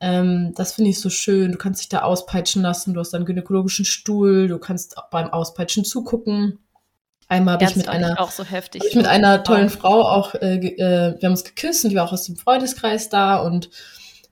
ähm, 0.00 0.52
das 0.54 0.74
finde 0.74 0.90
ich 0.90 1.00
so 1.00 1.08
schön. 1.08 1.52
Du 1.52 1.56
kannst 1.56 1.80
dich 1.80 1.88
da 1.88 2.02
auspeitschen 2.02 2.60
lassen. 2.60 2.92
Du 2.92 3.00
hast 3.00 3.14
einen 3.14 3.24
gynäkologischen 3.24 3.86
Stuhl. 3.86 4.48
Du 4.48 4.58
kannst 4.58 4.96
beim 5.10 5.30
Auspeitschen 5.30 5.84
zugucken. 5.84 6.58
Einmal 7.28 7.54
habe 7.54 7.64
ich 7.64 7.76
mit 7.76 7.88
einer, 7.88 8.20
auch 8.20 8.30
so 8.30 8.44
heftig. 8.44 8.82
ich 8.86 8.94
mit 8.94 9.06
einer 9.06 9.42
tollen 9.44 9.70
Frau 9.70 10.02
auch, 10.02 10.34
äh, 10.34 10.56
äh, 10.56 10.78
wir 11.18 11.26
haben 11.26 11.32
uns 11.32 11.44
geküsst 11.44 11.84
und 11.84 11.90
die 11.90 11.96
war 11.96 12.04
auch 12.04 12.12
aus 12.12 12.26
dem 12.26 12.36
Freundeskreis 12.36 13.08
da 13.08 13.38
und 13.38 13.70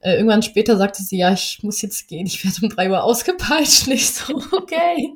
Äh, 0.04 0.16
irgendwann 0.16 0.42
später 0.42 0.76
sagte 0.76 1.00
sie, 1.00 1.18
ja, 1.18 1.32
ich 1.32 1.60
muss 1.62 1.80
jetzt 1.80 2.08
gehen, 2.08 2.26
ich 2.26 2.44
werde 2.44 2.56
um 2.62 2.68
drei 2.68 2.90
Uhr 2.90 3.04
ausgepeitscht. 3.04 3.86
Und 3.86 3.92
ich 3.94 4.10
so, 4.10 4.34
okay. 4.50 5.14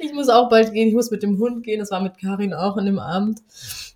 ich 0.00 0.12
muss 0.14 0.30
auch 0.30 0.48
bald 0.48 0.72
gehen, 0.72 0.88
ich 0.88 0.94
muss 0.94 1.10
mit 1.10 1.22
dem 1.22 1.38
Hund 1.38 1.62
gehen. 1.62 1.80
Das 1.80 1.90
war 1.90 2.00
mit 2.00 2.16
Karin 2.16 2.54
auch 2.54 2.78
in 2.78 2.86
dem 2.86 2.98
Abend. 2.98 3.42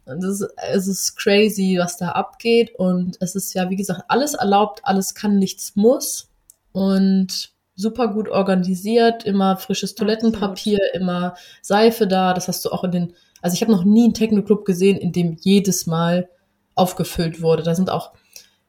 Und 0.04 0.22
das 0.22 0.42
ist, 0.42 0.50
es 0.72 0.88
ist 0.88 1.16
crazy, 1.16 1.78
was 1.80 1.96
da 1.96 2.10
abgeht. 2.10 2.74
Und 2.76 3.16
es 3.20 3.34
ist 3.34 3.54
ja, 3.54 3.70
wie 3.70 3.76
gesagt, 3.76 4.02
alles 4.08 4.34
erlaubt, 4.34 4.80
alles 4.82 5.14
kann, 5.14 5.38
nichts 5.38 5.74
muss. 5.74 6.28
Und 6.72 7.54
super 7.78 8.08
gut 8.08 8.28
organisiert, 8.28 9.24
immer 9.24 9.56
frisches 9.56 9.94
Toilettenpapier, 9.94 10.78
Absolut. 10.78 11.00
immer 11.00 11.34
Seife 11.62 12.06
da. 12.08 12.34
Das 12.34 12.48
hast 12.48 12.64
du 12.64 12.70
auch 12.70 12.82
in 12.82 12.90
den, 12.90 13.14
also 13.40 13.54
ich 13.54 13.62
habe 13.62 13.72
noch 13.72 13.84
nie 13.84 14.04
einen 14.04 14.14
Techno-Club 14.14 14.64
gesehen, 14.64 14.98
in 14.98 15.12
dem 15.12 15.36
jedes 15.40 15.86
Mal 15.86 16.28
aufgefüllt 16.74 17.40
wurde. 17.40 17.62
Da 17.62 17.76
sind 17.76 17.88
auch 17.88 18.12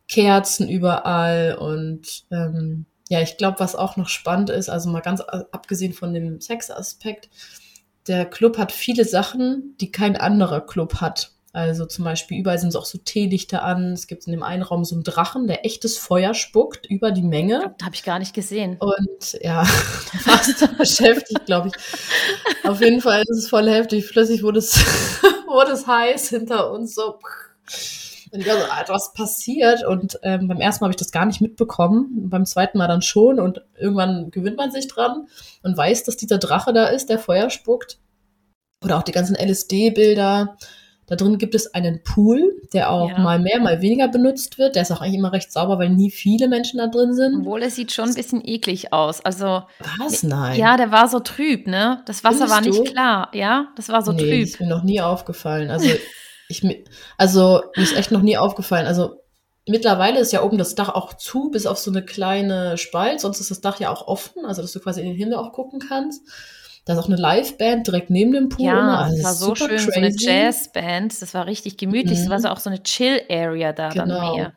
Kerzen 0.08 0.69
überall 0.69 1.58
und 1.60 2.26
ähm, 2.32 2.86
ja, 3.10 3.22
ich 3.22 3.38
glaube, 3.38 3.60
was 3.60 3.76
auch 3.76 3.98
noch 3.98 4.10
spannend 4.10 4.52
ist, 4.52 4.69
also 4.69 4.89
mal 4.89 5.02
ganz 5.02 5.22
abgesehen 5.22 5.93
von 5.93 6.13
dem 6.13 6.39
Sexaspekt, 6.39 7.30
der 8.08 8.26
Club 8.26 8.60
hat 8.60 8.72
viele 8.72 9.06
Sachen, 9.06 9.76
die 9.82 9.91
kein 9.91 10.15
anderer 10.15 10.62
Club 10.62 10.95
hat. 11.02 11.32
Also 11.51 11.85
zum 11.88 12.05
Beispiel 12.05 12.39
überall 12.39 12.59
sind 12.59 12.69
es 12.69 12.75
auch 12.75 12.85
so 12.85 12.99
Teelichter 12.99 13.63
an. 13.63 13.93
Es 13.93 14.05
gibt 14.05 14.27
in 14.27 14.31
dem 14.31 14.43
einen 14.43 14.62
Raum 14.62 14.85
so 14.85 14.95
einen 14.95 15.03
Drachen, 15.03 15.47
der 15.47 15.65
echtes 15.65 15.97
Feuer 15.97 16.35
spuckt 16.35 16.85
über 16.85 17.12
die 17.12 17.23
Menge. 17.23 17.75
Habe 17.81 17.95
ich 17.95 18.03
gar 18.03 18.19
nicht 18.19 18.35
gesehen. 18.35 18.77
Und 18.79 19.39
ja, 19.41 19.63
fast 20.23 20.77
beschäftigt, 20.77 21.45
glaube 21.47 21.69
ich. 21.69 22.69
Auf 22.69 22.81
jeden 22.81 23.01
Fall 23.01 23.23
ist 23.27 23.38
es 23.38 23.49
voll 23.49 23.67
heftig. 23.67 24.07
Plötzlich 24.12 24.43
wurde 24.43 24.59
es, 24.59 24.75
wurde 25.47 25.71
es 25.71 25.88
heiß 25.88 26.29
hinter 26.29 26.71
uns 26.71 26.93
so. 26.93 27.17
Und 28.31 28.41
ich 28.41 28.47
war 28.47 28.59
so, 28.59 28.65
Alter, 28.65 28.93
was 28.93 29.13
passiert? 29.13 29.83
Und 29.83 30.19
ähm, 30.21 30.47
beim 30.47 30.62
ersten 30.62 30.83
Mal 30.83 30.88
habe 30.88 30.93
ich 30.93 31.03
das 31.03 31.12
gar 31.12 31.25
nicht 31.25 31.41
mitbekommen, 31.41 32.29
beim 32.29 32.45
zweiten 32.45 32.77
Mal 32.77 32.88
dann 32.88 33.01
schon. 33.01 33.39
Und 33.39 33.65
irgendwann 33.75 34.29
gewöhnt 34.29 34.57
man 34.57 34.71
sich 34.71 34.88
dran 34.88 35.27
und 35.63 35.75
weiß, 35.75 36.03
dass 36.03 36.15
dieser 36.15 36.38
Drache 36.38 36.73
da 36.73 36.88
ist, 36.88 37.09
der 37.09 37.17
Feuer 37.17 37.49
spuckt. 37.49 37.97
Oder 38.83 38.97
auch 38.97 39.03
die 39.03 39.12
ganzen 39.12 39.35
LSD-Bilder. 39.35 40.57
Da 41.10 41.15
drin 41.15 41.39
gibt 41.39 41.56
es 41.56 41.74
einen 41.74 42.04
Pool, 42.04 42.62
der 42.72 42.91
auch 42.91 43.10
ja. 43.10 43.17
mal 43.17 43.39
mehr, 43.39 43.60
mal 43.60 43.82
weniger 43.82 44.08
benutzt 44.08 44.60
wird. 44.60 44.76
Der 44.76 44.84
ist 44.84 44.91
auch 44.91 45.02
eigentlich 45.02 45.17
immer 45.17 45.34
recht 45.34 45.52
sauber, 45.52 45.80
weil 45.80 45.89
nie 45.89 46.12
viele 46.12 46.48
Menschen 46.48 46.78
da 46.78 46.86
drin 46.86 47.15
sind. 47.15 47.39
Obwohl, 47.39 47.63
es 47.63 47.76
sieht 47.76 47.91
schon 47.91 48.10
ein 48.10 48.13
bisschen 48.13 48.48
eklig 48.48 48.93
aus. 48.93 49.19
Also, 49.19 49.63
Was? 49.98 50.22
Nein. 50.22 50.60
Ja, 50.60 50.78
der 50.78 50.91
war 50.91 51.08
so 51.08 51.19
trüb, 51.19 51.65
ne? 51.65 52.04
Das 52.06 52.24
Wasser 52.24 52.48
Findest 52.48 52.56
war 52.56 52.62
nicht 52.62 52.80
du? 52.80 52.84
klar. 52.84 53.30
Ja, 53.34 53.69
das 53.76 53.89
war 53.89 54.04
so 54.04 54.12
nee, 54.12 54.22
trüb. 54.22 54.43
ist 54.43 54.60
mir 54.60 54.67
noch 54.67 54.84
nie 54.84 55.02
aufgefallen. 55.02 55.72
Also, 55.72 55.89
ich, 56.48 56.63
also, 57.17 57.63
mir 57.76 57.84
ist 57.84 57.98
echt 57.98 58.12
noch 58.12 58.22
nie 58.22 58.38
aufgefallen. 58.38 58.86
Also, 58.86 59.24
mittlerweile 59.67 60.19
ist 60.19 60.32
ja 60.32 60.43
oben 60.43 60.60
das 60.60 60.76
Dach 60.76 60.89
auch 60.89 61.15
zu, 61.15 61.50
bis 61.50 61.65
auf 61.65 61.80
so 61.80 61.89
eine 61.89 62.06
kleine 62.06 62.78
Spalt. 62.78 63.19
Sonst 63.19 63.39
ist 63.39 63.50
das 63.50 63.62
Dach 63.62 63.80
ja 63.80 63.89
auch 63.89 64.08
offen, 64.08 64.45
also 64.45 64.62
dass 64.62 64.74
du 64.74 64.80
quasi 64.80 65.02
in 65.02 65.08
den 65.08 65.15
Himmel 65.15 65.36
auch 65.36 65.54
gucken 65.54 65.80
kannst. 65.80 66.22
Da 66.89 66.95
ist 66.95 67.02
auch 67.02 67.08
eine 67.08 67.17
Liveband 67.17 67.86
direkt 67.86 68.10
neben 68.10 68.32
dem 68.32 68.49
Pool. 68.49 68.65
Ja, 68.65 68.80
immer. 68.80 68.97
Also 68.97 69.17
das 69.17 69.23
war 69.23 69.34
so 69.36 69.54
schön, 69.54 69.67
crazy. 69.67 69.91
so 69.91 69.91
eine 69.91 70.10
Jazzband. 70.10 71.21
Das 71.21 71.36
war 71.36 71.45
richtig 71.45 71.78
gemütlich. 71.78 72.17
Mhm. 72.17 72.23
Das 72.23 72.30
war 72.32 72.39
so 72.39 72.47
auch 72.47 72.60
so 72.60 72.71
eine 72.71 72.82
Chill-Area 72.82 73.73
da 73.73 73.89
genau. 73.89 74.06
dann 74.08 74.36
mehr. 74.36 74.54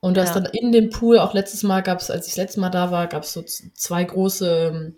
Und 0.00 0.16
du 0.16 0.24
ja. 0.24 0.34
dann 0.34 0.46
in 0.46 0.72
dem 0.72 0.90
Pool, 0.90 1.20
auch 1.20 1.34
letztes 1.34 1.62
Mal 1.62 1.82
gab 1.82 2.00
es, 2.00 2.10
als 2.10 2.26
ich 2.26 2.32
das 2.32 2.38
letzte 2.38 2.58
Mal 2.58 2.70
da 2.70 2.90
war, 2.90 3.06
gab 3.06 3.22
es 3.22 3.32
so 3.32 3.42
zwei 3.42 4.02
große 4.02 4.96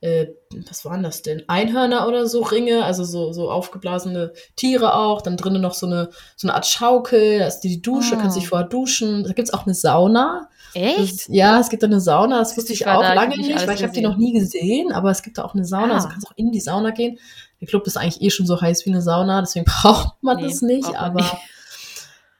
äh, 0.00 0.28
was 0.66 0.84
waren 0.86 1.02
das 1.02 1.20
denn? 1.20 1.44
Einhörner 1.46 2.08
oder 2.08 2.26
so 2.26 2.40
Ringe, 2.40 2.84
also 2.84 3.04
so, 3.04 3.32
so 3.32 3.50
aufgeblasene 3.50 4.32
Tiere 4.56 4.96
auch. 4.96 5.20
Dann 5.20 5.36
drinnen 5.36 5.60
noch 5.60 5.74
so 5.74 5.86
eine, 5.86 6.08
so 6.36 6.48
eine 6.48 6.54
Art 6.54 6.66
Schaukel, 6.66 7.38
da 7.38 7.46
ist 7.46 7.60
die 7.60 7.82
Dusche, 7.82 8.16
oh. 8.16 8.18
kannst 8.18 8.38
dich 8.38 8.48
vorher 8.48 8.66
duschen. 8.66 9.24
Da 9.24 9.32
gibt's 9.32 9.52
auch 9.52 9.66
eine 9.66 9.74
Sauna. 9.74 10.48
Echt? 10.74 11.12
Das, 11.12 11.26
ja, 11.28 11.60
es 11.60 11.68
gibt 11.68 11.82
da 11.82 11.86
eine 11.86 12.00
Sauna, 12.00 12.38
das 12.38 12.56
wusste 12.56 12.72
ich, 12.72 12.82
ich 12.82 12.86
auch 12.86 13.02
lange 13.02 13.36
nicht, 13.36 13.66
weil 13.66 13.74
ich 13.74 13.82
habe 13.82 13.92
die 13.92 14.00
noch 14.00 14.16
nie 14.16 14.32
gesehen, 14.32 14.92
aber 14.92 15.10
es 15.10 15.22
gibt 15.22 15.38
da 15.38 15.44
auch 15.44 15.54
eine 15.54 15.64
Sauna, 15.64 15.92
ah. 15.92 15.96
also 15.96 16.08
kannst 16.08 16.26
auch 16.28 16.36
in 16.36 16.52
die 16.52 16.60
Sauna 16.60 16.90
gehen. 16.90 17.18
Der 17.60 17.68
Club 17.68 17.86
ist 17.86 17.96
eigentlich 17.96 18.22
eh 18.22 18.30
schon 18.30 18.46
so 18.46 18.60
heiß 18.60 18.86
wie 18.86 18.90
eine 18.90 19.02
Sauna, 19.02 19.40
deswegen 19.40 19.64
braucht 19.82 20.22
man 20.22 20.38
nee, 20.38 20.44
das 20.44 20.62
nicht, 20.62 20.94
aber 20.96 21.20
nicht. 21.20 21.36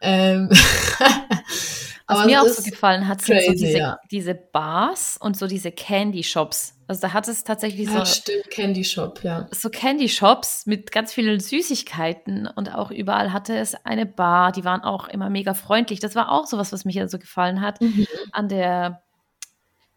Ähm, 0.01 0.51
Was 2.07 2.27
mir 2.27 2.43
auch 2.43 2.47
so 2.47 2.63
gefallen 2.63 3.09
hat, 3.09 3.23
sind 3.23 3.37
crazy, 3.37 3.57
so 3.57 3.65
diese, 3.65 3.79
ja. 3.79 3.99
diese 4.11 4.35
Bars 4.35 5.17
und 5.21 5.37
so 5.37 5.47
diese 5.47 5.73
Candy 5.73 6.23
Shops. 6.23 6.75
Also 6.89 7.03
da 7.03 7.13
hat 7.13 7.27
es 7.29 7.45
tatsächlich 7.45 7.89
ja, 7.89 8.05
so. 8.05 8.05
Stimmt, 8.05 8.51
Candy 8.51 8.85
Shop, 8.85 9.21
ja. 9.23 9.47
So 9.51 9.71
Candy 9.71 10.09
Shops 10.09 10.67
mit 10.67 10.93
ganz 10.93 11.13
vielen 11.13 11.41
Süßigkeiten 11.41 12.47
und 12.47 12.75
auch 12.75 12.91
überall 12.91 13.33
hatte 13.33 13.57
es 13.57 13.75
eine 13.87 14.05
Bar. 14.05 14.53
Die 14.53 14.65
waren 14.65 14.83
auch 14.83 15.09
immer 15.09 15.31
mega 15.31 15.55
freundlich. 15.55 16.01
Das 16.01 16.15
war 16.15 16.31
auch 16.31 16.47
sowas, 16.47 16.73
was 16.73 16.85
mir 16.85 16.93
ja 16.93 17.09
so 17.09 17.19
gefallen 17.19 17.61
hat. 17.61 17.81
Mhm. 17.81 18.07
An 18.33 18.49
der, 18.49 19.03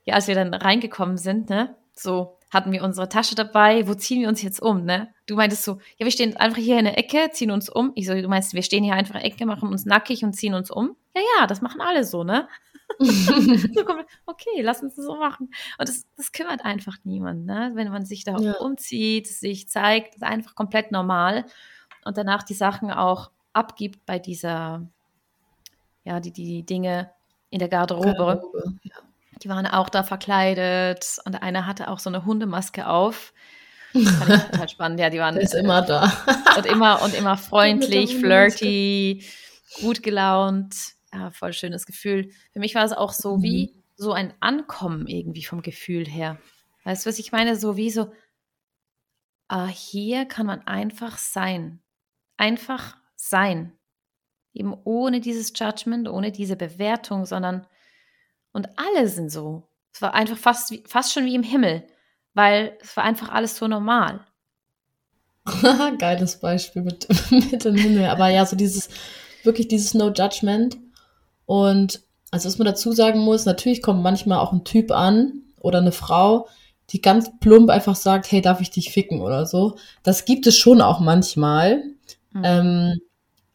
ja, 0.06 0.16
als 0.16 0.28
wir 0.28 0.36
dann 0.36 0.54
reingekommen 0.54 1.18
sind, 1.18 1.50
ne? 1.50 1.76
So 1.94 2.38
hatten 2.56 2.72
wir 2.72 2.84
unsere 2.84 3.10
Tasche 3.10 3.36
dabei. 3.36 3.88
Wo 3.88 3.94
ziehen 3.94 4.22
wir 4.22 4.30
uns 4.30 4.42
jetzt 4.42 4.62
um, 4.62 4.86
ne? 4.86 5.14
Du 5.28 5.36
meintest 5.36 5.64
so, 5.64 5.80
ja, 5.98 6.06
wir 6.06 6.12
stehen 6.12 6.36
einfach 6.38 6.58
hier 6.58 6.80
in 6.80 6.86
der 6.86 6.98
Ecke, 6.98 7.30
ziehen 7.32 7.52
uns 7.52 7.70
um. 7.70 7.92
Ich 7.96 8.08
so, 8.08 8.14
du 8.14 8.28
meinst, 8.28 8.54
wir 8.54 8.64
stehen 8.64 8.84
hier 8.84 8.94
einfach 8.94 9.16
in 9.16 9.22
der 9.22 9.30
Ecke, 9.32 9.46
machen 9.46 9.70
uns 9.70 9.86
nackig 9.86 10.24
und 10.24 10.34
ziehen 10.34 10.54
uns 10.54 10.72
um? 10.72 10.96
Ja, 11.16 11.22
ja, 11.40 11.48
das 11.48 11.62
machen 11.62 11.82
alle 11.82 12.06
so, 12.06 12.24
ne? 12.24 12.48
so 13.00 13.86
okay, 14.26 14.62
lass 14.62 14.82
uns 14.82 14.96
das 14.96 15.06
so 15.06 15.16
machen. 15.18 15.50
Und 15.78 15.90
das, 15.90 16.06
das 16.16 16.32
kümmert 16.32 16.64
einfach 16.64 16.98
niemand, 17.04 17.46
ne? 17.46 17.72
Wenn 17.76 17.92
man 17.92 18.06
sich 18.06 18.24
da 18.24 18.38
ja. 18.38 18.54
umzieht, 18.54 19.28
sich 19.28 19.68
zeigt, 19.68 20.16
ist 20.16 20.24
einfach 20.24 20.56
komplett 20.56 20.92
normal 20.92 21.46
und 22.06 22.18
danach 22.18 22.44
die 22.44 22.54
Sachen 22.54 22.90
auch 22.90 23.32
abgibt 23.52 24.06
bei 24.06 24.18
dieser, 24.18 24.88
ja, 26.06 26.22
die, 26.22 26.32
die 26.32 26.64
Dinge 26.64 27.12
in 27.50 27.60
der 27.60 27.70
Garderobe. 27.70 28.14
Garderobe 28.14 28.76
ja. 28.84 28.96
Die 29.44 29.50
waren 29.50 29.68
auch 29.68 29.90
da 29.90 30.04
verkleidet 30.04 31.20
und 31.26 31.42
einer 31.42 31.66
hatte 31.66 31.90
auch 31.90 32.00
so 32.00 32.10
eine 32.10 32.26
Hundemaske 32.26 32.88
auf. 32.88 33.34
Fand 33.94 34.30
ich 34.30 34.44
total 34.44 34.70
spannend. 34.70 35.00
Ja, 35.00 35.10
die 35.10 35.20
waren. 35.20 35.38
Ist 35.38 35.54
immer 35.54 35.82
da. 35.82 36.12
und 36.58 36.66
immer 36.66 37.02
und 37.02 37.14
immer 37.14 37.38
freundlich, 37.38 38.18
flirty, 38.18 39.24
gut 39.82 40.04
gelaunt. 40.04 40.76
Ja, 41.14 41.32
voll 41.32 41.54
schönes 41.54 41.86
Gefühl. 41.86 42.30
Für 42.52 42.60
mich 42.60 42.76
war 42.76 42.84
es 42.84 42.92
auch 42.92 43.14
so 43.14 43.38
mhm. 43.38 43.44
wie 43.44 43.84
so 43.96 44.12
ein 44.12 44.34
Ankommen 44.42 45.08
irgendwie 45.08 45.44
vom 45.44 45.62
Gefühl 45.62 46.06
her. 46.06 46.38
Weißt 46.84 47.06
du, 47.06 47.10
was 47.10 47.20
ich 47.20 47.32
meine? 47.32 47.56
So 47.56 47.78
wie 47.78 47.90
so, 47.90 48.12
ah, 49.48 49.68
hier 49.68 50.26
kann 50.26 50.46
man 50.46 50.68
einfach 50.68 51.18
sein. 51.18 51.80
Einfach 52.38 52.98
sein. 53.16 53.78
Eben 54.54 54.76
ohne 54.84 55.22
dieses 55.22 55.54
Judgment, 55.58 56.10
ohne 56.10 56.32
diese 56.32 56.56
Bewertung, 56.56 57.26
sondern 57.26 57.66
und 58.56 58.70
alle 58.78 59.08
sind 59.10 59.30
so. 59.30 59.64
Es 59.94 60.02
war 60.02 60.14
einfach 60.14 60.38
fast, 60.38 60.74
fast 60.88 61.12
schon 61.12 61.26
wie 61.26 61.36
im 61.36 61.44
Himmel, 61.44 61.84
weil 62.34 62.78
es 62.82 62.96
war 62.96 63.04
einfach 63.04 63.30
alles 63.30 63.58
so 63.58 63.68
normal. 63.68 64.26
Geiles 66.00 66.40
Beispiel 66.40 66.82
mit, 66.82 67.08
mit 67.32 67.66
dem 67.66 67.76
Himmel. 67.76 68.06
Aber 68.06 68.30
ja, 68.30 68.46
so 68.46 68.56
dieses, 68.56 68.90
wirklich 69.44 69.68
dieses 69.68 69.94
No 69.94 70.08
Judgment. 70.10 70.78
Und 71.46 72.02
also 72.32 72.48
was 72.48 72.58
man 72.58 72.66
dazu 72.66 72.94
sagen 72.94 73.20
muss, 73.20 73.46
natürlich 73.46 73.82
kommt 73.82 74.02
manchmal 74.02 74.40
auch 74.40 74.54
ein 74.54 74.64
Typ 74.64 74.92
an 74.92 75.44
oder 75.60 75.80
eine 75.80 75.92
Frau, 75.92 76.48
die 76.92 77.02
ganz 77.02 77.32
plump 77.40 77.70
einfach 77.70 77.96
sagt, 77.96 78.32
hey, 78.32 78.42
darf 78.42 78.62
ich 78.62 78.72
dich 78.72 78.92
ficken 78.92 79.20
oder 79.20 79.46
so. 79.46 79.78
Das 80.02 80.24
gibt 80.24 80.48
es 80.48 80.56
schon 80.56 80.82
auch 80.82 81.02
manchmal. 81.02 81.84
Mhm. 82.32 82.42
Ähm, 82.44 83.02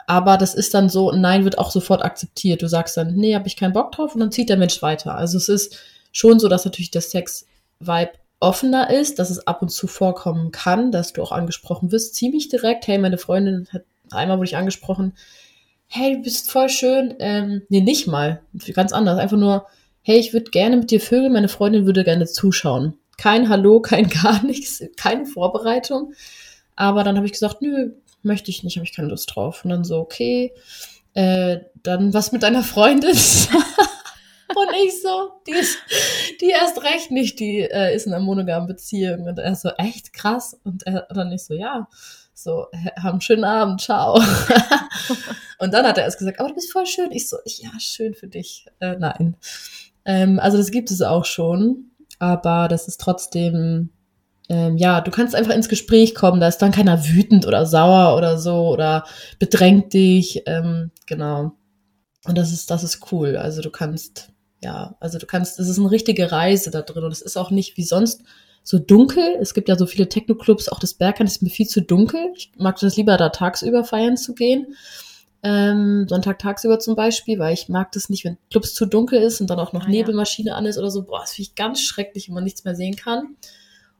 aber 0.07 0.37
das 0.37 0.55
ist 0.55 0.75
dann 0.75 0.89
so, 0.89 1.13
Nein 1.13 1.45
wird 1.45 1.59
auch 1.59 1.71
sofort 1.71 2.03
akzeptiert. 2.03 2.63
Du 2.63 2.69
sagst 2.69 2.97
dann, 2.97 3.15
nee, 3.15 3.35
habe 3.35 3.47
ich 3.47 3.57
keinen 3.57 3.73
Bock 3.73 3.93
drauf 3.93 4.15
und 4.15 4.21
dann 4.21 4.33
zieht 4.33 4.49
der 4.49 4.57
Mensch 4.57 4.83
weiter. 4.83 5.15
Also 5.15 5.39
es 5.39 5.49
ist 5.49 5.77
schon 6.13 6.39
so, 6.39 6.49
dass 6.49 6.65
natürlich 6.65 6.91
der 6.91 7.03
Sex-Vibe 7.03 8.13
offener 8.41 8.91
ist, 8.91 9.19
dass 9.19 9.31
es 9.31 9.47
ab 9.47 9.63
und 9.63 9.69
zu 9.69 9.87
vorkommen 9.87 10.51
kann, 10.51 10.93
dass 10.93 11.13
du 11.13 11.23
auch 11.23 11.33
angesprochen 11.33 11.93
wirst, 11.93 12.15
ziemlich 12.15 12.49
direkt. 12.49 12.87
Hey, 12.87 12.99
meine 12.99 13.19
Freundin 13.19 13.69
hat 13.73 13.85
einmal 14.11 14.39
wurde 14.39 14.49
ich 14.49 14.57
angesprochen, 14.57 15.13
hey, 15.87 16.17
du 16.17 16.23
bist 16.23 16.51
voll 16.51 16.69
schön. 16.69 17.15
Ähm, 17.19 17.63
nee, 17.69 17.81
nicht 17.81 18.07
mal. 18.07 18.43
Ganz 18.75 18.93
anders. 18.93 19.19
Einfach 19.19 19.37
nur, 19.37 19.67
hey, 20.03 20.19
ich 20.19 20.33
würde 20.33 20.51
gerne 20.51 20.77
mit 20.77 20.91
dir 20.91 21.01
vögeln, 21.01 21.33
meine 21.33 21.49
Freundin 21.49 21.87
würde 21.87 22.05
gerne 22.05 22.27
zuschauen. 22.27 22.95
Kein 23.19 23.49
Hallo, 23.49 23.81
kein 23.81 24.09
gar 24.23 24.43
nichts, 24.45 24.83
keine 24.97 25.27
Vorbereitung. 25.27 26.15
Aber 26.77 27.05
dann 27.05 27.17
habe 27.17 27.27
ich 27.27 27.33
gesagt, 27.33 27.61
nö, 27.61 27.93
möchte 28.23 28.51
ich 28.51 28.63
nicht, 28.63 28.77
habe 28.77 28.85
ich 28.85 28.95
keine 28.95 29.09
Lust 29.09 29.35
drauf. 29.35 29.65
Und 29.65 29.71
dann 29.71 29.85
so, 29.85 29.99
okay, 29.99 30.53
äh, 31.15 31.59
dann 31.83 32.15
was 32.15 32.33
mit 32.33 32.43
deiner 32.43 32.63
Freundin? 32.63 33.11
und 34.57 34.69
ich 34.85 35.03
so, 35.03 35.33
die, 35.47 35.53
ist, 35.53 35.79
die 36.41 36.51
erst 36.51 36.83
recht 36.83 37.11
nicht, 37.11 37.41
die 37.41 37.61
äh, 37.61 37.95
ist 37.95 38.07
in 38.07 38.13
einer 38.13 38.23
monogamen 38.23 38.69
Beziehung. 38.69 39.27
Und 39.27 39.39
er 39.39 39.55
so, 39.55 39.71
echt 39.71 40.13
krass. 40.13 40.59
Und 40.65 40.87
er 40.87 41.07
dann 41.11 41.31
nicht 41.31 41.45
so, 41.45 41.55
ja, 41.55 41.89
so, 42.35 42.67
haben 42.97 43.13
einen 43.13 43.21
schönen 43.21 43.45
Abend, 43.45 43.81
ciao. 43.81 44.15
und 45.59 45.75
dann 45.75 45.87
hat 45.87 45.99
er 45.99 46.05
erst 46.05 46.19
gesagt, 46.19 46.41
aber 46.41 46.49
du 46.49 46.55
bist 46.55 46.73
voll 46.73 46.87
schön. 46.87 47.13
Ich 47.13 47.29
so, 47.29 47.37
ja, 47.45 47.71
schön 47.79 48.15
für 48.15 48.29
dich. 48.29 48.67
Äh, 48.81 48.97
nein. 48.97 49.37
Ähm, 50.05 50.39
also 50.41 50.57
das 50.57 50.71
gibt 50.71 50.91
es 50.91 51.03
auch 51.03 51.25
schon, 51.25 51.91
aber 52.19 52.69
das 52.69 52.89
ist 52.89 53.01
trotzdem 53.01 53.91
ähm, 54.51 54.77
ja, 54.77 55.01
du 55.01 55.13
kannst 55.13 55.37
einfach 55.37 55.55
ins 55.55 55.69
Gespräch 55.69 56.15
kommen, 56.17 56.41
da 56.41 56.49
ist 56.49 56.59
dann 56.59 56.73
keiner 56.73 57.07
wütend 57.07 57.47
oder 57.47 57.67
sauer 57.67 58.17
oder 58.17 58.37
so 58.37 58.69
oder 58.69 59.05
bedrängt 59.39 59.93
dich, 59.93 60.43
ähm, 60.47 60.91
genau. 61.07 61.53
Und 62.27 62.37
das 62.37 62.53
ist, 62.53 62.69
das 62.69 62.83
ist 62.83 63.13
cool. 63.13 63.37
Also 63.37 63.63
du 63.63 63.71
kannst, 63.71 64.33
ja, 64.61 64.97
also 64.99 65.19
du 65.19 65.27
kannst, 65.27 65.61
es 65.61 65.69
ist 65.69 65.79
eine 65.79 65.93
richtige 65.93 66.33
Reise 66.33 66.73
da 66.73 66.83
drin 66.83 67.05
und 67.05 67.13
es 67.13 67.23
ist 67.23 67.37
auch 67.37 67.53
nicht 67.53 67.77
wie 67.77 67.85
sonst 67.85 68.23
so 68.65 68.81
dunkel. 68.81 69.37
Es 69.41 69.55
gibt 69.55 69.69
ja 69.69 69.79
so 69.79 69.87
viele 69.87 70.09
Techno-Clubs, 70.09 70.69
auch 70.69 70.81
das 70.81 70.95
Berghain 70.95 71.29
ist 71.29 71.43
mir 71.43 71.51
viel 71.51 71.69
zu 71.69 71.81
dunkel. 71.81 72.33
Ich 72.35 72.51
mag 72.59 72.77
das 72.81 72.97
lieber 72.97 73.17
da 73.17 73.29
tagsüber 73.29 73.85
feiern 73.85 74.17
zu 74.17 74.35
gehen. 74.35 74.75
Ähm, 75.45 76.07
Sonntag 76.09 76.41
tagsüber 76.41 76.81
zum 76.81 76.97
Beispiel, 76.97 77.39
weil 77.39 77.55
ich 77.55 77.69
mag 77.69 77.93
das 77.93 78.11
nicht, 78.11 78.25
wenn 78.25 78.37
Clubs 78.51 78.75
zu 78.75 78.85
dunkel 78.85 79.23
ist 79.23 79.41
und 79.41 79.49
dann 79.49 79.61
auch 79.61 79.73
noch 79.73 79.87
ah, 79.87 79.89
Nebelmaschine 79.89 80.51
ja. 80.51 80.57
an 80.57 80.67
ist 80.67 80.77
oder 80.77 80.91
so. 80.91 81.05
Boah, 81.05 81.21
das 81.21 81.35
finde 81.35 81.51
ich 81.51 81.55
ganz 81.55 81.81
schrecklich, 81.81 82.27
wenn 82.27 82.35
man 82.35 82.45
nichts 82.45 82.65
mehr 82.65 82.75
sehen 82.75 82.97
kann. 82.97 83.37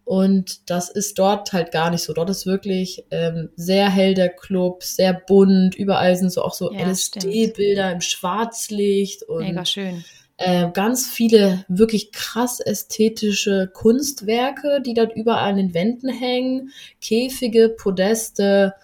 Und 0.05 0.71
das 0.71 0.91
ist 0.91 1.19
dort 1.19 1.53
halt 1.53 1.71
gar 1.71 1.91
nicht 1.91 2.03
so. 2.03 2.13
Dort 2.13 2.31
ist 2.31 2.47
wirklich 2.47 3.05
ähm, 3.11 3.51
sehr 3.55 3.89
hell 3.89 4.15
der 4.15 4.29
Club, 4.29 4.83
sehr 4.83 5.15
bunt. 5.15 5.75
Überall 5.75 6.17
sind 6.17 6.33
so 6.33 6.43
auch 6.43 6.55
so 6.55 6.73
ja, 6.73 6.89
LSD-Bilder 6.89 7.93
im 7.93 8.01
Schwarzlicht 8.01 9.23
und 9.23 9.47
Mega 9.47 9.65
schön. 9.65 10.05
Äh, 10.37 10.71
ganz 10.73 11.07
viele 11.07 11.67
wirklich 11.69 12.13
krass 12.13 12.61
ästhetische 12.61 13.71
Kunstwerke, 13.73 14.81
die 14.81 14.95
dort 14.95 15.15
überall 15.15 15.51
an 15.51 15.57
den 15.57 15.75
Wänden 15.75 16.09
hängen. 16.09 16.71
Käfige, 17.03 17.69
Podeste, 17.69 18.75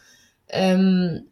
ähm, 0.49 1.27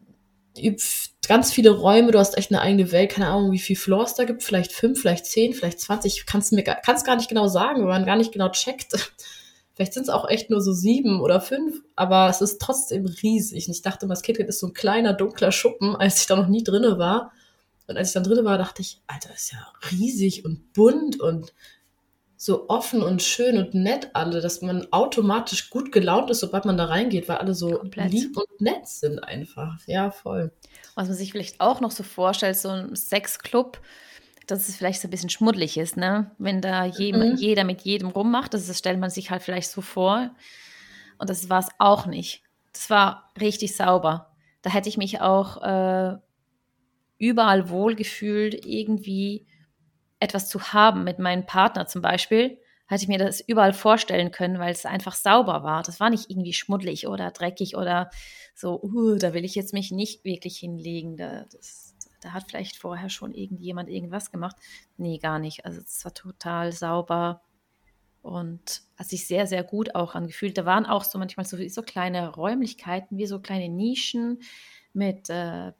ganz 1.29 1.53
viele 1.53 1.71
Räume, 1.71 2.11
du 2.11 2.19
hast 2.19 2.39
echt 2.39 2.51
eine 2.51 2.61
eigene 2.61 2.93
Welt, 2.93 3.11
keine 3.13 3.29
Ahnung, 3.29 3.53
wie 3.53 3.59
viele 3.59 3.79
Floors 3.79 4.15
da 4.15 4.25
gibt, 4.25 4.43
vielleicht 4.43 4.73
fünf, 4.73 5.01
vielleicht 5.01 5.27
zehn, 5.27 5.53
vielleicht 5.53 5.81
zwanzig, 5.81 6.25
kannst 6.27 6.53
mir 6.53 6.63
kannst 6.63 7.05
gar 7.05 7.17
nicht 7.17 7.29
genau 7.29 7.47
sagen, 7.47 7.81
wenn 7.81 7.89
man 7.89 8.07
gar 8.07 8.17
nicht 8.17 8.33
genau 8.33 8.49
checkt. 8.49 9.13
Vielleicht 9.75 9.95
sind 9.95 10.05
es 10.05 10.09
auch 10.09 10.29
echt 10.29 10.51
nur 10.51 10.61
so 10.61 10.73
sieben 10.73 11.21
oder 11.21 11.41
fünf, 11.41 11.83
aber 11.97 12.29
es 12.29 12.41
ist 12.41 12.61
trotzdem 12.61 13.07
riesig. 13.07 13.67
Und 13.67 13.75
ich 13.75 13.83
dachte, 13.83 14.07
das 14.07 14.23
KitKat 14.23 14.49
ist 14.49 14.61
so 14.61 14.69
ein 14.69 14.73
kleiner, 14.73 15.13
dunkler 15.13 15.51
Schuppen, 15.51 15.97
als 15.97 16.21
ich 16.21 16.27
da 16.27 16.37
noch 16.37 16.49
nie 16.49 16.63
drinne 16.63 16.99
war. 16.99 17.33
Und 17.89 17.97
als 17.97 18.09
ich 18.09 18.15
dann 18.15 18.23
drinne 18.23 18.45
war, 18.45 18.57
dachte 18.57 18.83
ich, 18.83 19.03
Alter, 19.09 19.35
ist 19.35 19.53
ja 19.53 19.67
riesig 19.91 20.45
und 20.45 20.73
bunt 20.73 21.21
und 21.21 21.53
so 22.37 22.69
offen 22.69 23.03
und 23.03 23.23
schön 23.23 23.57
und 23.57 23.75
nett 23.75 24.11
alle, 24.13 24.41
dass 24.41 24.61
man 24.61 24.87
automatisch 24.93 25.71
gut 25.71 25.93
gelaunt 25.93 26.31
ist, 26.31 26.41
sobald 26.41 26.67
man 26.67 26.77
da 26.77 26.85
reingeht, 26.85 27.29
weil 27.29 27.39
alle 27.39 27.55
so 27.55 27.71
Komplett. 27.71 28.13
lieb 28.13 28.37
und 28.37 28.61
nett 28.61 28.87
sind 28.87 29.19
einfach. 29.21 29.79
Ja, 29.87 30.11
voll. 30.11 30.53
Was 30.95 31.09
man 31.09 31.17
sich 31.17 31.33
vielleicht 31.33 31.61
auch 31.61 31.81
noch 31.81 31.91
so 31.91 32.03
vorstellt, 32.03 32.57
so 32.57 32.69
ein 32.69 32.95
Sexclub, 32.97 33.81
dass 34.47 34.69
es 34.69 34.77
vielleicht 34.77 35.01
so 35.01 35.09
ein 35.09 35.11
bisschen 35.11 35.31
schmuddelig 35.31 35.77
ist, 35.77 35.97
ne? 35.97 36.31
Wenn 36.39 36.61
da 36.61 36.85
jedem, 36.85 37.33
mhm. 37.33 37.37
jeder 37.37 37.65
mit 37.65 37.83
jedem 37.83 38.09
rummacht, 38.09 38.55
das, 38.55 38.67
das 38.67 38.79
stellt 38.79 38.99
man 38.99 39.11
sich 39.11 39.31
halt 39.31 39.43
vielleicht 39.43 39.71
so 39.71 39.81
vor. 39.81 40.31
Und 41.19 41.31
das 41.31 41.49
war 41.49 41.61
es 41.61 41.69
auch 41.79 42.07
nicht. 42.07 42.43
Das 42.73 42.91
war 42.91 43.33
richtig 43.41 43.77
sauber. 43.77 44.35
Da 44.63 44.71
hätte 44.71 44.89
ich 44.89 44.97
mich 44.97 45.21
auch 45.21 45.63
äh, 45.63 46.17
überall 47.19 47.69
wohlgefühlt, 47.69 48.67
irgendwie 48.67 49.47
etwas 50.19 50.49
zu 50.49 50.73
haben 50.73 51.05
mit 51.05 51.19
meinem 51.19 51.47
Partner 51.47 51.87
zum 51.87 52.03
Beispiel, 52.03 52.59
hätte 52.87 53.03
ich 53.03 53.09
mir 53.09 53.19
das 53.19 53.41
überall 53.41 53.73
vorstellen 53.73 54.31
können, 54.31 54.59
weil 54.59 54.73
es 54.73 54.87
einfach 54.87 55.15
sauber 55.15 55.63
war. 55.63 55.83
Das 55.83 56.01
war 56.01 56.11
nicht 56.11 56.31
irgendwie 56.31 56.53
schmuddelig 56.53 57.07
oder 57.07 57.31
dreckig 57.31 57.77
oder 57.77 58.11
so, 58.55 58.81
uh, 58.83 59.17
da 59.17 59.35
will 59.35 59.45
ich 59.45 59.55
jetzt 59.55 59.73
mich 59.73 59.91
nicht 59.91 60.25
wirklich 60.25 60.59
hinlegen. 60.59 61.17
Da, 61.17 61.45
das, 61.51 61.94
da 62.25 62.33
hat 62.33 62.45
vielleicht 62.49 62.79
vorher 62.79 63.11
schon 63.11 63.35
irgendjemand 63.35 63.91
irgendwas 63.91 64.33
gemacht. 64.33 64.57
Nee, 64.97 65.19
gar 65.19 65.39
nicht. 65.39 65.67
Also 65.67 65.83
es 65.83 66.03
war 66.05 66.15
total 66.15 66.73
sauber 66.73 67.43
und 68.23 68.81
hat 68.97 69.07
sich 69.07 69.27
sehr, 69.27 69.47
sehr 69.47 69.63
gut 69.63 69.95
auch 69.95 70.15
angefühlt. 70.15 70.57
Da 70.57 70.65
waren 70.65 70.87
auch 70.87 71.05
so 71.05 71.19
manchmal 71.19 71.45
so, 71.45 71.59
so 71.69 71.83
kleine 71.83 72.35
Räumlichkeiten, 72.35 73.19
wie 73.19 73.27
so 73.27 73.41
kleine 73.41 73.69
Nischen 73.69 74.41
mit 74.95 75.29
äh, 75.29 75.73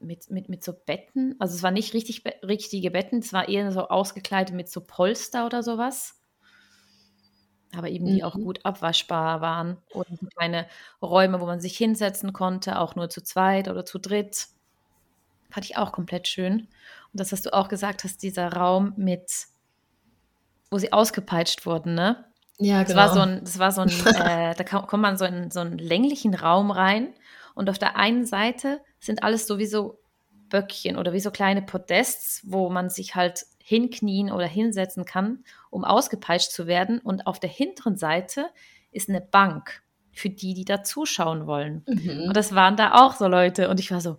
mit, 0.00 0.28
mit, 0.28 0.48
mit 0.48 0.64
so 0.64 0.72
Betten. 0.72 1.36
Also 1.38 1.54
es 1.54 1.62
war 1.62 1.70
nicht 1.70 1.94
richtig 1.94 2.24
richtige 2.42 2.90
Betten, 2.90 3.20
es 3.20 3.32
war 3.32 3.48
eher 3.48 3.70
so 3.70 3.88
ausgekleidet 3.88 4.54
mit 4.54 4.68
so 4.68 4.80
Polster 4.80 5.46
oder 5.46 5.62
sowas. 5.62 6.20
Aber 7.76 7.88
eben 7.88 8.06
die 8.06 8.16
mhm. 8.16 8.24
auch 8.24 8.34
gut 8.34 8.58
abwaschbar 8.64 9.40
waren. 9.40 9.78
Und 9.92 10.06
kleine 10.36 10.66
Räume, 11.00 11.40
wo 11.40 11.46
man 11.46 11.60
sich 11.60 11.76
hinsetzen 11.76 12.32
konnte, 12.32 12.80
auch 12.80 12.96
nur 12.96 13.08
zu 13.08 13.22
zweit 13.22 13.68
oder 13.68 13.86
zu 13.86 13.98
dritt. 13.98 14.48
Fand 15.54 15.66
ich 15.66 15.76
auch 15.76 15.92
komplett 15.92 16.26
schön. 16.26 16.66
Und 17.12 17.20
das, 17.20 17.30
was 17.30 17.42
du 17.42 17.52
auch 17.52 17.68
gesagt 17.68 18.02
hast, 18.02 18.24
dieser 18.24 18.52
Raum 18.52 18.92
mit, 18.96 19.30
wo 20.68 20.78
sie 20.78 20.92
ausgepeitscht 20.92 21.64
wurden, 21.64 21.94
ne? 21.94 22.24
Ja, 22.58 22.82
genau. 22.82 22.88
Das 22.88 22.96
war 22.96 23.14
so 23.14 23.20
ein, 23.20 23.40
das 23.44 23.58
war 23.60 23.70
so 23.70 23.80
ein, 23.82 23.88
äh, 24.16 24.54
da 24.56 24.64
kommt 24.64 25.02
man 25.02 25.16
so 25.16 25.24
in 25.24 25.52
so 25.52 25.60
einen 25.60 25.78
länglichen 25.78 26.34
Raum 26.34 26.72
rein 26.72 27.14
und 27.54 27.70
auf 27.70 27.78
der 27.78 27.96
einen 27.96 28.26
Seite 28.26 28.80
sind 28.98 29.22
alles 29.22 29.46
sowieso 29.46 30.00
Böckchen 30.48 30.96
oder 30.96 31.12
wie 31.12 31.20
so 31.20 31.30
kleine 31.30 31.62
Podests, 31.62 32.42
wo 32.44 32.68
man 32.68 32.90
sich 32.90 33.14
halt 33.14 33.46
hinknien 33.62 34.32
oder 34.32 34.46
hinsetzen 34.46 35.04
kann, 35.04 35.44
um 35.70 35.84
ausgepeitscht 35.84 36.50
zu 36.50 36.66
werden. 36.66 36.98
Und 36.98 37.28
auf 37.28 37.38
der 37.38 37.50
hinteren 37.50 37.96
Seite 37.96 38.50
ist 38.90 39.08
eine 39.08 39.20
Bank 39.20 39.84
für 40.10 40.30
die, 40.30 40.54
die 40.54 40.64
da 40.64 40.82
zuschauen 40.82 41.46
wollen. 41.46 41.84
Mhm. 41.86 42.24
Und 42.28 42.36
das 42.36 42.56
waren 42.56 42.76
da 42.76 43.04
auch 43.04 43.14
so 43.14 43.28
Leute. 43.28 43.68
Und 43.68 43.78
ich 43.78 43.92
war 43.92 44.00
so, 44.00 44.18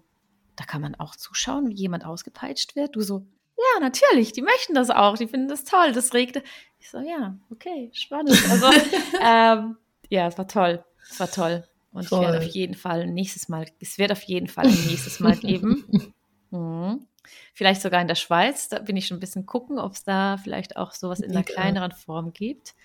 da 0.55 0.65
kann 0.65 0.81
man 0.81 0.95
auch 0.95 1.15
zuschauen, 1.15 1.69
wie 1.69 1.73
jemand 1.75 2.05
ausgepeitscht 2.05 2.75
wird. 2.75 2.95
Du 2.95 3.01
so, 3.01 3.25
ja, 3.57 3.79
natürlich, 3.79 4.31
die 4.31 4.41
möchten 4.41 4.73
das 4.73 4.89
auch, 4.89 5.17
die 5.17 5.27
finden 5.27 5.47
das 5.47 5.63
toll, 5.63 5.91
das 5.93 6.13
regte. 6.13 6.43
Ich 6.79 6.89
so, 6.89 6.99
ja, 6.99 7.37
okay, 7.51 7.89
spannend. 7.93 8.37
Also, 8.49 8.67
ähm, 9.21 9.77
ja, 10.09 10.27
es 10.27 10.37
war 10.37 10.47
toll, 10.47 10.83
es 11.09 11.19
war 11.19 11.31
toll. 11.31 11.67
Und 11.91 12.07
Voll. 12.07 12.19
ich 12.19 12.27
werde 12.27 12.45
auf 12.45 12.53
jeden 12.53 12.75
Fall 12.75 13.07
nächstes 13.07 13.47
Mal, 13.47 13.67
es 13.79 13.97
wird 13.97 14.11
auf 14.11 14.23
jeden 14.23 14.47
Fall 14.47 14.65
ein 14.65 14.85
nächstes 14.87 15.21
Mal 15.21 15.37
geben. 15.37 16.13
mhm. 16.51 17.07
Vielleicht 17.53 17.81
sogar 17.81 18.01
in 18.01 18.07
der 18.07 18.15
Schweiz. 18.15 18.67
Da 18.67 18.79
bin 18.79 18.97
ich 18.97 19.07
schon 19.07 19.17
ein 19.17 19.21
bisschen 19.21 19.45
gucken, 19.45 19.79
ob 19.79 19.93
es 19.93 20.03
da 20.03 20.37
vielleicht 20.37 20.75
auch 20.75 20.91
sowas 20.91 21.21
in 21.21 21.31
einer 21.31 21.43
kleineren 21.43 21.93
Form 21.93 22.33
gibt. 22.33 22.75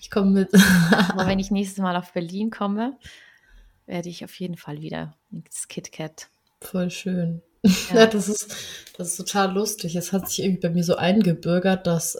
Ich 0.00 0.10
komme 0.10 0.30
mit. 0.30 0.50
Aber 1.08 1.26
wenn 1.26 1.38
ich 1.38 1.50
nächstes 1.50 1.78
Mal 1.78 1.96
auf 1.96 2.12
Berlin 2.12 2.50
komme, 2.50 2.98
werde 3.86 4.08
ich 4.08 4.24
auf 4.24 4.34
jeden 4.40 4.56
Fall 4.56 4.82
wieder 4.82 5.16
ins 5.30 5.68
KitKat. 5.68 6.28
Voll 6.60 6.90
schön. 6.90 7.42
Ja. 7.62 7.72
ja, 7.94 8.06
das, 8.06 8.28
ist, 8.28 8.54
das 8.96 9.08
ist 9.08 9.16
total 9.16 9.52
lustig. 9.52 9.96
Es 9.96 10.12
hat 10.12 10.28
sich 10.28 10.42
irgendwie 10.42 10.60
bei 10.60 10.70
mir 10.70 10.84
so 10.84 10.96
eingebürgert, 10.96 11.86
dass 11.86 12.18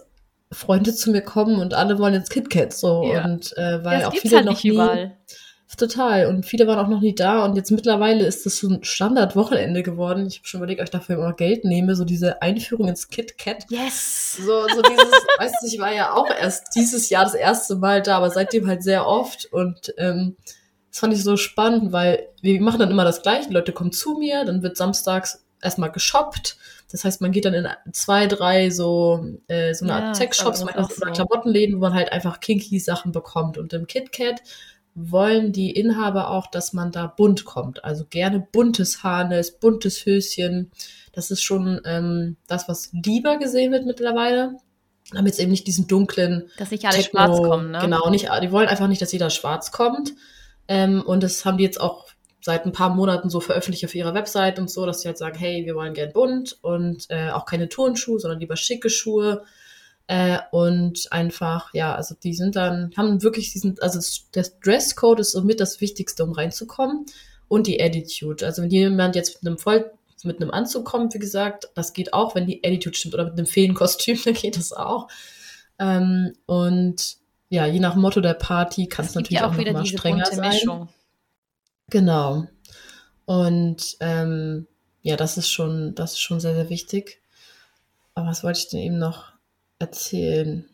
Freunde 0.50 0.94
zu 0.94 1.10
mir 1.10 1.22
kommen 1.22 1.60
und 1.60 1.74
alle 1.74 1.98
wollen 1.98 2.14
ins 2.14 2.30
KitKat 2.30 2.72
so 2.72 3.04
ja. 3.04 3.24
und 3.24 3.56
äh, 3.58 3.84
weil 3.84 4.00
ja, 4.00 4.08
auch 4.08 4.14
viele 4.14 4.36
halt 4.36 4.46
noch 4.46 4.62
nie, 4.62 4.70
überall. 4.70 5.16
Total. 5.76 6.26
Und 6.26 6.46
viele 6.46 6.66
waren 6.66 6.78
auch 6.78 6.88
noch 6.88 7.02
nie 7.02 7.14
da. 7.14 7.44
Und 7.44 7.54
jetzt 7.54 7.70
mittlerweile 7.70 8.24
ist 8.26 8.46
das 8.46 8.56
so 8.56 8.68
ein 8.68 8.84
Standardwochenende 8.84 9.82
geworden. 9.82 10.26
Ich 10.26 10.38
habe 10.38 10.48
schon 10.48 10.60
überlegt, 10.60 10.80
ob 10.80 10.86
ich 10.86 10.90
dafür 10.90 11.16
immer 11.16 11.34
Geld 11.34 11.64
nehme. 11.64 11.94
So 11.94 12.04
diese 12.04 12.40
Einführung 12.40 12.88
ins 12.88 13.08
Kit 13.08 13.36
Kat. 13.36 13.66
Yes! 13.68 14.38
So, 14.38 14.66
so 14.66 14.82
dieses, 14.82 15.12
weißt 15.38 15.56
du, 15.60 15.66
ich 15.66 15.78
war 15.78 15.92
ja 15.92 16.14
auch 16.14 16.30
erst 16.30 16.74
dieses 16.74 17.10
Jahr 17.10 17.24
das 17.24 17.34
erste 17.34 17.76
Mal 17.76 18.00
da, 18.02 18.16
aber 18.16 18.30
seitdem 18.30 18.66
halt 18.66 18.82
sehr 18.82 19.06
oft. 19.06 19.44
Und 19.52 19.92
ähm, 19.98 20.36
das 20.98 21.00
fand 21.00 21.14
ich 21.14 21.22
so 21.22 21.36
spannend, 21.36 21.92
weil 21.92 22.28
wir 22.42 22.60
machen 22.60 22.80
dann 22.80 22.90
immer 22.90 23.04
das 23.04 23.22
Gleiche. 23.22 23.46
Die 23.46 23.54
Leute 23.54 23.72
kommen 23.72 23.92
zu 23.92 24.14
mir, 24.18 24.44
dann 24.44 24.64
wird 24.64 24.76
samstags 24.76 25.44
erstmal 25.62 25.92
geshoppt. 25.92 26.56
Das 26.90 27.04
heißt, 27.04 27.20
man 27.20 27.30
geht 27.30 27.44
dann 27.44 27.54
in 27.54 27.68
zwei, 27.92 28.26
drei 28.26 28.70
so, 28.70 29.24
äh, 29.46 29.74
so 29.74 29.84
eine 29.84 29.94
Art 29.94 30.02
ja, 30.02 30.14
Sex-Shops, 30.14 30.64
manchmal 30.64 30.88
so. 30.88 31.06
Klamottenläden, 31.12 31.76
wo 31.76 31.80
man 31.82 31.94
halt 31.94 32.10
einfach 32.10 32.40
kinky 32.40 32.80
Sachen 32.80 33.12
bekommt. 33.12 33.58
Und 33.58 33.72
im 33.74 33.86
KitKat 33.86 34.42
wollen 34.96 35.52
die 35.52 35.70
Inhaber 35.70 36.30
auch, 36.30 36.48
dass 36.48 36.72
man 36.72 36.90
da 36.90 37.06
bunt 37.06 37.44
kommt. 37.44 37.84
Also 37.84 38.04
gerne 38.04 38.40
buntes 38.50 39.04
Harnes, 39.04 39.52
buntes 39.52 40.04
Höschen. 40.04 40.72
Das 41.12 41.30
ist 41.30 41.44
schon 41.44 41.80
ähm, 41.84 42.36
das, 42.48 42.68
was 42.68 42.90
lieber 42.92 43.36
gesehen 43.36 43.70
wird 43.70 43.86
mittlerweile. 43.86 44.56
Damit 45.12 45.34
es 45.34 45.38
eben 45.38 45.52
nicht 45.52 45.68
diesen 45.68 45.86
dunklen. 45.86 46.50
Dass 46.58 46.72
nicht 46.72 46.84
alle 46.84 46.96
Techno, 46.96 47.20
schwarz 47.20 47.38
kommen, 47.38 47.70
ne? 47.70 47.78
Genau, 47.82 48.10
nicht, 48.10 48.28
die 48.42 48.50
wollen 48.50 48.68
einfach 48.68 48.88
nicht, 48.88 49.00
dass 49.00 49.12
jeder 49.12 49.30
schwarz 49.30 49.70
kommt. 49.70 50.14
Ähm, 50.68 51.02
und 51.02 51.22
das 51.22 51.44
haben 51.44 51.58
die 51.58 51.64
jetzt 51.64 51.80
auch 51.80 52.06
seit 52.40 52.64
ein 52.64 52.72
paar 52.72 52.94
Monaten 52.94 53.30
so 53.30 53.40
veröffentlicht 53.40 53.84
auf 53.84 53.94
ihrer 53.94 54.14
Website 54.14 54.58
und 54.58 54.70
so, 54.70 54.86
dass 54.86 55.00
sie 55.00 55.08
halt 55.08 55.18
sagen, 55.18 55.38
hey, 55.38 55.66
wir 55.66 55.74
wollen 55.74 55.94
gern 55.94 56.12
bunt 56.12 56.58
und 56.62 57.06
äh, 57.08 57.30
auch 57.30 57.46
keine 57.46 57.68
Turnschuhe, 57.68 58.20
sondern 58.20 58.40
lieber 58.40 58.56
schicke 58.56 58.90
Schuhe. 58.90 59.44
Äh, 60.06 60.38
und 60.52 61.12
einfach, 61.12 61.74
ja, 61.74 61.94
also 61.94 62.14
die 62.14 62.32
sind 62.32 62.56
dann, 62.56 62.92
haben 62.96 63.22
wirklich 63.22 63.52
diesen, 63.52 63.78
also 63.80 63.98
der 64.34 64.46
Dresscode 64.62 65.20
ist 65.20 65.32
somit 65.32 65.60
das 65.60 65.80
Wichtigste, 65.80 66.24
um 66.24 66.32
reinzukommen. 66.32 67.06
Und 67.48 67.66
die 67.66 67.82
Attitude. 67.82 68.44
Also 68.44 68.62
wenn 68.62 68.70
jemand 68.70 69.16
jetzt 69.16 69.42
mit 69.42 69.48
einem 69.48 69.58
voll 69.58 69.90
mit 70.24 70.40
einem 70.40 70.50
Anzug 70.50 70.84
kommt, 70.84 71.14
wie 71.14 71.18
gesagt, 71.18 71.68
das 71.74 71.92
geht 71.92 72.12
auch, 72.12 72.34
wenn 72.34 72.46
die 72.46 72.64
Attitude 72.64 72.96
stimmt, 72.96 73.14
oder 73.14 73.24
mit 73.24 73.34
einem 73.34 73.46
Feenkostüm, 73.46 74.18
dann 74.24 74.34
geht 74.34 74.56
das 74.56 74.72
auch. 74.72 75.08
Ähm, 75.78 76.32
und 76.46 77.17
ja, 77.48 77.66
je 77.66 77.80
nach 77.80 77.94
Motto 77.94 78.20
der 78.20 78.34
Party 78.34 78.86
kann 78.86 79.06
es 79.06 79.14
natürlich 79.14 79.40
ja 79.40 79.46
auch, 79.46 79.52
auch 79.52 79.56
noch 79.56 79.72
mal 79.72 79.86
strenger 79.86 80.26
sein. 80.26 80.50
Mischung. 80.50 80.88
Genau. 81.90 82.46
Und 83.24 83.96
ähm, 84.00 84.66
ja, 85.02 85.16
das 85.16 85.38
ist 85.38 85.50
schon, 85.50 85.94
das 85.94 86.12
ist 86.12 86.20
schon 86.20 86.40
sehr, 86.40 86.54
sehr 86.54 86.68
wichtig. 86.68 87.20
Aber 88.14 88.26
was 88.26 88.42
wollte 88.42 88.60
ich 88.60 88.68
denn 88.68 88.80
eben 88.80 88.98
noch 88.98 89.32
erzählen. 89.78 90.68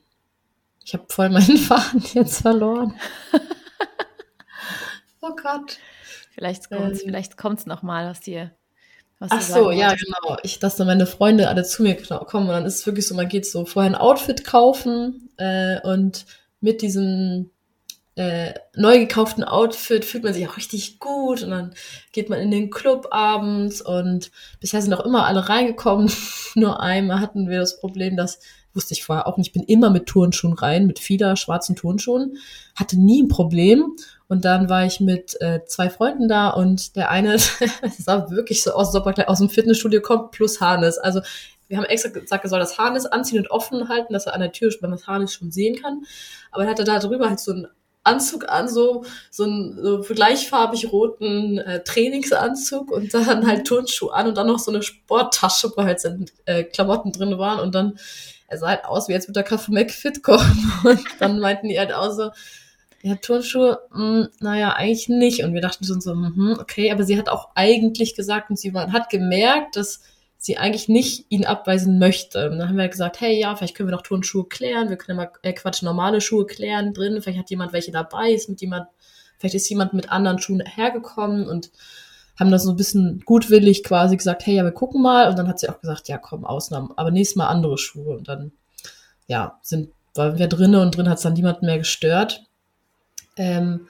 Ich 0.84 0.94
habe 0.94 1.04
voll 1.08 1.30
meinen 1.30 1.56
Faden 1.58 2.02
jetzt 2.14 2.42
verloren. 2.42 2.98
oh 5.20 5.34
Gott. 5.40 5.78
Vielleicht 6.34 6.68
kommt 6.68 6.92
es 6.92 7.02
ähm, 7.02 7.08
vielleicht 7.08 7.36
kommt's 7.36 7.66
noch 7.66 7.82
mal 7.82 8.08
aus 8.08 8.20
dir, 8.20 8.50
Ach 9.20 9.40
so, 9.40 9.70
ja, 9.70 9.94
genau. 9.94 10.36
Ich, 10.42 10.58
dass 10.58 10.76
dann 10.76 10.86
meine 10.86 11.06
Freunde 11.06 11.48
alle 11.48 11.64
zu 11.64 11.82
mir 11.82 11.94
kommen 11.94 12.48
und 12.48 12.52
dann 12.52 12.66
ist 12.66 12.80
es 12.80 12.86
wirklich 12.86 13.06
so, 13.06 13.14
man 13.14 13.28
geht 13.28 13.46
so 13.46 13.64
vorher 13.64 13.90
ein 13.90 13.94
Outfit 13.94 14.44
kaufen 14.44 15.30
äh, 15.38 15.80
und 15.80 16.26
mit 16.64 16.80
diesem 16.80 17.50
äh, 18.16 18.54
neu 18.74 19.00
gekauften 19.00 19.44
Outfit 19.44 20.04
fühlt 20.04 20.24
man 20.24 20.32
sich 20.32 20.48
auch 20.48 20.56
richtig 20.56 20.98
gut 20.98 21.42
und 21.42 21.50
dann 21.50 21.74
geht 22.12 22.30
man 22.30 22.40
in 22.40 22.50
den 22.50 22.70
Club 22.70 23.08
abends 23.10 23.82
und 23.82 24.30
bisher 24.60 24.80
sind 24.80 24.94
auch 24.94 25.04
immer 25.04 25.26
alle 25.26 25.48
reingekommen. 25.48 26.10
Nur 26.54 26.80
einmal 26.80 27.20
hatten 27.20 27.48
wir 27.48 27.58
das 27.58 27.80
Problem, 27.80 28.16
dass 28.16 28.38
wusste 28.72 28.94
ich 28.94 29.04
vorher 29.04 29.26
auch 29.26 29.36
nicht, 29.36 29.48
ich 29.48 29.52
bin 29.52 29.62
immer 29.62 29.88
mit 29.90 30.06
Turnschuhen 30.06 30.52
rein, 30.54 30.86
mit 30.86 30.98
vieler 30.98 31.36
schwarzen 31.36 31.76
Turnschuhen, 31.76 32.38
hatte 32.74 32.98
nie 32.98 33.22
ein 33.22 33.28
Problem 33.28 33.94
und 34.26 34.44
dann 34.44 34.68
war 34.68 34.84
ich 34.84 35.00
mit 35.00 35.40
äh, 35.40 35.60
zwei 35.66 35.90
Freunden 35.90 36.28
da 36.28 36.50
und 36.50 36.96
der 36.96 37.10
eine, 37.10 37.32
das 37.82 37.96
sah 37.98 38.30
wirklich 38.30 38.62
so 38.62 38.72
aus, 38.72 38.88
als 38.88 38.96
ob 38.96 39.18
er 39.18 39.30
aus 39.30 39.38
dem 39.38 39.48
Fitnessstudio 39.48 40.00
kommt, 40.00 40.32
plus 40.32 40.60
Harness. 40.60 40.98
Also 40.98 41.20
wir 41.68 41.76
haben 41.76 41.84
extra 41.84 42.10
gesagt, 42.10 42.44
er 42.44 42.50
soll 42.50 42.60
das 42.60 42.78
Harness 42.78 43.06
anziehen 43.06 43.38
und 43.38 43.50
offen 43.50 43.88
halten, 43.88 44.12
dass 44.12 44.26
er 44.26 44.34
an 44.34 44.40
der 44.40 44.52
Tür 44.52 44.70
beim 44.80 44.90
das 44.90 45.06
Harness 45.06 45.32
schon 45.32 45.50
sehen 45.50 45.80
kann. 45.80 46.04
Aber 46.50 46.64
er 46.64 46.70
hatte 46.70 46.84
da 46.84 46.98
drüber 46.98 47.28
halt 47.28 47.40
so 47.40 47.52
einen 47.52 47.68
Anzug 48.04 48.48
an, 48.48 48.68
so, 48.68 49.04
so 49.30 49.44
einen 49.44 49.82
so 49.82 50.02
gleichfarbig 50.14 50.92
roten 50.92 51.58
äh, 51.58 51.82
Trainingsanzug 51.82 52.90
und 52.90 53.14
dann 53.14 53.46
halt 53.46 53.66
Turnschuhe 53.66 54.12
an 54.12 54.28
und 54.28 54.36
dann 54.36 54.46
noch 54.46 54.58
so 54.58 54.70
eine 54.70 54.82
Sporttasche, 54.82 55.72
wo 55.74 55.82
halt 55.82 56.00
seine 56.00 56.26
äh, 56.44 56.64
Klamotten 56.64 57.12
drin 57.12 57.38
waren 57.38 57.60
und 57.60 57.74
dann, 57.74 57.98
er 58.46 58.58
sah 58.58 58.68
halt 58.68 58.84
aus, 58.84 59.08
wie 59.08 59.12
jetzt 59.12 59.26
mit 59.26 59.36
der 59.36 59.42
Kaffee 59.42 59.72
McFit 59.72 60.22
kommen 60.22 60.72
und 60.84 61.00
dann 61.18 61.40
meinten 61.40 61.68
die 61.68 61.78
halt 61.78 61.94
auch 61.94 62.12
so, 62.12 62.30
ja, 63.02 63.16
Turnschuhe, 63.16 63.80
mh, 63.90 63.98
hm, 63.98 64.28
naja, 64.40 64.72
eigentlich 64.72 65.10
nicht. 65.10 65.44
Und 65.44 65.52
wir 65.52 65.60
dachten 65.60 65.84
schon 65.84 66.00
so, 66.00 66.14
mh, 66.14 66.58
okay, 66.58 66.90
aber 66.90 67.04
sie 67.04 67.18
hat 67.18 67.28
auch 67.28 67.50
eigentlich 67.54 68.14
gesagt 68.14 68.48
und 68.48 68.58
sie 68.58 68.72
hat 68.72 69.10
gemerkt, 69.10 69.76
dass 69.76 70.00
sie 70.38 70.58
eigentlich 70.58 70.88
nicht 70.88 71.26
ihn 71.30 71.46
abweisen 71.46 71.98
möchte. 71.98 72.50
Und 72.50 72.58
dann 72.58 72.68
haben 72.68 72.76
wir 72.76 72.88
gesagt, 72.88 73.20
hey, 73.20 73.38
ja, 73.38 73.56
vielleicht 73.56 73.74
können 73.74 73.88
wir 73.88 73.96
noch 73.96 74.02
Turnschuhe 74.02 74.46
klären, 74.46 74.90
wir 74.90 74.96
können 74.96 75.18
ja 75.18 75.24
mal, 75.24 75.32
äh, 75.42 75.52
Quatsch, 75.52 75.82
normale 75.82 76.20
Schuhe 76.20 76.46
klären 76.46 76.92
drin, 76.92 77.20
vielleicht 77.22 77.38
hat 77.38 77.50
jemand 77.50 77.72
welche 77.72 77.92
dabei, 77.92 78.30
ist 78.30 78.48
mit 78.48 78.60
jemand, 78.60 78.86
vielleicht 79.38 79.54
ist 79.54 79.68
jemand 79.68 79.94
mit 79.94 80.10
anderen 80.10 80.38
Schuhen 80.38 80.60
hergekommen 80.60 81.48
und 81.48 81.70
haben 82.38 82.50
das 82.50 82.64
so 82.64 82.70
ein 82.70 82.76
bisschen 82.76 83.20
gutwillig 83.24 83.84
quasi 83.84 84.16
gesagt, 84.16 84.44
hey, 84.46 84.56
ja, 84.56 84.64
wir 84.64 84.72
gucken 84.72 85.02
mal. 85.02 85.28
Und 85.28 85.38
dann 85.38 85.48
hat 85.48 85.60
sie 85.60 85.68
auch 85.68 85.80
gesagt, 85.80 86.08
ja, 86.08 86.18
komm, 86.18 86.44
Ausnahmen, 86.44 86.90
aber 86.96 87.10
nächstes 87.10 87.36
Mal 87.36 87.48
andere 87.48 87.78
Schuhe. 87.78 88.16
Und 88.16 88.28
dann, 88.28 88.52
ja, 89.26 89.58
sind, 89.62 89.90
waren 90.14 90.38
wir 90.38 90.48
drinnen 90.48 90.80
und 90.80 90.96
drin 90.96 91.08
hat 91.08 91.18
es 91.18 91.22
dann 91.22 91.34
niemanden 91.34 91.66
mehr 91.66 91.78
gestört. 91.78 92.44
Ähm, 93.36 93.86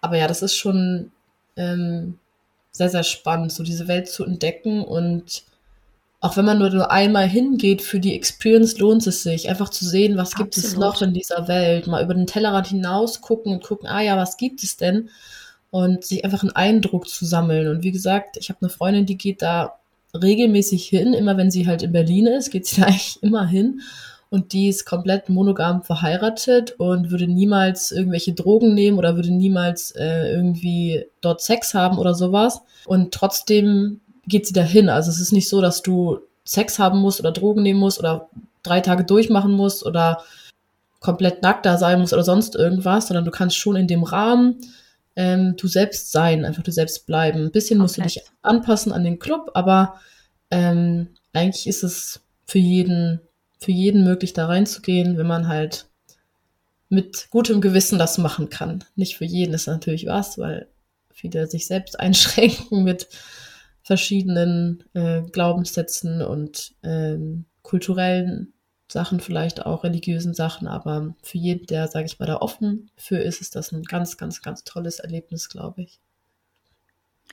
aber 0.00 0.16
ja, 0.16 0.28
das 0.28 0.42
ist 0.42 0.54
schon 0.54 1.10
ähm, 1.56 2.18
sehr, 2.70 2.88
sehr 2.88 3.02
spannend, 3.02 3.52
so 3.52 3.62
diese 3.62 3.88
Welt 3.88 4.08
zu 4.08 4.24
entdecken 4.24 4.82
und 4.84 5.42
auch 6.20 6.36
wenn 6.36 6.44
man 6.44 6.58
nur, 6.58 6.70
nur 6.70 6.90
einmal 6.90 7.28
hingeht 7.28 7.80
für 7.80 8.00
die 8.00 8.14
Experience, 8.14 8.78
lohnt 8.78 9.06
es 9.06 9.22
sich, 9.22 9.48
einfach 9.48 9.68
zu 9.68 9.84
sehen, 9.84 10.16
was 10.16 10.32
Absolut. 10.32 10.54
gibt 10.54 10.64
es 10.64 10.76
noch 10.76 11.00
in 11.00 11.14
dieser 11.14 11.46
Welt, 11.46 11.86
mal 11.86 12.02
über 12.02 12.14
den 12.14 12.26
Tellerrand 12.26 12.66
hinaus 12.66 13.20
gucken 13.20 13.52
und 13.52 13.62
gucken, 13.62 13.88
ah 13.88 14.00
ja, 14.00 14.16
was 14.16 14.36
gibt 14.36 14.62
es 14.64 14.76
denn? 14.76 15.10
Und 15.70 16.04
sich 16.04 16.24
einfach 16.24 16.42
einen 16.42 16.56
Eindruck 16.56 17.08
zu 17.08 17.24
sammeln. 17.24 17.68
Und 17.68 17.84
wie 17.84 17.92
gesagt, 17.92 18.36
ich 18.36 18.48
habe 18.48 18.60
eine 18.62 18.70
Freundin, 18.70 19.06
die 19.06 19.18
geht 19.18 19.42
da 19.42 19.78
regelmäßig 20.20 20.86
hin, 20.88 21.12
immer 21.12 21.36
wenn 21.36 21.50
sie 21.50 21.66
halt 21.68 21.82
in 21.82 21.92
Berlin 21.92 22.26
ist, 22.26 22.50
geht 22.50 22.66
sie 22.66 22.80
da 22.80 22.88
eigentlich 22.88 23.22
immer 23.22 23.46
hin. 23.46 23.80
Und 24.30 24.52
die 24.52 24.68
ist 24.68 24.84
komplett 24.84 25.30
monogam 25.30 25.82
verheiratet 25.82 26.72
und 26.72 27.10
würde 27.10 27.26
niemals 27.26 27.92
irgendwelche 27.92 28.34
Drogen 28.34 28.74
nehmen 28.74 28.98
oder 28.98 29.16
würde 29.16 29.30
niemals 29.30 29.92
äh, 29.92 30.30
irgendwie 30.32 31.06
dort 31.22 31.40
Sex 31.40 31.72
haben 31.72 31.96
oder 31.96 32.14
sowas. 32.14 32.60
Und 32.84 33.14
trotzdem 33.14 34.00
geht 34.28 34.46
sie 34.46 34.52
dahin. 34.52 34.88
Also 34.88 35.10
es 35.10 35.20
ist 35.20 35.32
nicht 35.32 35.48
so, 35.48 35.60
dass 35.60 35.82
du 35.82 36.20
Sex 36.44 36.78
haben 36.78 37.00
musst 37.00 37.20
oder 37.20 37.32
Drogen 37.32 37.62
nehmen 37.62 37.80
musst 37.80 37.98
oder 37.98 38.28
drei 38.62 38.80
Tage 38.80 39.04
durchmachen 39.04 39.52
musst 39.52 39.84
oder 39.84 40.22
komplett 41.00 41.42
nackt 41.42 41.66
da 41.66 41.78
sein 41.78 42.00
musst 42.00 42.12
oder 42.12 42.24
sonst 42.24 42.54
irgendwas, 42.54 43.08
sondern 43.08 43.24
du 43.24 43.30
kannst 43.30 43.56
schon 43.56 43.76
in 43.76 43.86
dem 43.86 44.02
Rahmen 44.02 44.56
ähm, 45.18 45.56
du 45.56 45.66
selbst 45.66 46.12
sein, 46.12 46.44
einfach 46.44 46.62
du 46.62 46.70
selbst 46.70 47.06
bleiben. 47.06 47.40
Ein 47.40 47.50
bisschen 47.50 47.80
musst 47.80 47.98
du 47.98 48.02
dich 48.02 48.22
anpassen 48.42 48.92
an 48.92 49.02
den 49.02 49.18
Club, 49.18 49.50
aber 49.54 50.00
ähm, 50.50 51.08
eigentlich 51.32 51.66
ist 51.66 51.82
es 51.82 52.20
für 52.46 52.60
jeden, 52.60 53.20
für 53.58 53.72
jeden 53.72 54.04
möglich, 54.04 54.32
da 54.32 54.46
reinzugehen, 54.46 55.18
wenn 55.18 55.26
man 55.26 55.48
halt 55.48 55.86
mit 56.88 57.28
gutem 57.30 57.60
Gewissen 57.60 57.98
das 57.98 58.16
machen 58.16 58.48
kann. 58.48 58.84
Nicht 58.94 59.16
für 59.16 59.24
jeden 59.24 59.54
ist 59.54 59.66
natürlich 59.66 60.06
was, 60.06 60.38
weil 60.38 60.68
viele 61.12 61.48
sich 61.48 61.66
selbst 61.66 61.98
einschränken 62.00 62.84
mit 62.84 63.08
verschiedenen 63.88 64.84
äh, 64.92 65.22
Glaubenssätzen 65.22 66.20
und 66.20 66.74
ähm, 66.82 67.46
kulturellen 67.62 68.52
Sachen, 68.86 69.18
vielleicht 69.18 69.64
auch 69.64 69.82
religiösen 69.82 70.34
Sachen, 70.34 70.68
aber 70.68 71.14
für 71.22 71.38
jeden, 71.38 71.64
der, 71.64 71.88
sage 71.88 72.04
ich 72.04 72.18
mal, 72.18 72.26
da 72.26 72.36
offen 72.36 72.90
für 72.96 73.16
ist, 73.16 73.40
ist 73.40 73.56
das 73.56 73.72
ein 73.72 73.84
ganz, 73.84 74.18
ganz, 74.18 74.42
ganz 74.42 74.64
tolles 74.64 74.98
Erlebnis, 74.98 75.48
glaube 75.48 75.84
ich. 75.84 76.00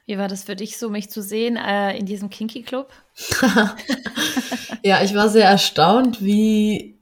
Wie 0.05 0.17
war 0.17 0.29
das 0.29 0.45
für 0.45 0.55
dich 0.55 0.77
so, 0.77 0.89
mich 0.89 1.09
zu 1.09 1.21
sehen 1.21 1.57
äh, 1.57 1.97
in 1.97 2.05
diesem 2.05 2.29
Kinky 2.29 2.61
Club? 2.61 2.89
ja, 4.81 5.03
ich 5.03 5.13
war 5.13 5.27
sehr 5.27 5.49
erstaunt, 5.49 6.23
wie 6.23 6.94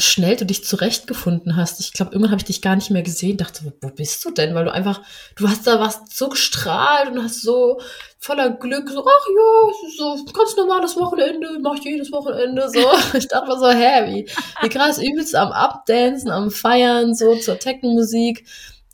schnell 0.00 0.36
du 0.36 0.46
dich 0.46 0.64
zurechtgefunden 0.64 1.56
hast. 1.56 1.80
Ich 1.80 1.92
glaube, 1.92 2.12
irgendwann 2.12 2.30
habe 2.30 2.40
ich 2.40 2.46
dich 2.46 2.62
gar 2.62 2.74
nicht 2.74 2.90
mehr 2.90 3.02
gesehen. 3.02 3.36
Dachte, 3.36 3.72
wo, 3.80 3.88
bist 3.88 4.24
du 4.24 4.30
denn? 4.30 4.54
Weil 4.54 4.64
du 4.64 4.72
einfach, 4.72 5.02
du 5.36 5.48
hast 5.48 5.66
da 5.66 5.78
was 5.78 6.00
so 6.12 6.28
gestrahlt 6.28 7.10
und 7.10 7.22
hast 7.22 7.42
so 7.42 7.80
voller 8.18 8.50
Glück, 8.50 8.88
so, 8.88 9.04
ach 9.06 9.26
ja, 9.28 9.72
so 9.98 10.24
ganz 10.32 10.56
normales 10.56 10.96
Wochenende, 10.96 11.58
mach 11.60 11.76
ich 11.76 11.84
jedes 11.84 12.12
Wochenende, 12.12 12.68
so. 12.68 12.80
Ich 13.18 13.28
dachte 13.28 13.48
mal 13.48 13.58
so, 13.58 13.70
hä, 13.70 14.12
wie, 14.12 14.28
wie 14.62 14.68
krass, 14.68 14.98
übelst 14.98 15.34
am 15.34 15.52
Abdancen, 15.52 16.30
am 16.30 16.50
Feiern, 16.50 17.14
so 17.14 17.36
zur 17.36 17.58
Techno-Musik. 17.58 18.44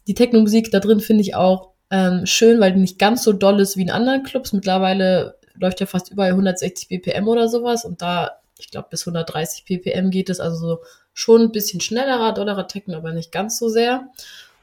Die 0.07 0.15
Techno-Musik 0.15 0.71
da 0.71 0.81
drin 0.81 1.01
finde 1.01 1.23
ich 1.23 1.35
auch 1.35 1.71
ähm, 1.91 2.27
schön, 2.27 2.61
weil 2.61 2.73
die 2.73 2.81
nicht 2.81 2.99
ganz 2.99 3.23
so 3.23 3.33
doll 3.33 3.61
ist 3.61 3.77
wie 3.77 3.83
in 3.83 3.91
anderen 3.91 4.23
Clubs. 4.23 4.53
Mittlerweile 4.53 5.39
läuft 5.55 5.81
ja 5.81 5.87
fast 5.87 6.11
überall 6.11 6.31
160 6.31 6.89
BPM 6.89 7.29
oder 7.29 7.49
sowas 7.49 7.85
und 7.85 8.03
da 8.03 8.31
ich 8.59 8.71
glaube, 8.71 8.89
bis 8.91 9.07
130 9.07 9.65
ppm 9.65 10.11
geht 10.11 10.31
es, 10.31 10.41
also 10.41 10.57
so 10.57 10.79
schon 11.13 11.43
ein 11.43 11.53
bisschen 11.53 11.81
schnellerer, 11.81 12.33
dollerer 12.33 12.69
Techno, 12.69 12.97
aber 12.97 13.13
nicht 13.13 13.33
ganz 13.33 13.59
so 13.59 13.69
sehr. 13.69 14.09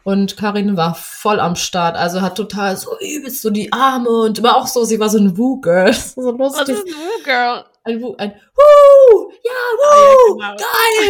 Und 0.03 0.36
Karin 0.36 0.75
war 0.75 0.95
voll 0.95 1.39
am 1.39 1.56
Start, 1.56 1.95
also 1.95 2.21
hat 2.21 2.36
total 2.36 2.75
so 2.75 2.97
übelst 2.99 3.41
so 3.41 3.49
die 3.49 3.71
Arme 3.71 4.10
und 4.10 4.38
immer 4.38 4.58
auch 4.58 4.67
so, 4.67 4.84
sie 4.84 4.99
war 4.99 5.10
so 5.10 5.17
ein 5.17 5.38
Woo-Girl. 5.38 5.93
So 6.15 6.32
lustig. 6.32 6.62
Was 6.62 6.69
ist 6.69 6.88
ein 6.88 6.93
Woo-Girl? 6.93 7.65
Ein 7.86 8.01
Woo, 8.01 8.15
ein 8.17 8.32
Woo! 8.32 9.32
Ja, 9.43 9.51
Woo! 9.77 10.41
Ah, 10.41 10.43
ja, 10.43 10.56
genau. 10.56 10.63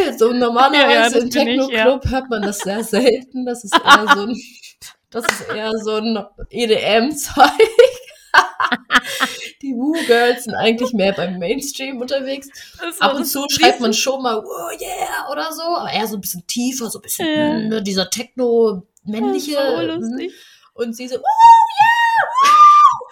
Geil! 0.06 0.18
So 0.18 0.32
normalerweise 0.32 0.88
ja, 0.94 1.20
ja, 1.20 1.24
im 1.24 1.30
Techno-Club 1.30 2.06
hört 2.10 2.30
man 2.30 2.42
das 2.44 2.60
sehr 2.60 2.84
selten. 2.84 3.46
Das 3.46 3.64
ist 3.64 3.74
eher 3.74 4.06
so 4.14 4.22
ein, 4.22 4.42
das 5.10 5.26
ist 5.26 5.50
eher 5.50 5.72
so 5.78 5.96
ein 5.96 6.26
EDM-Zeug. 6.50 7.52
Die 9.62 9.74
Woo-Girls 9.74 10.46
sind 10.46 10.56
eigentlich 10.56 10.94
mehr 10.94 11.14
beim 11.14 11.38
Mainstream 11.40 12.02
unterwegs. 12.02 12.50
Ab 13.00 13.16
und 13.16 13.26
zu 13.26 13.46
schreibt 13.50 13.80
man 13.80 13.94
schon 13.94 14.22
mal, 14.22 14.40
oh 14.40 14.70
yeah, 14.80 15.30
oder 15.32 15.52
so, 15.52 15.64
aber 15.64 15.92
eher 15.92 16.08
so 16.08 16.18
ein 16.18 16.22
bisschen 16.22 16.46
tiefer, 16.48 16.90
so 16.90 17.00
ein 17.00 17.02
bisschen 17.02 17.28
ja. 17.28 17.54
mh, 17.54 17.60
ne, 17.70 17.82
dieser 17.84 18.10
Techno-männliche. 18.10 19.58
Lustig. 19.98 20.32
Und 20.74 20.96
sie 20.96 21.08
so, 21.08 21.16
oh 21.16 21.20
yeah, 21.80 22.28
wow, 22.42 23.08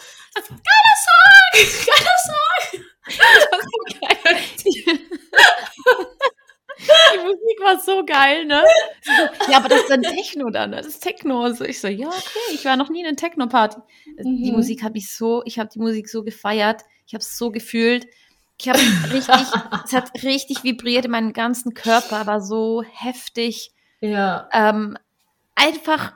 geiler 0.50 0.98
Song, 1.06 1.86
geiler 1.86 2.18
Song. 2.26 2.82
Die 7.14 7.20
Musik 7.20 7.60
war 7.62 7.80
so 7.80 8.04
geil, 8.06 8.46
ne? 8.46 8.64
ja, 9.50 9.58
aber 9.58 9.70
das 9.70 9.82
ist 9.82 9.90
dann 9.90 10.02
Techno 10.02 10.50
dann, 10.50 10.72
das 10.72 10.88
ist 10.88 11.00
Techno. 11.02 11.44
Also 11.44 11.66
ich 11.66 11.80
so, 11.80 11.88
ja, 11.88 12.08
okay, 12.08 12.54
ich 12.54 12.66
war 12.66 12.78
noch 12.78 12.90
nie 12.90 13.02
in 13.02 13.08
einer 13.08 13.16
Techno-Party. 13.16 13.80
Mhm. 14.18 14.44
Die 14.44 14.52
Musik 14.52 14.84
hat 14.84 14.94
mich 14.94 15.14
so, 15.14 15.44
ich 15.46 15.60
habe 15.60 15.70
die 15.74 15.80
Musik 15.80 16.10
so 16.10 16.24
gefeiert, 16.24 16.82
ich 17.06 17.14
habe 17.14 17.22
es 17.22 17.38
so 17.38 17.52
gefühlt. 17.52 18.08
Ich 18.60 18.70
habe 18.70 18.80
richtig, 19.12 19.36
es 19.86 19.94
hat 19.94 20.24
richtig 20.24 20.64
vibriert 20.64 21.06
in 21.06 21.12
meinem 21.12 21.34
ganzen 21.34 21.74
Körper, 21.74 22.28
war 22.28 22.42
so 22.42 22.84
heftig. 22.84 23.72
Ja. 24.02 24.50
Ähm, 24.54 24.98
einfach 25.56 26.14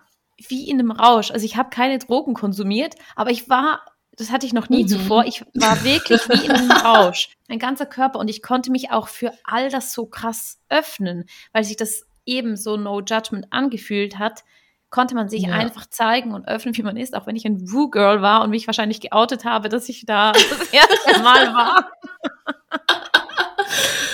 wie 0.48 0.70
in 0.70 0.80
einem 0.80 0.92
Rausch. 0.92 1.32
Also 1.32 1.46
ich 1.46 1.58
habe 1.58 1.70
keine 1.70 2.00
Drogen 2.00 2.34
konsumiert, 2.34 2.96
aber 3.16 3.32
ich 3.32 3.50
war 3.50 3.82
das 4.18 4.32
hatte 4.32 4.46
ich 4.46 4.54
noch 4.54 4.70
nie 4.70 4.84
mhm. 4.84 4.88
zuvor. 4.88 5.26
Ich 5.26 5.44
war 5.54 5.84
wirklich 5.84 6.28
wie 6.30 6.46
in 6.46 6.52
einem 6.52 6.72
Rausch. 6.86 7.30
Mein 7.48 7.60
ganzer 7.60 7.86
Körper. 7.86 8.20
Und 8.20 8.30
ich 8.30 8.42
konnte 8.42 8.72
mich 8.72 8.92
auch 8.92 9.08
für 9.08 9.32
all 9.44 9.70
das 9.70 9.94
so 9.94 10.06
krass 10.06 10.60
öffnen, 10.70 11.26
weil 11.54 11.64
sich 11.64 11.78
das 11.78 12.06
eben 12.26 12.56
so 12.56 12.78
No 12.78 13.02
Judgment 13.02 13.48
angefühlt 13.52 14.18
hat. 14.18 14.44
Konnte 14.90 15.16
man 15.16 15.30
sich 15.30 15.44
ja. 15.44 15.54
einfach 15.54 15.88
zeigen 15.88 16.34
und 16.34 16.48
öffnen, 16.48 16.78
wie 16.78 16.84
man 16.84 16.96
ist, 16.96 17.16
auch 17.16 17.28
wenn 17.28 17.36
ich 17.36 17.46
ein 17.46 17.72
Woo-Girl 17.72 18.22
war 18.22 18.44
und 18.44 18.50
mich 18.50 18.68
wahrscheinlich 18.68 19.02
geoutet 19.02 19.44
habe, 19.44 19.68
dass 19.68 19.90
ich 19.90 20.06
da 20.06 20.32
das 20.32 20.70
erste 20.72 21.22
Mal 21.22 21.54
war. 21.54 21.92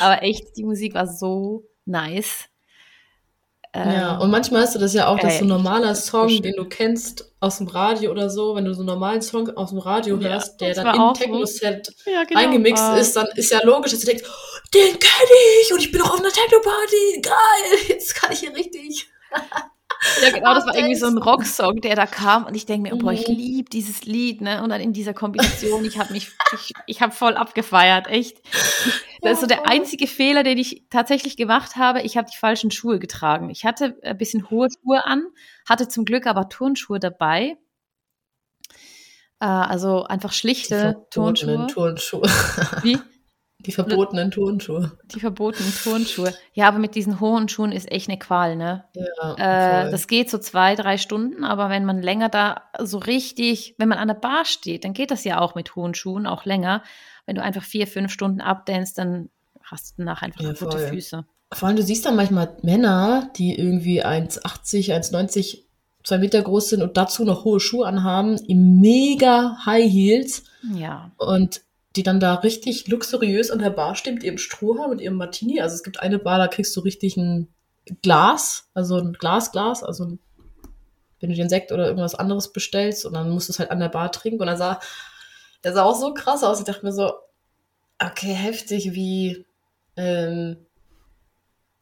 Aber 0.02 0.24
echt, 0.24 0.58
die 0.58 0.64
Musik 0.64 0.96
war 0.96 1.06
so 1.06 1.66
nice. 1.86 2.50
Ähm, 3.74 3.90
ja, 3.90 4.18
und 4.18 4.32
manchmal 4.32 4.64
hast 4.64 4.76
du 4.76 4.80
das 4.80 4.94
ja 4.94 5.08
auch, 5.08 5.18
dass 5.18 5.38
so 5.38 5.46
ein 5.46 5.48
normaler 5.48 5.96
Song, 5.96 6.28
den 6.42 6.56
du 6.58 6.66
kennst 6.66 7.32
aus 7.40 7.60
dem 7.60 7.68
Radio 7.68 8.12
oder 8.12 8.30
so, 8.30 8.54
wenn 8.56 8.66
du 8.66 8.74
so 8.74 8.82
einen 8.82 8.88
normalen 8.88 9.22
Song 9.22 9.50
aus 9.56 9.70
dem 9.70 9.80
Radio 9.80 10.18
ja, 10.18 10.30
hörst, 10.30 10.60
der 10.60 10.74
dann 10.74 10.94
im 10.94 11.14
Techno-Set 11.14 11.96
ja, 12.06 12.26
genau. 12.26 12.40
eingemixt 12.42 12.84
ah. 12.84 12.98
ist, 12.98 13.16
dann 13.16 13.28
ist 13.36 13.50
ja 13.50 13.64
logisch, 13.64 13.92
dass 13.92 14.02
du 14.02 14.08
denkst, 14.08 14.24
oh, 14.28 14.68
den 14.74 15.00
kenne 15.00 15.38
ich 15.64 15.72
und 15.72 15.80
ich 15.80 15.90
bin 15.90 16.02
auch 16.02 16.14
auf 16.14 16.20
einer 16.20 16.32
Techno-Party, 16.32 17.22
geil, 17.22 17.80
jetzt 17.88 18.14
kann 18.14 18.34
ich 18.34 18.40
hier 18.40 18.54
richtig. 18.54 19.10
Ja, 20.22 20.32
genau, 20.32 20.56
das 20.56 20.66
war 20.66 20.76
irgendwie 20.76 20.96
so 20.96 21.06
ein 21.06 21.18
Rocksong, 21.18 21.80
der 21.82 21.96
da 21.96 22.08
kam 22.08 22.46
und 22.46 22.56
ich 22.56 22.66
denke 22.66 22.90
mir, 22.90 22.96
oh, 22.96 22.98
boah, 22.98 23.14
ich 23.14 23.28
mhm. 23.28 23.36
liebe 23.36 23.70
dieses 23.70 24.04
Lied, 24.04 24.42
ne? 24.42 24.64
Und 24.64 24.70
dann 24.70 24.82
in 24.82 24.94
dieser 24.94 25.14
Kombination, 25.14 25.86
ich 25.86 26.00
habe 26.00 26.12
mich, 26.12 26.32
ich, 26.54 26.74
ich 26.88 27.02
habe 27.02 27.14
voll 27.14 27.36
abgefeiert, 27.36 28.08
echt. 28.08 28.42
Das 29.24 29.34
ist 29.34 29.42
so 29.42 29.46
der 29.46 29.68
einzige 29.68 30.08
Fehler, 30.08 30.42
den 30.42 30.58
ich 30.58 30.86
tatsächlich 30.90 31.38
gemacht 31.38 31.76
habe. 31.76 32.02
Ich 32.02 32.18
habe 32.18 32.28
die 32.28 32.36
falschen 32.36 32.72
Schuhe 32.72 32.98
getragen. 32.98 33.52
Ich 33.52 33.66
hatte 33.66 33.96
ein 34.02 34.18
bisschen 34.18 34.50
hohe 34.50 34.68
Schuhe 34.72 35.06
an, 35.06 35.28
hatte 35.70 35.88
zum 35.88 36.06
Glück 36.06 36.26
aber 36.26 36.50
Turnschuhe 36.50 37.00
dabei. 37.00 37.56
Äh, 39.40 39.46
also 39.46 40.06
einfach 40.06 40.34
schlichte 40.34 41.06
Turnschuhe. 41.12 41.68
Turnschuhe. 41.68 42.28
Wie? 42.82 42.98
Die 43.66 43.72
verbotenen 43.72 44.32
Turnschuhe. 44.32 44.92
Die 45.14 45.20
verbotenen 45.20 45.74
Turnschuhe. 45.84 46.34
Ja, 46.54 46.68
aber 46.68 46.80
mit 46.80 46.96
diesen 46.96 47.20
hohen 47.20 47.48
Schuhen 47.48 47.72
ist 47.72 47.92
echt 47.92 48.10
eine 48.10 48.18
Qual, 48.18 48.56
ne? 48.56 48.86
Ja, 48.94 49.86
äh, 49.86 49.92
das 49.92 50.08
geht 50.08 50.30
so 50.30 50.38
zwei, 50.38 50.76
drei 50.76 50.98
Stunden, 50.98 51.44
aber 51.44 51.70
wenn 51.70 51.86
man 51.86 52.02
länger 52.02 52.30
da 52.30 52.64
so 52.80 52.98
richtig, 52.98 53.76
wenn 53.78 53.90
man 53.90 53.98
an 53.98 54.08
der 54.08 54.16
Bar 54.16 54.46
steht, 54.46 54.84
dann 54.84 54.94
geht 54.94 55.12
das 55.12 55.24
ja 55.24 55.40
auch 55.40 55.56
mit 55.56 55.76
hohen 55.76 55.94
Schuhen, 55.94 56.26
auch 56.26 56.46
länger. 56.46 56.84
Wenn 57.26 57.36
du 57.36 57.44
einfach 57.44 57.64
vier, 57.64 57.88
fünf 57.88 58.12
Stunden 58.12 58.42
abdänst, 58.42 58.98
dann 58.98 59.30
hast 59.64 59.92
du 59.92 59.94
danach 59.98 60.22
einfach 60.22 60.42
ja, 60.42 60.54
gute 60.54 60.78
Füße. 60.78 61.26
Vor 61.54 61.68
allem, 61.68 61.78
du 61.78 61.84
siehst 61.84 62.06
dann 62.06 62.16
manchmal 62.16 62.58
Männer, 62.62 63.30
die 63.36 63.56
irgendwie 63.56 64.04
1,80, 64.04 64.94
1,90, 64.94 65.64
zwei 66.04 66.18
Meter 66.18 66.42
groß 66.42 66.70
sind 66.70 66.82
und 66.82 66.98
dazu 66.98 67.26
noch 67.26 67.44
hohe 67.44 67.60
Schuhe 67.60 67.86
anhaben, 67.86 68.38
im 68.48 68.80
mega 68.80 69.58
High 69.66 69.92
Heels. 69.92 70.44
Ja. 70.74 71.12
Und 71.18 71.62
die 71.96 72.04
dann 72.04 72.20
da 72.20 72.36
richtig 72.36 72.88
luxuriös 72.88 73.52
an 73.52 73.60
der 73.60 73.70
Bar 73.70 73.96
steht 73.96 74.16
mit 74.16 74.24
ihrem 74.24 74.38
Strohhalm 74.38 74.92
und 74.92 75.02
ihrem 75.02 75.16
Martini. 75.16 75.62
Also 75.62 75.76
es 75.76 75.84
gibt 75.84 76.00
eine 76.00 76.20
Bar, 76.20 76.38
da 76.38 76.48
kriegst 76.48 76.76
du 76.76 76.82
richtig 76.82 77.18
ein 77.18 77.48
Glas, 78.02 78.70
also 78.74 78.98
ein 78.98 79.14
Glasglas, 79.14 79.84
also 79.84 80.18
wenn 81.20 81.30
du 81.30 81.36
den 81.36 81.50
Sekt 81.50 81.72
oder 81.72 81.86
irgendwas 81.86 82.16
anderes 82.16 82.52
bestellst 82.52 83.06
und 83.06 83.14
dann 83.14 83.30
musst 83.30 83.50
du 83.50 83.54
es 83.54 83.60
halt 83.60 83.72
an 83.72 83.80
der 83.80 83.90
Bar 83.90 84.12
trinken. 84.12 84.42
Und 84.42 84.48
dann 84.48 84.58
sah, 84.58 84.80
der 85.64 85.74
sah 85.74 85.84
auch 85.84 86.00
so 86.00 86.14
krass 86.14 86.44
aus. 86.44 86.60
Ich 86.60 86.66
dachte 86.66 86.86
mir 86.86 86.94
so, 86.94 87.14
okay, 88.00 88.34
heftig, 88.34 88.94
wie, 88.94 89.46
ähm, 89.96 90.58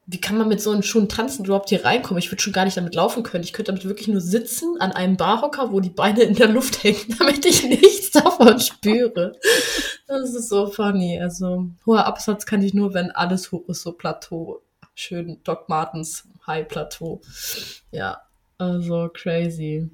wie 0.05 0.19
kann 0.19 0.37
man 0.37 0.49
mit 0.49 0.59
so 0.59 0.71
einem 0.71 0.81
Schuhen 0.81 1.07
tanzen 1.07 1.45
überhaupt 1.45 1.69
hier 1.69 1.85
reinkommen? 1.85 2.17
Ich 2.19 2.31
würde 2.31 2.41
schon 2.41 2.51
gar 2.51 2.65
nicht 2.65 2.75
damit 2.75 2.95
laufen 2.95 3.23
können. 3.23 3.43
Ich 3.43 3.53
könnte 3.53 3.71
damit 3.71 3.85
wirklich 3.85 4.07
nur 4.07 4.21
sitzen 4.21 4.75
an 4.79 4.91
einem 4.91 5.17
Barhocker, 5.17 5.71
wo 5.71 5.79
die 5.79 5.89
Beine 5.89 6.23
in 6.23 6.35
der 6.35 6.49
Luft 6.49 6.83
hängen, 6.83 7.15
damit 7.19 7.45
ich 7.45 7.63
nichts 7.63 8.11
davon 8.11 8.59
spüre. 8.59 9.37
Das 10.09 10.33
ist 10.33 10.49
so 10.49 10.65
funny. 10.65 11.21
Also 11.21 11.69
hoher 11.85 12.07
Absatz 12.07 12.47
kann 12.47 12.63
ich 12.63 12.73
nur, 12.73 12.95
wenn 12.95 13.11
alles 13.11 13.51
hoch 13.51 13.69
ist, 13.69 13.83
so 13.83 13.91
Plateau. 13.91 14.59
Schön 14.95 15.39
Doc 15.43 15.69
Martens 15.69 16.27
High 16.47 16.67
Plateau. 16.67 17.21
Ja, 17.91 18.19
also 18.57 19.09
crazy. 19.13 19.87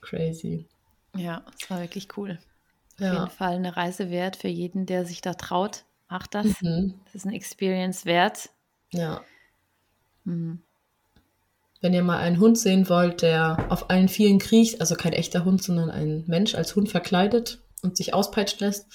Crazy. 0.00 0.66
Ja, 1.16 1.44
es 1.56 1.70
war 1.70 1.80
wirklich 1.80 2.08
cool. 2.16 2.40
Auf 2.94 3.00
ja. 3.00 3.12
jeden 3.14 3.30
Fall 3.30 3.54
eine 3.54 3.76
Reise 3.76 4.10
wert 4.10 4.34
für 4.34 4.48
jeden, 4.48 4.84
der 4.84 5.06
sich 5.06 5.20
da 5.20 5.34
traut. 5.34 5.84
Macht 6.08 6.34
das. 6.34 6.60
Mhm. 6.60 6.94
Das 7.04 7.14
ist 7.14 7.26
eine 7.26 7.36
Experience 7.36 8.04
wert. 8.04 8.50
Ja. 8.90 9.22
Mhm. 10.24 10.60
Wenn 11.80 11.94
ihr 11.94 12.02
mal 12.02 12.18
einen 12.18 12.40
Hund 12.40 12.58
sehen 12.58 12.88
wollt, 12.88 13.22
der 13.22 13.64
auf 13.68 13.90
allen 13.90 14.08
Vieren 14.08 14.40
kriecht, 14.40 14.80
also 14.80 14.96
kein 14.96 15.12
echter 15.12 15.44
Hund, 15.44 15.62
sondern 15.62 15.88
ein 15.88 16.24
Mensch 16.26 16.56
als 16.56 16.74
Hund 16.74 16.88
verkleidet 16.88 17.60
und 17.82 17.96
sich 17.96 18.12
auspeitschen 18.12 18.66
lässt, 18.66 18.86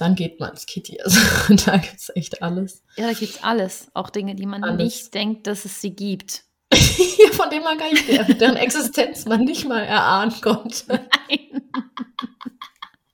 dann 0.00 0.14
geht 0.14 0.40
man 0.40 0.50
ins 0.50 0.66
Kitty. 0.66 1.00
Also 1.00 1.20
da 1.66 1.76
gibt 1.76 1.96
es 1.96 2.10
echt 2.14 2.42
alles. 2.42 2.82
Ja, 2.96 3.06
da 3.06 3.12
gibt 3.12 3.34
es 3.34 3.42
alles. 3.42 3.88
Auch 3.94 4.10
Dinge, 4.10 4.34
die 4.34 4.46
man 4.46 4.64
alles. 4.64 4.76
nicht 4.78 5.14
denkt, 5.14 5.46
dass 5.46 5.64
es 5.64 5.80
sie 5.80 5.94
gibt. 5.94 6.44
Von 7.32 7.50
denen 7.50 7.64
man 7.64 7.78
gar 7.78 7.90
nicht, 7.90 8.08
deren 8.40 8.56
Existenz 8.56 9.26
man 9.26 9.44
nicht 9.44 9.66
mal 9.66 9.82
erahnen 9.82 10.32
konnte. 10.40 10.84
Nein. 10.88 11.62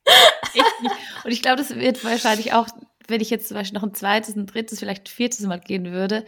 Und 1.24 1.30
ich 1.30 1.42
glaube, 1.42 1.56
das 1.56 1.74
wird 1.74 2.04
wahrscheinlich 2.04 2.52
auch, 2.52 2.68
wenn 3.08 3.20
ich 3.20 3.30
jetzt 3.30 3.48
zum 3.48 3.56
Beispiel 3.56 3.78
noch 3.78 3.86
ein 3.86 3.94
zweites, 3.94 4.36
ein 4.36 4.46
drittes, 4.46 4.78
vielleicht 4.78 5.04
ein 5.04 5.10
viertes 5.10 5.40
Mal 5.40 5.60
gehen 5.60 5.92
würde, 5.92 6.24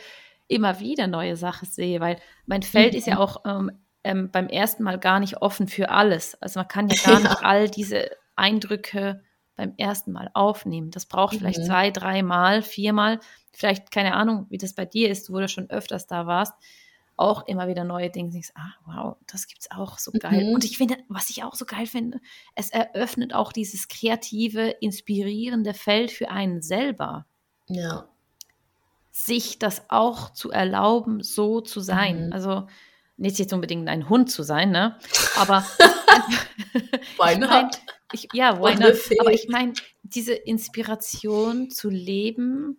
immer 0.48 0.80
wieder 0.80 1.06
neue 1.06 1.36
Sachen 1.36 1.68
sehe, 1.68 2.00
weil 2.00 2.18
mein 2.46 2.62
Feld 2.62 2.92
mhm. 2.92 2.98
ist 2.98 3.06
ja 3.06 3.16
mhm. 3.16 3.20
auch 3.20 3.44
ähm, 3.44 3.70
ähm, 4.04 4.30
beim 4.30 4.48
ersten 4.48 4.82
Mal 4.82 4.98
gar 4.98 5.20
nicht 5.20 5.42
offen 5.42 5.68
für 5.68 5.90
alles. 5.90 6.40
Also 6.42 6.60
man 6.60 6.68
kann 6.68 6.88
ja 6.88 6.96
gar 7.04 7.20
ja. 7.20 7.28
nicht 7.28 7.44
all 7.44 7.68
diese 7.68 8.10
Eindrücke 8.36 9.22
beim 9.58 9.74
ersten 9.76 10.12
Mal 10.12 10.30
aufnehmen. 10.32 10.90
Das 10.90 11.04
braucht 11.04 11.34
mhm. 11.34 11.38
vielleicht 11.38 11.66
zwei, 11.66 11.90
dreimal, 11.90 12.62
viermal, 12.62 13.20
vielleicht 13.52 13.90
keine 13.90 14.14
Ahnung, 14.14 14.46
wie 14.48 14.56
das 14.56 14.72
bei 14.72 14.86
dir 14.86 15.10
ist, 15.10 15.30
wo 15.30 15.38
du 15.38 15.48
schon 15.48 15.68
öfters 15.68 16.06
da 16.06 16.26
warst, 16.26 16.54
auch 17.16 17.46
immer 17.46 17.68
wieder 17.68 17.84
neue 17.84 18.08
Dinge. 18.08 18.30
Denkst, 18.30 18.52
ah, 18.54 18.72
wow, 18.86 19.16
das 19.30 19.46
gibt 19.46 19.60
es 19.60 19.70
auch 19.70 19.98
so 19.98 20.12
geil. 20.12 20.46
Mhm. 20.46 20.54
Und 20.54 20.64
ich 20.64 20.78
finde, 20.78 20.96
was 21.08 21.28
ich 21.28 21.44
auch 21.44 21.54
so 21.54 21.66
geil 21.66 21.86
finde, 21.86 22.20
es 22.54 22.70
eröffnet 22.70 23.34
auch 23.34 23.52
dieses 23.52 23.88
kreative, 23.88 24.68
inspirierende 24.80 25.74
Feld 25.74 26.10
für 26.10 26.30
einen 26.30 26.62
selber. 26.62 27.26
Ja 27.68 28.08
sich 29.10 29.58
das 29.58 29.82
auch 29.88 30.32
zu 30.32 30.52
erlauben, 30.52 31.24
so 31.24 31.60
zu 31.60 31.80
sein. 31.80 32.26
Mhm. 32.26 32.32
Also 32.32 32.66
nicht 33.18 33.38
jetzt 33.38 33.52
unbedingt 33.52 33.88
ein 33.88 34.08
Hund 34.08 34.30
zu 34.30 34.42
sein, 34.42 34.70
ne? 34.70 34.96
Aber 35.36 35.62
why 37.18 37.36
not? 37.36 37.42
Ich 37.42 37.50
mein, 37.50 37.70
ich, 38.12 38.28
ja, 38.32 38.58
why 38.60 38.74
not? 38.74 38.96
Aber 39.20 39.32
ich 39.32 39.48
meine, 39.48 39.74
diese 40.02 40.32
Inspiration 40.32 41.70
zu 41.70 41.90
leben, 41.90 42.78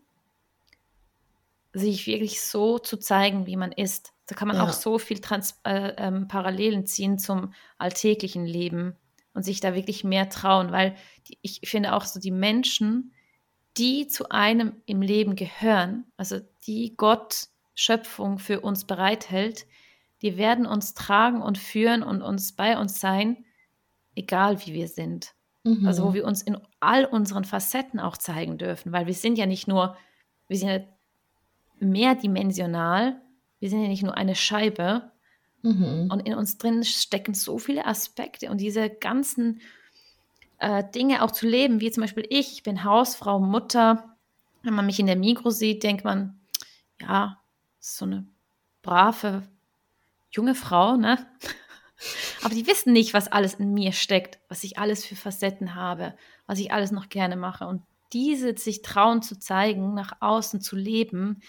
sich 1.74 2.08
wirklich 2.08 2.42
so 2.42 2.80
zu 2.80 2.98
zeigen, 2.98 3.46
wie 3.46 3.58
man 3.58 3.72
ist. 3.72 4.14
Da 4.26 4.36
kann 4.36 4.48
man 4.48 4.58
ja. 4.58 4.64
auch 4.64 4.74
so 4.74 4.98
viel 4.98 5.20
Trans 5.20 5.60
äh, 5.64 5.94
ähm, 5.98 6.28
Parallelen 6.28 6.86
ziehen 6.86 7.20
zum 7.20 7.54
alltäglichen 7.78 8.46
Leben 8.46 8.96
und 9.34 9.44
sich 9.44 9.60
da 9.60 9.76
wirklich 9.76 10.04
mehr 10.04 10.30
trauen, 10.30 10.72
weil 10.72 10.96
die, 11.28 11.38
ich 11.42 11.62
finde 11.66 11.94
auch 11.94 12.06
so 12.06 12.20
die 12.20 12.32
Menschen, 12.32 13.14
die 13.78 14.08
zu 14.08 14.30
einem 14.30 14.82
im 14.86 15.02
Leben 15.02 15.36
gehören, 15.36 16.06
also 16.18 16.40
die 16.66 16.96
Gott 16.98 17.48
Schöpfung 17.76 18.40
für 18.40 18.62
uns 18.62 18.86
bereithält, 18.86 19.66
die 20.22 20.38
werden 20.38 20.66
uns 20.66 20.94
tragen 20.94 21.42
und 21.42 21.58
führen 21.58 22.04
und 22.04 22.22
uns 22.22 22.54
bei 22.54 22.78
uns 22.78 23.00
sein, 23.00 23.46
egal 24.16 24.66
wie 24.66 24.74
wir 24.74 24.88
sind. 24.88 25.34
Mhm. 25.64 25.88
Also 25.88 26.06
wo 26.06 26.14
wir 26.14 26.26
uns 26.26 26.42
in 26.42 26.58
all 26.80 27.06
unseren 27.06 27.46
Facetten 27.46 28.00
auch 28.00 28.18
zeigen 28.18 28.58
dürfen, 28.58 28.92
weil 28.92 29.08
wir 29.08 29.14
sind 29.14 29.38
ja 29.38 29.46
nicht 29.46 29.68
nur, 29.68 29.98
wir 30.48 30.58
sind 30.58 30.70
ja 30.70 30.80
mehrdimensional, 31.80 33.22
wir 33.60 33.70
sind 33.70 33.82
ja 33.82 33.88
nicht 33.88 34.04
nur 34.04 34.16
eine 34.16 34.36
Scheibe. 34.36 35.12
Mhm. 35.62 36.10
Und 36.12 36.22
in 36.22 36.34
uns 36.36 36.58
drin 36.58 36.84
stecken 36.84 37.34
so 37.34 37.58
viele 37.58 37.86
Aspekte 37.86 38.50
und 38.50 38.62
diese 38.62 38.90
ganzen 38.90 39.62
äh, 40.60 40.84
Dinge 40.96 41.22
auch 41.22 41.32
zu 41.32 41.48
leben, 41.48 41.82
wie 41.82 41.92
zum 41.92 42.02
Beispiel 42.02 42.26
ich, 42.30 42.54
ich 42.54 42.64
bin 42.64 42.84
Hausfrau, 42.84 43.40
Mutter. 43.40 44.16
Wenn 44.64 44.74
man 44.74 44.86
mich 44.86 45.00
in 45.00 45.06
der 45.06 45.16
Mikro 45.18 45.50
sieht, 45.50 45.84
denkt 45.84 46.04
man, 46.04 46.40
ja, 47.02 47.42
so 47.80 48.06
eine 48.06 48.28
brave 48.82 49.44
junge 50.32 50.56
Frau, 50.56 50.98
ne? 50.98 51.26
Aber 52.44 52.54
die 52.56 52.68
wissen 52.68 52.94
nicht, 52.94 53.14
was 53.14 53.30
alles 53.30 53.56
in 53.56 53.74
mir 53.74 53.92
steckt, 53.92 54.40
was 54.48 54.64
ich 54.64 54.78
alles 54.78 55.06
für 55.06 55.16
Facetten 55.16 55.76
habe, 55.76 56.16
was 56.48 56.60
ich 56.60 56.72
alles 56.72 56.92
noch 56.92 57.10
gerne 57.10 57.36
mache. 57.36 57.68
Und 57.68 57.84
diese 58.14 58.58
sich 58.58 58.82
trauen 58.82 59.22
zu 59.22 59.38
zeigen, 59.38 59.94
nach 59.94 60.14
außen 60.22 60.62
zu 60.62 60.76
leben, 60.76 61.42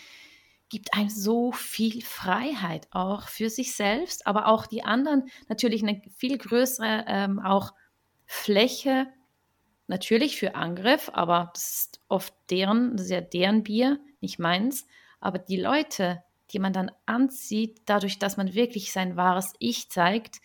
gibt 0.69 0.95
einem 0.95 1.09
so 1.09 1.53
viel 1.53 2.03
Freiheit 2.03 2.89
auch 2.93 3.29
für 3.29 3.51
sich 3.51 3.75
selbst, 3.75 4.27
aber 4.27 4.47
auch 4.47 4.67
die 4.67 4.85
anderen 4.85 5.29
natürlich 5.49 5.83
eine 5.83 6.01
viel 6.17 6.39
größere 6.39 7.05
ähm, 7.09 7.41
auch 7.41 7.73
Fläche 8.27 9.09
natürlich 9.89 10.39
für 10.39 10.55
Angriff, 10.55 11.11
aber 11.13 11.51
das 11.53 11.71
ist 11.73 12.01
oft 12.09 12.33
deren, 12.49 12.97
das 12.97 13.07
ist 13.07 13.13
ja 13.13 13.21
deren 13.21 13.65
Bier, 13.65 13.99
nicht 14.21 14.39
meins. 14.39 14.87
Aber 15.19 15.39
die 15.39 15.57
Leute, 15.57 16.23
die 16.53 16.59
man 16.59 16.73
dann 16.73 16.91
anzieht, 17.07 17.83
dadurch, 17.87 18.19
dass 18.19 18.37
man 18.37 18.55
wirklich 18.55 18.93
sein 18.93 19.17
wahres 19.17 19.53
Ich 19.59 19.91
zeigt, 19.91 20.41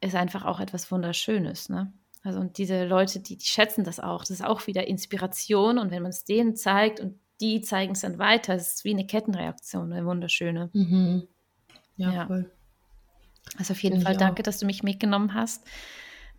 ist 0.00 0.14
einfach 0.14 0.44
auch 0.44 0.60
etwas 0.60 0.90
Wunderschönes. 0.90 1.68
Ne? 1.68 1.92
Also 2.22 2.40
und 2.40 2.58
diese 2.58 2.84
Leute, 2.84 3.20
die, 3.20 3.36
die 3.36 3.44
schätzen 3.46 3.84
das 3.84 4.00
auch. 4.00 4.20
Das 4.20 4.30
ist 4.30 4.44
auch 4.44 4.66
wieder 4.66 4.86
Inspiration 4.86 5.78
und 5.78 5.90
wenn 5.90 6.02
man 6.02 6.10
es 6.10 6.24
denen 6.24 6.56
zeigt 6.56 7.00
und 7.00 7.18
die 7.40 7.60
zeigen 7.60 7.92
es 7.92 8.00
dann 8.00 8.18
weiter, 8.18 8.54
das 8.54 8.74
ist 8.74 8.84
wie 8.84 8.92
eine 8.92 9.06
Kettenreaktion, 9.06 9.92
eine 9.92 10.06
wunderschöne. 10.06 10.70
Mhm. 10.72 11.26
Ja, 11.96 12.12
ja, 12.12 12.26
voll. 12.26 12.50
Also 13.58 13.72
auf 13.72 13.82
jeden 13.82 13.96
Finde 13.96 14.06
Fall 14.06 14.16
danke, 14.16 14.42
dass 14.42 14.58
du 14.58 14.66
mich 14.66 14.82
mitgenommen 14.82 15.34
hast 15.34 15.64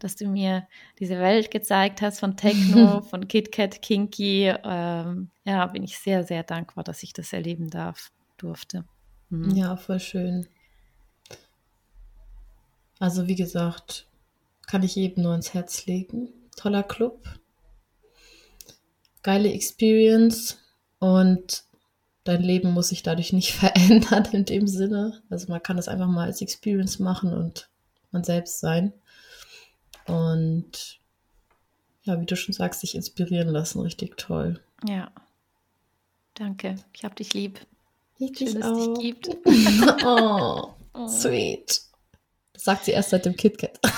dass 0.04 0.16
du 0.18 0.28
mir 0.28 0.68
diese 1.00 1.18
Welt 1.20 1.50
gezeigt 1.50 2.02
hast 2.02 2.20
von 2.20 2.36
Techno, 2.36 3.02
von 3.10 3.28
KitKat, 3.28 3.82
Kinky. 3.82 4.54
Ähm, 4.64 5.30
ja, 5.46 5.66
bin 5.68 5.84
ich 5.84 5.98
sehr, 5.98 6.24
sehr 6.24 6.44
dankbar, 6.44 6.84
dass 6.84 7.04
ich 7.04 7.14
das 7.14 7.32
erleben 7.32 7.70
darf, 7.70 8.12
durfte. 8.38 8.86
Mhm. 9.30 9.52
Ja, 9.52 9.76
voll 9.78 10.00
schön. 10.00 10.48
Also 13.00 13.28
wie 13.28 13.36
gesagt, 13.36 14.08
kann 14.68 14.84
ich 14.84 14.96
jedem 14.96 15.24
nur 15.24 15.36
ins 15.36 15.54
Herz 15.54 15.86
legen. 15.86 16.30
Toller 16.56 16.84
Club. 16.84 17.28
Geile 19.24 19.52
Experience 19.52 20.60
und 21.00 21.64
dein 22.24 22.42
Leben 22.42 22.72
muss 22.72 22.90
sich 22.90 23.04
dadurch 23.04 23.34
nicht 23.34 23.54
verändern 23.54 24.26
in 24.32 24.46
dem 24.46 24.68
Sinne. 24.68 25.22
Also 25.30 25.52
man 25.52 25.62
kann 25.62 25.78
das 25.78 25.88
einfach 25.88 26.08
mal 26.08 26.26
als 26.26 26.42
Experience 26.42 27.00
machen 27.00 27.34
und 27.34 27.70
man 28.12 28.24
selbst 28.24 28.60
sein. 28.60 28.94
Und 30.06 31.00
ja, 32.04 32.20
wie 32.20 32.26
du 32.26 32.36
schon 32.36 32.54
sagst, 32.54 32.82
sich 32.82 32.96
inspirieren 32.96 33.50
lassen, 33.50 33.80
richtig 33.80 34.18
toll. 34.18 34.62
Ja. 34.88 35.12
Danke. 36.34 36.76
Ich 36.94 37.04
hab 37.04 37.16
dich 37.16 37.34
lieb. 37.34 37.60
Ich 38.32 38.38
Schön, 38.38 38.62
dass 38.62 38.78
es 38.78 38.94
dich 38.94 39.00
gibt. 39.00 39.30
oh, 40.06 40.74
oh, 40.94 41.08
sweet. 41.08 41.82
Das 42.54 42.64
sagt 42.64 42.86
sie 42.86 42.92
erst 42.92 43.10
seit 43.10 43.26
dem 43.26 43.36
KitKat. 43.36 43.78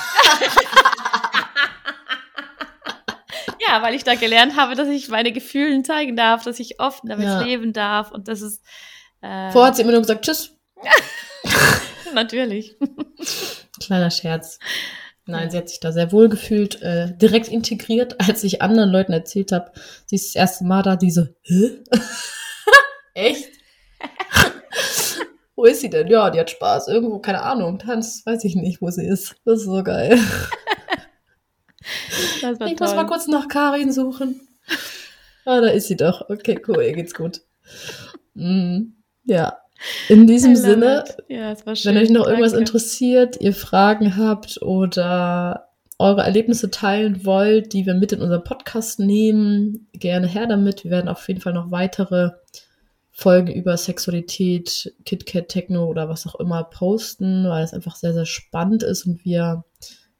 ja, 3.67 3.81
weil 3.81 3.93
ich 3.93 4.03
da 4.03 4.15
gelernt 4.15 4.55
habe, 4.55 4.73
dass 4.75 4.87
ich 4.87 5.09
meine 5.09 5.31
Gefühle 5.31 5.83
zeigen 5.83 6.15
darf, 6.15 6.43
dass 6.43 6.59
ich 6.59 6.79
offen 6.79 7.09
damit 7.09 7.25
ja. 7.27 7.41
leben 7.41 7.73
darf 7.73 8.11
und 8.11 8.27
das 8.27 8.41
ist. 8.41 8.63
Äh, 9.21 9.51
Vorher 9.51 9.67
hat 9.67 9.75
sie 9.75 9.83
immer 9.83 9.91
nur 9.91 10.01
gesagt, 10.01 10.25
tschüss. 10.25 10.51
Natürlich. 12.13 12.77
Kleiner 13.79 14.09
Scherz. 14.09 14.57
Nein, 15.27 15.49
sie 15.49 15.57
hat 15.57 15.69
sich 15.69 15.79
da 15.79 15.91
sehr 15.91 16.11
wohl 16.11 16.29
gefühlt, 16.29 16.81
äh, 16.83 17.15
direkt 17.17 17.47
integriert, 17.47 18.19
als 18.21 18.43
ich 18.43 18.61
anderen 18.61 18.91
Leuten 18.91 19.11
erzählt 19.11 19.51
habe, 19.51 19.71
sie 20.05 20.15
ist 20.17 20.27
das 20.29 20.35
erste 20.35 20.65
Mal 20.65 20.83
da, 20.83 20.95
diese, 20.95 21.35
hä? 21.41 21.83
Echt? 23.15 23.54
wo 25.55 25.65
ist 25.65 25.81
sie 25.81 25.89
denn? 25.89 26.07
Ja, 26.07 26.29
die 26.29 26.39
hat 26.39 26.49
Spaß. 26.49 26.87
Irgendwo, 26.87 27.19
keine 27.19 27.41
Ahnung, 27.41 27.79
Tanz, 27.79 28.23
weiß 28.25 28.43
ich 28.43 28.55
nicht, 28.55 28.81
wo 28.81 28.89
sie 28.89 29.05
ist. 29.05 29.35
Das 29.45 29.59
ist 29.59 29.65
so 29.65 29.83
geil. 29.83 30.19
ich 31.81 32.41
toll. 32.41 32.75
muss 32.79 32.95
mal 32.95 33.07
kurz 33.07 33.27
nach 33.27 33.47
Karin 33.47 33.91
suchen. 33.91 34.41
Ah, 35.45 35.61
da 35.61 35.67
ist 35.67 35.87
sie 35.87 35.95
doch. 35.95 36.29
Okay, 36.29 36.59
cool, 36.67 36.83
ihr 36.83 36.93
geht's 36.93 37.13
gut. 37.13 37.41
Mm, 38.33 38.93
ja. 39.25 39.57
In 40.09 40.25
diesem 40.25 40.55
Sinne, 40.55 41.03
ja, 41.27 41.55
wenn 41.65 41.97
euch 41.97 42.09
noch 42.09 42.25
irgendwas 42.25 42.53
Danke. 42.53 42.65
interessiert, 42.65 43.41
ihr 43.41 43.53
Fragen 43.53 44.17
habt 44.17 44.61
oder 44.61 45.69
eure 45.99 46.23
Erlebnisse 46.23 46.71
teilen 46.71 47.25
wollt, 47.25 47.73
die 47.73 47.85
wir 47.85 47.93
mit 47.93 48.11
in 48.11 48.21
unseren 48.21 48.43
Podcast 48.43 48.99
nehmen, 48.99 49.87
gerne 49.93 50.27
her 50.27 50.47
damit. 50.47 50.83
Wir 50.83 50.91
werden 50.91 51.07
auf 51.07 51.27
jeden 51.27 51.41
Fall 51.41 51.53
noch 51.53 51.71
weitere 51.71 52.31
Folgen 53.17 53.53
über 53.53 53.77
Sexualität, 53.77 54.93
KitKat, 55.05 55.47
Techno 55.47 55.85
oder 55.85 56.09
was 56.09 56.27
auch 56.27 56.35
immer 56.35 56.65
posten, 56.65 57.47
weil 57.47 57.63
es 57.63 57.73
einfach 57.73 57.95
sehr, 57.95 58.13
sehr 58.13 58.25
spannend 58.25 58.83
ist 58.83 59.05
und 59.05 59.23
wir 59.23 59.63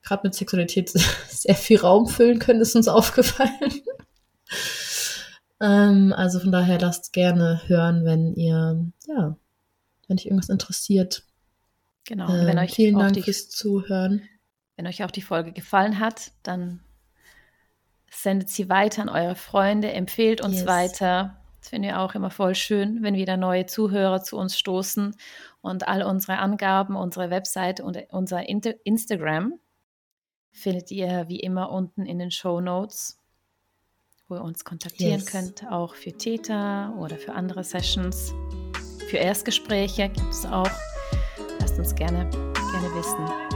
gerade 0.01 0.21
mit 0.23 0.33
Sexualität 0.33 0.89
sehr 1.27 1.55
viel 1.55 1.77
Raum 1.77 2.07
füllen 2.07 2.39
können, 2.39 2.61
ist 2.61 2.73
uns 2.73 2.87
aufgefallen. 2.87 3.81
ähm, 5.59 6.13
also 6.15 6.39
von 6.39 6.53
daher 6.53 6.79
lasst 6.79 7.11
gerne 7.11 7.63
hören, 7.67 8.05
wenn 8.05 8.33
ihr, 8.33 8.85
ja, 9.07 9.35
wenn 10.07 10.17
euch 10.17 10.25
irgendwas 10.25 10.49
interessiert. 10.49 11.23
Genau. 12.05 12.33
Ähm, 12.33 12.47
wenn 12.47 12.59
euch 12.59 12.75
vielen 12.75 12.97
Dank 12.97 13.15
die, 13.15 13.23
fürs 13.23 13.49
Zuhören. 13.49 14.21
Wenn 14.77 14.87
euch 14.87 15.03
auch 15.03 15.11
die 15.11 15.21
Folge 15.21 15.51
gefallen 15.51 15.99
hat, 15.99 16.31
dann 16.43 16.79
sendet 18.09 18.47
sie 18.49 18.69
weiter 18.69 19.01
an 19.01 19.09
eure 19.09 19.35
Freunde, 19.35 19.91
empfehlt 19.91 20.39
uns 20.39 20.59
yes. 20.59 20.65
weiter. 20.65 21.41
Das 21.65 21.71
finden 21.71 21.87
wir 21.87 21.99
auch 21.99 22.13
immer 22.13 22.29
voll 22.29 22.53
schön, 22.53 23.01
wenn 23.01 23.15
wieder 23.15 23.37
neue 23.37 23.65
Zuhörer 23.65 24.21
zu 24.21 24.37
uns 24.37 24.55
stoßen 24.55 25.15
und 25.61 25.87
all 25.87 26.03
unsere 26.03 26.37
Angaben, 26.37 26.95
unsere 26.95 27.31
Website 27.31 27.79
und 27.81 27.97
unser 28.11 28.47
Instagram 28.47 29.53
findet 30.51 30.91
ihr 30.91 31.25
wie 31.27 31.39
immer 31.39 31.71
unten 31.71 32.05
in 32.05 32.19
den 32.19 32.29
Show 32.29 32.61
Notes, 32.61 33.19
wo 34.27 34.35
ihr 34.35 34.43
uns 34.43 34.63
kontaktieren 34.63 35.21
yes. 35.21 35.25
könnt, 35.25 35.67
auch 35.67 35.95
für 35.95 36.13
Täter 36.15 36.93
oder 36.99 37.15
für 37.17 37.33
andere 37.33 37.63
Sessions. 37.63 38.31
Für 39.09 39.17
Erstgespräche 39.17 40.09
gibt 40.09 40.29
es 40.29 40.45
auch. 40.45 40.69
Lasst 41.59 41.79
uns 41.79 41.95
gerne, 41.95 42.29
gerne 42.29 42.93
wissen. 42.93 43.54